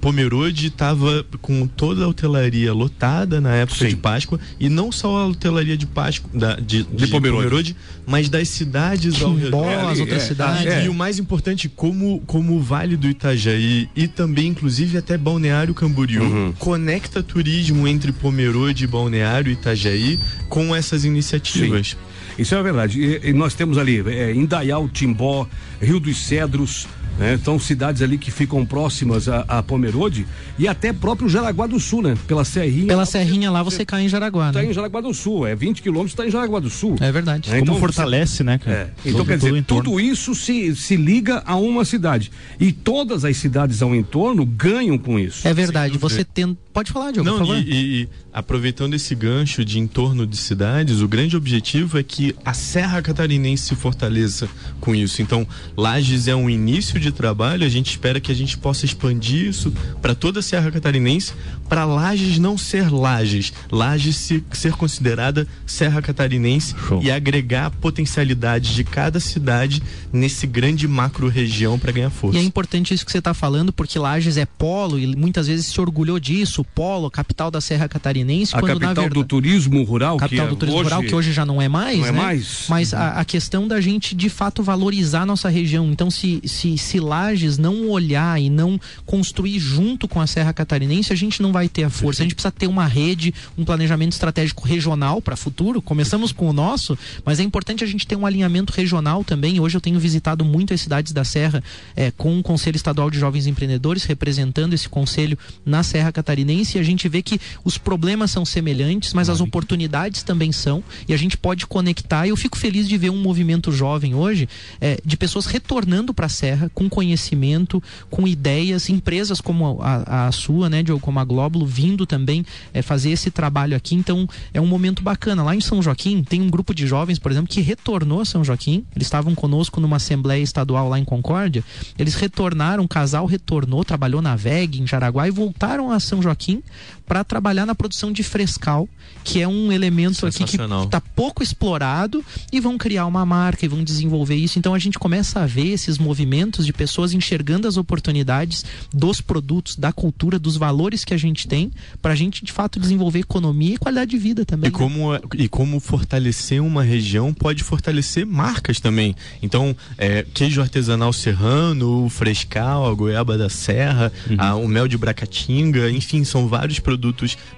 Pomerode 0.00 0.66
estava 0.66 1.24
com 1.40 1.66
toda 1.66 2.04
a 2.04 2.08
hotelaria 2.08 2.72
lotada 2.72 3.40
na 3.40 3.54
época 3.54 3.78
Sim. 3.78 3.88
de 3.88 3.96
Páscoa 3.96 4.38
e 4.58 4.68
não 4.68 4.90
só 4.92 5.18
a 5.18 5.26
hotelaria 5.26 5.76
de 5.76 5.86
Páscoa 5.86 6.30
da, 6.32 6.56
de, 6.56 6.82
de, 6.84 7.06
Pomerode. 7.08 7.44
Pomerode, 7.44 7.76
mas 8.06 8.28
das 8.28 8.48
cidades 8.48 9.20
ao 9.22 9.34
Timbó, 9.34 9.62
redor. 9.68 9.90
as 9.90 9.98
é, 9.98 10.00
outras 10.02 10.22
é, 10.22 10.26
cidades. 10.26 10.66
é. 10.66 10.84
E 10.84 10.88
o 10.88 10.94
mais 10.94 11.18
importante, 11.18 11.68
como, 11.68 12.20
como 12.26 12.56
o 12.56 12.60
Vale 12.60 12.96
do 12.96 13.08
Itajaí 13.08 13.59
e 13.96 14.08
também, 14.08 14.48
inclusive, 14.48 14.96
até 14.98 15.16
Balneário 15.18 15.74
Camboriú 15.74 16.22
Uhum. 16.22 16.52
conecta 16.58 17.22
turismo 17.22 17.86
entre 17.86 18.12
Pomerode, 18.12 18.86
Balneário 18.86 19.50
e 19.50 19.54
Itajaí 19.54 20.18
com 20.48 20.74
essas 20.74 21.04
iniciativas. 21.04 21.96
Isso 22.38 22.54
é 22.54 22.62
verdade. 22.62 23.00
E, 23.00 23.30
e 23.30 23.32
nós 23.32 23.54
temos 23.54 23.76
ali 23.76 24.02
é, 24.06 24.32
Indaial, 24.34 24.88
Timbó, 24.88 25.46
Rio 25.80 26.00
dos 26.00 26.18
Cedros, 26.18 26.86
né? 27.20 27.34
Então, 27.34 27.58
cidades 27.58 28.00
ali 28.00 28.16
que 28.16 28.30
ficam 28.30 28.64
próximas 28.64 29.28
a, 29.28 29.44
a 29.46 29.62
Pomerode 29.62 30.26
e 30.58 30.66
até 30.66 30.90
próprio 30.90 31.28
Jaraguá 31.28 31.66
do 31.66 31.78
Sul, 31.78 32.00
né? 32.00 32.16
Pela 32.26 32.46
Serrinha. 32.46 32.86
Pela 32.86 33.04
Serrinha 33.04 33.50
lá 33.50 33.62
você 33.62 33.84
cai 33.84 34.02
em 34.02 34.08
Jaraguá, 34.08 34.48
Está 34.48 34.62
né? 34.62 34.70
em 34.70 34.72
Jaraguá 34.72 35.02
do 35.02 35.12
Sul, 35.12 35.46
é 35.46 35.54
20 35.54 35.82
quilômetros, 35.82 36.12
está 36.12 36.26
em 36.26 36.30
Jaraguá 36.30 36.58
do 36.60 36.70
Sul. 36.70 36.96
É 36.98 37.12
verdade. 37.12 37.50
É, 37.50 37.58
Como 37.58 37.62
então, 37.62 37.78
fortalece, 37.78 38.42
né, 38.42 38.56
cara? 38.56 38.94
É. 39.04 39.10
Então, 39.10 39.26
quer 39.26 39.36
dizer, 39.36 39.62
tudo 39.64 40.00
isso 40.00 40.34
se, 40.34 40.74
se 40.74 40.96
liga 40.96 41.42
a 41.44 41.56
uma 41.56 41.84
cidade. 41.84 42.32
E 42.58 42.72
todas 42.72 43.22
as 43.22 43.36
cidades 43.36 43.82
ao 43.82 43.94
entorno 43.94 44.46
ganham 44.46 44.96
com 44.96 45.18
isso. 45.18 45.46
É 45.46 45.52
verdade. 45.52 45.98
Você 45.98 46.24
tem. 46.24 46.56
Pode 46.72 46.92
falar, 46.92 47.10
Diogo, 47.10 47.28
Não, 47.28 47.38
por 47.38 47.46
favor. 47.48 47.62
e, 47.66 48.02
e- 48.02 48.08
aproveitando 48.32 48.94
esse 48.94 49.12
gancho 49.14 49.64
de 49.64 49.78
entorno 49.80 50.24
de 50.24 50.36
cidades, 50.36 51.00
o 51.00 51.08
grande 51.08 51.36
objetivo 51.36 51.98
é 51.98 52.02
que 52.02 52.32
a 52.44 52.54
Serra 52.54 53.02
Catarinense 53.02 53.64
se 53.64 53.74
fortaleça 53.74 54.48
com 54.80 54.94
isso. 54.94 55.20
Então, 55.20 55.44
Lages 55.76 56.28
é 56.28 56.34
um 56.34 56.48
início 56.48 57.00
de 57.00 57.10
trabalho, 57.10 57.64
a 57.66 57.68
gente 57.68 57.90
espera 57.90 58.20
que 58.20 58.30
a 58.30 58.34
gente 58.34 58.56
possa 58.56 58.84
expandir 58.84 59.48
isso 59.48 59.72
para 60.00 60.14
toda 60.14 60.38
a 60.38 60.42
Serra 60.42 60.70
Catarinense, 60.70 61.32
para 61.68 61.84
Lages 61.84 62.38
não 62.38 62.56
ser 62.56 62.88
Lages, 62.92 63.52
Lages 63.70 64.14
se- 64.16 64.44
ser 64.52 64.72
considerada 64.74 65.48
Serra 65.66 66.00
Catarinense 66.00 66.74
Show. 66.86 67.02
e 67.02 67.10
agregar 67.10 67.66
a 67.66 67.70
potencialidade 67.70 68.74
de 68.76 68.84
cada 68.84 69.18
cidade 69.18 69.82
nesse 70.12 70.46
grande 70.46 70.86
macro 70.86 71.28
região 71.28 71.78
para 71.80 71.90
ganhar 71.90 72.10
força. 72.10 72.38
E 72.38 72.40
é 72.40 72.44
importante 72.44 72.94
isso 72.94 73.04
que 73.04 73.10
você 73.10 73.18
está 73.18 73.34
falando, 73.34 73.72
porque 73.72 73.98
Lages 73.98 74.36
é 74.36 74.46
polo 74.46 74.98
e 75.00 75.16
muitas 75.16 75.48
vezes 75.48 75.66
se 75.66 75.80
orgulhou 75.80 76.18
disso, 76.20 76.59
polo, 76.64 77.10
capital 77.10 77.50
da 77.50 77.60
Serra 77.60 77.88
Catarinense, 77.88 78.54
A 78.54 78.60
quando 78.60 78.80
capital 78.80 78.94
verdade 78.94 79.14
do 79.14 79.24
turismo 79.24 79.82
rural, 79.82 80.16
capital 80.16 80.46
que 80.46 80.50
do 80.50 80.56
turismo 80.56 80.80
hoje, 80.80 80.90
rural, 80.90 81.02
que 81.02 81.14
hoje 81.14 81.32
já 81.32 81.44
não 81.44 81.60
é 81.60 81.68
mais, 81.68 81.98
não 81.98 82.06
é 82.06 82.12
né? 82.12 82.18
mais. 82.18 82.64
Mas 82.68 82.94
a, 82.94 83.20
a 83.20 83.24
questão 83.24 83.66
da 83.66 83.80
gente 83.80 84.14
de 84.14 84.28
fato 84.28 84.62
valorizar 84.62 85.22
a 85.22 85.26
nossa 85.26 85.48
região. 85.48 85.90
Então, 85.90 86.10
se, 86.10 86.40
se, 86.44 86.76
se 86.78 87.00
Lages 87.00 87.58
não 87.58 87.88
olhar 87.88 88.40
e 88.40 88.50
não 88.50 88.80
construir 89.06 89.58
junto 89.58 90.06
com 90.08 90.20
a 90.20 90.26
Serra 90.26 90.52
Catarinense, 90.52 91.12
a 91.12 91.16
gente 91.16 91.42
não 91.42 91.52
vai 91.52 91.68
ter 91.68 91.84
a 91.84 91.90
força. 91.90 92.22
A 92.22 92.24
gente 92.24 92.34
precisa 92.34 92.52
ter 92.52 92.66
uma 92.66 92.86
rede, 92.86 93.34
um 93.56 93.64
planejamento 93.64 94.12
estratégico 94.12 94.66
regional 94.66 95.20
para 95.20 95.36
futuro. 95.36 95.80
Começamos 95.82 96.32
com 96.32 96.48
o 96.48 96.52
nosso, 96.52 96.98
mas 97.24 97.40
é 97.40 97.42
importante 97.42 97.84
a 97.84 97.86
gente 97.86 98.06
ter 98.06 98.16
um 98.16 98.26
alinhamento 98.26 98.72
regional 98.72 99.24
também. 99.24 99.60
Hoje 99.60 99.76
eu 99.76 99.80
tenho 99.80 99.98
visitado 99.98 100.44
muito 100.44 100.74
as 100.74 100.80
cidades 100.80 101.12
da 101.12 101.24
Serra 101.24 101.62
eh, 101.96 102.10
com 102.16 102.38
o 102.38 102.42
Conselho 102.42 102.76
Estadual 102.76 103.10
de 103.10 103.18
Jovens 103.18 103.46
Empreendedores, 103.46 104.04
representando 104.04 104.74
esse 104.74 104.88
conselho 104.88 105.38
na 105.64 105.82
Serra 105.82 106.12
Catarinense, 106.12 106.49
e 106.50 106.78
a 106.78 106.82
gente 106.82 107.08
vê 107.08 107.22
que 107.22 107.40
os 107.64 107.78
problemas 107.78 108.30
são 108.30 108.44
semelhantes, 108.44 109.12
mas 109.14 109.28
as 109.28 109.40
oportunidades 109.40 110.22
também 110.22 110.52
são, 110.52 110.82
e 111.08 111.14
a 111.14 111.16
gente 111.16 111.36
pode 111.36 111.66
conectar. 111.66 112.26
E 112.26 112.30
eu 112.30 112.36
fico 112.36 112.58
feliz 112.58 112.88
de 112.88 112.96
ver 112.98 113.10
um 113.10 113.20
movimento 113.20 113.70
jovem 113.70 114.14
hoje 114.14 114.48
eh, 114.80 114.98
de 115.04 115.16
pessoas 115.16 115.46
retornando 115.46 116.12
para 116.12 116.26
a 116.26 116.28
Serra 116.28 116.70
com 116.74 116.88
conhecimento, 116.88 117.82
com 118.10 118.26
ideias, 118.26 118.88
empresas 118.88 119.40
como 119.40 119.80
a, 119.80 120.26
a 120.26 120.32
sua, 120.32 120.68
né, 120.68 120.82
Diogo, 120.82 121.00
como 121.00 121.18
a 121.20 121.24
Glóbulo, 121.24 121.66
vindo 121.66 122.04
também 122.06 122.44
eh, 122.74 122.82
fazer 122.82 123.10
esse 123.10 123.30
trabalho 123.30 123.76
aqui. 123.76 123.94
Então 123.94 124.28
é 124.52 124.60
um 124.60 124.66
momento 124.66 125.02
bacana. 125.02 125.42
Lá 125.42 125.54
em 125.54 125.60
São 125.60 125.82
Joaquim 125.82 126.22
tem 126.22 126.40
um 126.40 126.50
grupo 126.50 126.74
de 126.74 126.86
jovens, 126.86 127.18
por 127.18 127.30
exemplo, 127.30 127.48
que 127.48 127.60
retornou 127.60 128.20
a 128.20 128.24
São 128.24 128.42
Joaquim. 128.42 128.84
Eles 128.94 129.06
estavam 129.06 129.34
conosco 129.34 129.80
numa 129.80 129.96
assembleia 129.96 130.42
estadual 130.42 130.88
lá 130.88 130.98
em 130.98 131.04
Concórdia. 131.04 131.64
Eles 131.98 132.14
retornaram, 132.14 132.84
um 132.84 132.88
casal 132.88 133.26
retornou, 133.26 133.84
trabalhou 133.84 134.20
na 134.22 134.34
VEG, 134.36 134.80
em 134.80 134.86
Jaraguá, 134.86 135.28
e 135.28 135.30
voltaram 135.30 135.90
a 135.90 136.00
São 136.00 136.22
Joaquim 136.22 136.39
Joaquim, 136.40 136.62
para 137.10 137.24
trabalhar 137.24 137.66
na 137.66 137.74
produção 137.74 138.12
de 138.12 138.22
frescal, 138.22 138.88
que 139.24 139.40
é 139.42 139.48
um 139.48 139.72
elemento 139.72 140.24
aqui 140.28 140.44
que 140.44 140.56
está 140.84 141.00
pouco 141.00 141.42
explorado, 141.42 142.24
e 142.52 142.60
vão 142.60 142.78
criar 142.78 143.04
uma 143.06 143.26
marca 143.26 143.64
e 143.64 143.68
vão 143.68 143.82
desenvolver 143.82 144.36
isso. 144.36 144.60
Então 144.60 144.74
a 144.74 144.78
gente 144.78 144.96
começa 144.96 145.40
a 145.40 145.46
ver 145.46 145.66
esses 145.72 145.98
movimentos 145.98 146.64
de 146.64 146.72
pessoas 146.72 147.12
enxergando 147.12 147.66
as 147.66 147.76
oportunidades 147.76 148.64
dos 148.94 149.20
produtos, 149.20 149.74
da 149.74 149.92
cultura, 149.92 150.38
dos 150.38 150.56
valores 150.56 151.04
que 151.04 151.12
a 151.12 151.16
gente 151.16 151.48
tem, 151.48 151.72
para 152.00 152.12
a 152.12 152.16
gente 152.16 152.44
de 152.44 152.52
fato 152.52 152.78
desenvolver 152.78 153.18
economia 153.18 153.74
e 153.74 153.76
qualidade 153.76 154.12
de 154.12 154.16
vida 154.18 154.44
também. 154.44 154.68
E 154.70 154.72
né? 154.72 154.78
como, 154.78 155.08
e 155.36 155.48
como 155.48 155.80
fortalecer 155.80 156.62
uma 156.62 156.84
região 156.84 157.34
pode 157.34 157.64
fortalecer 157.64 158.24
marcas 158.24 158.78
também. 158.78 159.16
Então, 159.42 159.74
é, 159.98 160.24
queijo 160.32 160.60
artesanal 160.60 161.12
serrano, 161.12 162.04
o 162.04 162.08
frescal, 162.08 162.88
a 162.88 162.94
goiaba 162.94 163.36
da 163.36 163.48
serra, 163.48 164.12
a- 164.38 164.54
o 164.54 164.68
mel 164.68 164.86
de 164.86 164.96
bracatinga, 164.96 165.90
enfim, 165.90 166.22
são 166.22 166.46
vários 166.46 166.78
produtos 166.78 166.99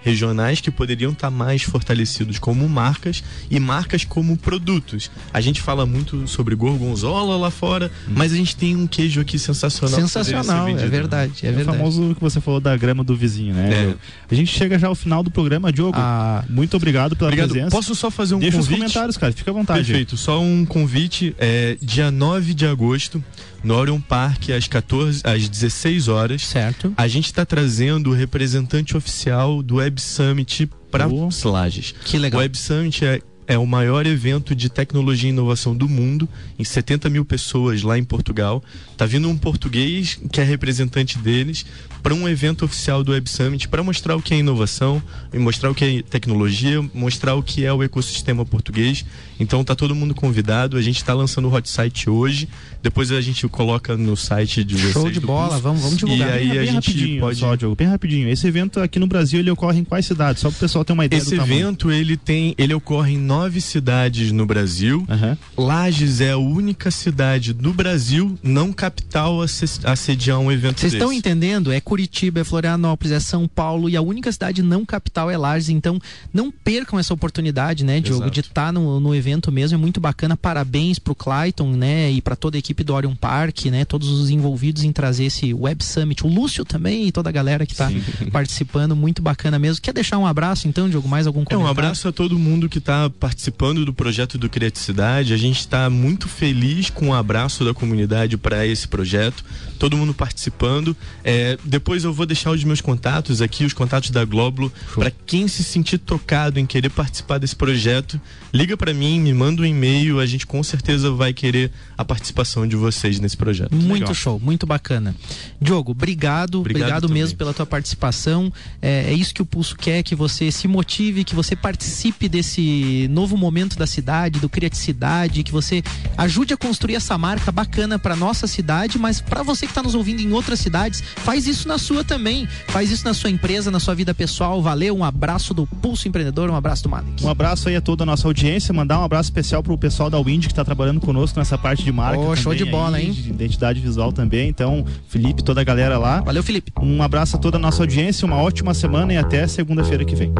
regionais 0.02 0.60
que 0.60 0.70
poderiam 0.70 1.12
estar 1.12 1.30
mais 1.30 1.62
fortalecidos 1.62 2.38
como 2.38 2.68
marcas 2.68 3.22
e 3.50 3.58
marcas 3.58 4.04
como 4.04 4.36
produtos. 4.36 5.10
A 5.32 5.40
gente 5.40 5.60
fala 5.60 5.84
muito 5.84 6.26
sobre 6.28 6.54
gorgonzola 6.54 7.36
lá 7.36 7.50
fora, 7.50 7.90
mas 8.08 8.32
a 8.32 8.36
gente 8.36 8.54
tem 8.56 8.76
um 8.76 8.86
queijo 8.86 9.20
aqui 9.20 9.38
sensacional. 9.38 10.00
Sensacional, 10.00 10.68
é 10.68 10.74
verdade, 10.86 11.40
é 11.42 11.48
É 11.48 11.50
o 11.50 11.54
verdade. 11.54 11.76
famoso 11.78 12.14
que 12.14 12.20
você 12.20 12.40
falou 12.40 12.60
da 12.60 12.76
grama 12.76 13.02
do 13.02 13.16
vizinho, 13.16 13.54
né? 13.54 13.72
É. 13.72 13.94
A 14.30 14.34
gente 14.34 14.52
chega 14.56 14.78
já 14.78 14.88
ao 14.88 14.94
final 14.94 15.22
do 15.22 15.30
programa, 15.30 15.72
Diogo. 15.72 15.96
Ah, 15.96 16.44
muito 16.48 16.76
obrigado 16.76 17.16
pela 17.16 17.28
Obrigado. 17.28 17.50
presença. 17.50 17.70
Posso 17.70 17.94
só 17.94 18.10
fazer 18.10 18.34
um 18.34 18.38
Deixa 18.38 18.58
os 18.58 18.66
convite? 18.66 18.78
comentários, 18.80 19.16
cara. 19.16 19.32
Fica 19.32 19.50
à 19.50 19.54
vontade. 19.54 19.84
Perfeito, 19.86 20.16
só 20.16 20.40
um 20.40 20.64
convite. 20.64 21.34
É, 21.38 21.76
dia 21.80 22.10
9 22.10 22.54
de 22.54 22.66
agosto, 22.66 23.22
no 23.62 23.74
Orion 23.76 24.00
Park, 24.00 24.50
às 24.50 24.66
14, 24.66 25.22
às 25.24 25.48
16 25.48 26.08
horas. 26.08 26.42
certo. 26.42 26.92
A 26.96 27.06
gente 27.08 27.26
está 27.26 27.44
trazendo 27.44 28.10
o 28.10 28.14
representante 28.14 28.96
oficial 28.96 29.62
do 29.62 29.76
Web 29.76 30.00
Summit 30.00 30.70
para 30.90 31.08
Boa. 31.08 31.30
Lages. 31.44 31.94
Que 32.04 32.16
O 32.16 32.20
legal. 32.20 32.40
Web 32.40 32.56
Summit 32.56 33.04
é, 33.04 33.20
é 33.46 33.58
o 33.58 33.66
maior 33.66 34.06
evento 34.06 34.54
de 34.54 34.68
tecnologia 34.68 35.28
e 35.28 35.32
inovação 35.32 35.76
do 35.76 35.88
mundo, 35.88 36.28
em 36.58 36.64
70 36.64 37.08
mil 37.10 37.24
pessoas 37.24 37.82
lá 37.82 37.98
em 37.98 38.04
Portugal. 38.04 38.62
Tá 38.96 39.06
vindo 39.06 39.28
um 39.28 39.36
português 39.36 40.18
que 40.30 40.40
é 40.40 40.44
representante 40.44 41.18
deles 41.18 41.66
para 42.02 42.14
um 42.14 42.28
evento 42.28 42.64
oficial 42.64 43.04
do 43.04 43.12
Web 43.12 43.30
Summit 43.30 43.68
para 43.68 43.82
mostrar 43.82 44.16
o 44.16 44.22
que 44.22 44.34
é 44.34 44.38
inovação, 44.38 45.00
mostrar 45.34 45.70
o 45.70 45.74
que 45.74 45.84
é 45.84 46.02
tecnologia, 46.02 46.82
mostrar 46.92 47.34
o 47.34 47.42
que 47.42 47.64
é 47.64 47.72
o 47.72 47.82
ecossistema 47.82 48.44
português. 48.44 49.04
Então 49.38 49.62
tá 49.62 49.74
todo 49.74 49.94
mundo 49.94 50.14
convidado. 50.14 50.76
A 50.76 50.82
gente 50.82 50.96
está 50.96 51.14
lançando 51.14 51.48
o 51.48 51.54
hot 51.54 51.68
site 51.68 52.10
hoje. 52.10 52.48
Depois 52.82 53.12
a 53.12 53.20
gente 53.20 53.46
coloca 53.48 53.96
no 53.96 54.16
site 54.16 54.64
de 54.64 54.76
vocês. 54.76 54.92
Show 54.92 55.10
de 55.10 55.20
bola, 55.20 55.48
curso. 55.48 55.62
vamos, 55.62 55.82
vamos 55.82 55.96
divulgar. 55.96 56.28
E 56.28 56.32
aí 56.32 56.48
bem 56.50 56.58
a 56.58 56.64
gente 56.64 57.18
pode 57.20 57.38
só, 57.38 57.54
Diogo, 57.54 57.76
bem 57.76 57.86
rapidinho. 57.86 58.28
Esse 58.28 58.46
evento 58.46 58.80
aqui 58.80 58.98
no 58.98 59.06
Brasil 59.06 59.38
ele 59.38 59.50
ocorre 59.50 59.78
em 59.78 59.84
quais 59.84 60.04
cidades? 60.06 60.42
Só 60.42 60.48
para 60.48 60.56
o 60.56 60.60
pessoal 60.60 60.84
ter 60.84 60.92
uma 60.92 61.04
ideia 61.04 61.20
Esse 61.20 61.30
do 61.30 61.36
tamanho. 61.36 61.68
evento 61.68 61.92
ele 61.92 62.16
tem, 62.16 62.54
ele 62.58 62.74
ocorre 62.74 63.12
em 63.14 63.18
nove 63.32 63.60
cidades 63.60 64.30
no 64.30 64.44
Brasil. 64.44 65.06
Aham. 65.08 65.38
Lages 65.56 66.20
é 66.20 66.32
a 66.32 66.36
única 66.36 66.90
cidade 66.90 67.52
do 67.54 67.72
Brasil 67.72 68.38
não 68.42 68.72
capital 68.72 69.40
a, 69.40 69.48
se- 69.48 69.80
a 69.84 69.96
sediar 69.96 70.38
um 70.38 70.52
evento 70.52 70.80
Vocês 70.80 70.92
estão 70.92 71.12
entendendo? 71.12 71.72
É 71.72 71.80
Curitiba, 71.80 72.40
é 72.40 72.44
Florianópolis, 72.44 73.10
é 73.12 73.20
São 73.20 73.48
Paulo 73.48 73.88
e 73.88 73.96
a 73.96 74.02
única 74.02 74.30
cidade 74.30 74.62
não 74.62 74.84
capital 74.84 75.30
é 75.30 75.36
Lages. 75.36 75.70
Então, 75.70 75.98
não 76.32 76.50
percam 76.50 76.98
essa 76.98 77.14
oportunidade, 77.14 77.84
né, 77.84 78.00
Diogo, 78.00 78.24
Exato. 78.24 78.30
de 78.34 78.40
estar 78.40 78.72
no, 78.72 79.00
no 79.00 79.14
evento 79.14 79.50
mesmo. 79.50 79.76
É 79.76 79.78
muito 79.78 80.00
bacana. 80.00 80.36
Parabéns 80.36 80.98
pro 80.98 81.14
Clayton, 81.14 81.72
né, 81.72 82.10
e 82.10 82.20
para 82.20 82.36
toda 82.36 82.56
a 82.56 82.60
equipe 82.60 82.84
do 82.84 82.92
Orion 82.94 83.14
Park, 83.14 83.66
né, 83.66 83.84
todos 83.86 84.08
os 84.08 84.28
envolvidos 84.30 84.82
em 84.84 84.92
trazer 84.92 85.24
esse 85.24 85.54
Web 85.54 85.82
Summit. 85.84 86.26
O 86.26 86.28
Lúcio 86.28 86.64
também 86.64 87.06
e 87.08 87.12
toda 87.12 87.28
a 87.30 87.32
galera 87.32 87.64
que 87.64 87.72
está 87.72 87.90
participando. 88.30 88.94
Muito 88.94 89.22
bacana 89.22 89.58
mesmo. 89.58 89.80
Quer 89.82 89.92
deixar 89.94 90.18
um 90.18 90.26
abraço, 90.26 90.68
então, 90.68 90.88
Diogo? 90.88 91.08
Mais 91.08 91.26
algum 91.26 91.40
É, 91.42 91.44
comentário? 91.44 91.66
um 91.66 91.70
abraço 91.70 92.08
a 92.08 92.12
todo 92.12 92.38
mundo 92.38 92.68
que 92.68 92.78
está 92.78 93.08
participando 93.22 93.84
do 93.84 93.94
projeto 93.94 94.36
do 94.36 94.48
Criaticidade. 94.48 95.32
A 95.32 95.36
gente 95.36 95.60
está 95.60 95.88
muito 95.88 96.28
feliz 96.28 96.90
com 96.90 97.10
o 97.10 97.14
abraço 97.14 97.64
da 97.64 97.72
comunidade 97.72 98.36
para 98.36 98.66
esse 98.66 98.88
projeto. 98.88 99.44
Todo 99.78 99.96
mundo 99.96 100.12
participando. 100.12 100.96
É, 101.22 101.56
depois 101.62 102.02
eu 102.02 102.12
vou 102.12 102.26
deixar 102.26 102.50
os 102.50 102.64
meus 102.64 102.80
contatos 102.80 103.40
aqui, 103.40 103.64
os 103.64 103.72
contatos 103.72 104.10
da 104.10 104.24
Glóbulo, 104.24 104.72
para 104.96 105.12
quem 105.24 105.46
se 105.46 105.62
sentir 105.62 105.98
tocado 105.98 106.58
em 106.58 106.66
querer 106.66 106.88
participar 106.90 107.38
desse 107.38 107.54
projeto, 107.54 108.20
liga 108.52 108.76
para 108.76 108.92
mim, 108.92 109.20
me 109.20 109.32
manda 109.32 109.62
um 109.62 109.64
e-mail. 109.64 110.18
A 110.18 110.26
gente 110.26 110.44
com 110.44 110.60
certeza 110.64 111.12
vai 111.12 111.32
querer 111.32 111.70
a 111.96 112.04
participação 112.04 112.66
de 112.66 112.74
vocês 112.74 113.20
nesse 113.20 113.36
projeto. 113.36 113.72
Muito 113.72 114.00
Legal. 114.00 114.14
show, 114.14 114.40
muito 114.40 114.66
bacana. 114.66 115.14
Diogo, 115.60 115.92
obrigado, 115.92 116.58
obrigado, 116.58 117.04
Obrigado 117.04 117.08
mesmo 117.08 117.38
pela 117.38 117.54
tua 117.54 117.66
participação. 117.66 118.52
É, 118.80 119.10
é 119.10 119.12
isso 119.12 119.32
que 119.32 119.42
o 119.42 119.46
Pulso 119.46 119.76
quer, 119.76 120.02
que 120.02 120.16
você 120.16 120.50
se 120.50 120.66
motive, 120.66 121.22
que 121.22 121.36
você 121.36 121.54
participe 121.54 122.28
desse 122.28 123.06
novo 123.12 123.36
momento 123.36 123.76
da 123.76 123.86
cidade, 123.86 124.40
do 124.40 124.48
criaticidade, 124.48 125.42
que 125.42 125.52
você 125.52 125.82
ajude 126.16 126.54
a 126.54 126.56
construir 126.56 126.96
essa 126.96 127.16
marca 127.16 127.52
bacana 127.52 127.98
para 127.98 128.16
nossa 128.16 128.46
cidade, 128.46 128.98
mas 128.98 129.20
para 129.20 129.42
você 129.42 129.66
que 129.66 129.72
está 129.72 129.82
nos 129.82 129.94
ouvindo 129.94 130.20
em 130.20 130.32
outras 130.32 130.58
cidades, 130.58 131.02
faz 131.16 131.46
isso 131.46 131.68
na 131.68 131.78
sua 131.78 132.02
também. 132.02 132.48
Faz 132.68 132.90
isso 132.90 133.04
na 133.04 133.14
sua 133.14 133.30
empresa, 133.30 133.70
na 133.70 133.78
sua 133.78 133.94
vida 133.94 134.14
pessoal. 134.14 134.62
Valeu, 134.62 134.96
um 134.96 135.04
abraço 135.04 135.54
do 135.54 135.66
Pulso 135.66 136.08
Empreendedor, 136.08 136.50
um 136.50 136.56
abraço 136.56 136.82
do 136.82 136.88
Malik. 136.88 137.24
Um 137.24 137.28
abraço 137.28 137.68
aí 137.68 137.76
a 137.76 137.80
toda 137.80 138.02
a 138.02 138.06
nossa 138.06 138.26
audiência, 138.26 138.72
mandar 138.72 138.98
um 138.98 139.04
abraço 139.04 139.28
especial 139.28 139.62
pro 139.62 139.76
pessoal 139.76 140.08
da 140.08 140.18
Wind 140.18 140.46
que 140.46 140.54
tá 140.54 140.64
trabalhando 140.64 141.00
conosco 141.00 141.38
nessa 141.38 141.58
parte 141.58 141.84
de 141.84 141.92
marca. 141.92 142.20
Oh, 142.20 142.34
show 142.34 142.52
também 142.52 142.64
de 142.64 142.70
bola, 142.70 142.96
aí, 142.96 143.06
hein? 143.06 143.12
De 143.12 143.30
identidade 143.30 143.80
visual 143.80 144.12
também. 144.12 144.48
Então, 144.48 144.84
Felipe, 145.08 145.42
toda 145.42 145.60
a 145.60 145.64
galera 145.64 145.98
lá. 145.98 146.20
Valeu, 146.20 146.42
Felipe. 146.42 146.72
Um 146.80 147.02
abraço 147.02 147.36
a 147.36 147.38
toda 147.38 147.56
a 147.56 147.60
nossa 147.60 147.82
audiência, 147.82 148.26
uma 148.26 148.36
ótima 148.36 148.74
semana 148.74 149.12
e 149.12 149.16
até 149.16 149.46
segunda-feira 149.46 150.04
que 150.04 150.14
vem. 150.14 150.32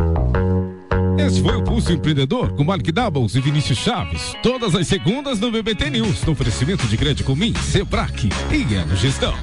Esse 1.19 1.43
foi 1.43 1.57
o 1.57 1.63
Pulso 1.63 1.93
Empreendedor 1.93 2.53
com 2.55 2.65
Malik 2.65 2.91
Doubles 2.91 3.35
e 3.35 3.41
Vinícius 3.41 3.79
Chaves. 3.79 4.35
Todas 4.43 4.75
as 4.75 4.87
segundas 4.87 5.39
no 5.39 5.51
BBT 5.51 5.91
News, 5.91 6.25
no 6.25 6.33
oferecimento 6.33 6.87
de 6.87 6.97
Grande 6.97 7.23
Comim, 7.23 7.55
Sebrae 7.55 8.31
e 8.51 8.75
Elo 8.75 8.97
Gestão. 8.97 9.35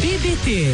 BBT 0.00 0.66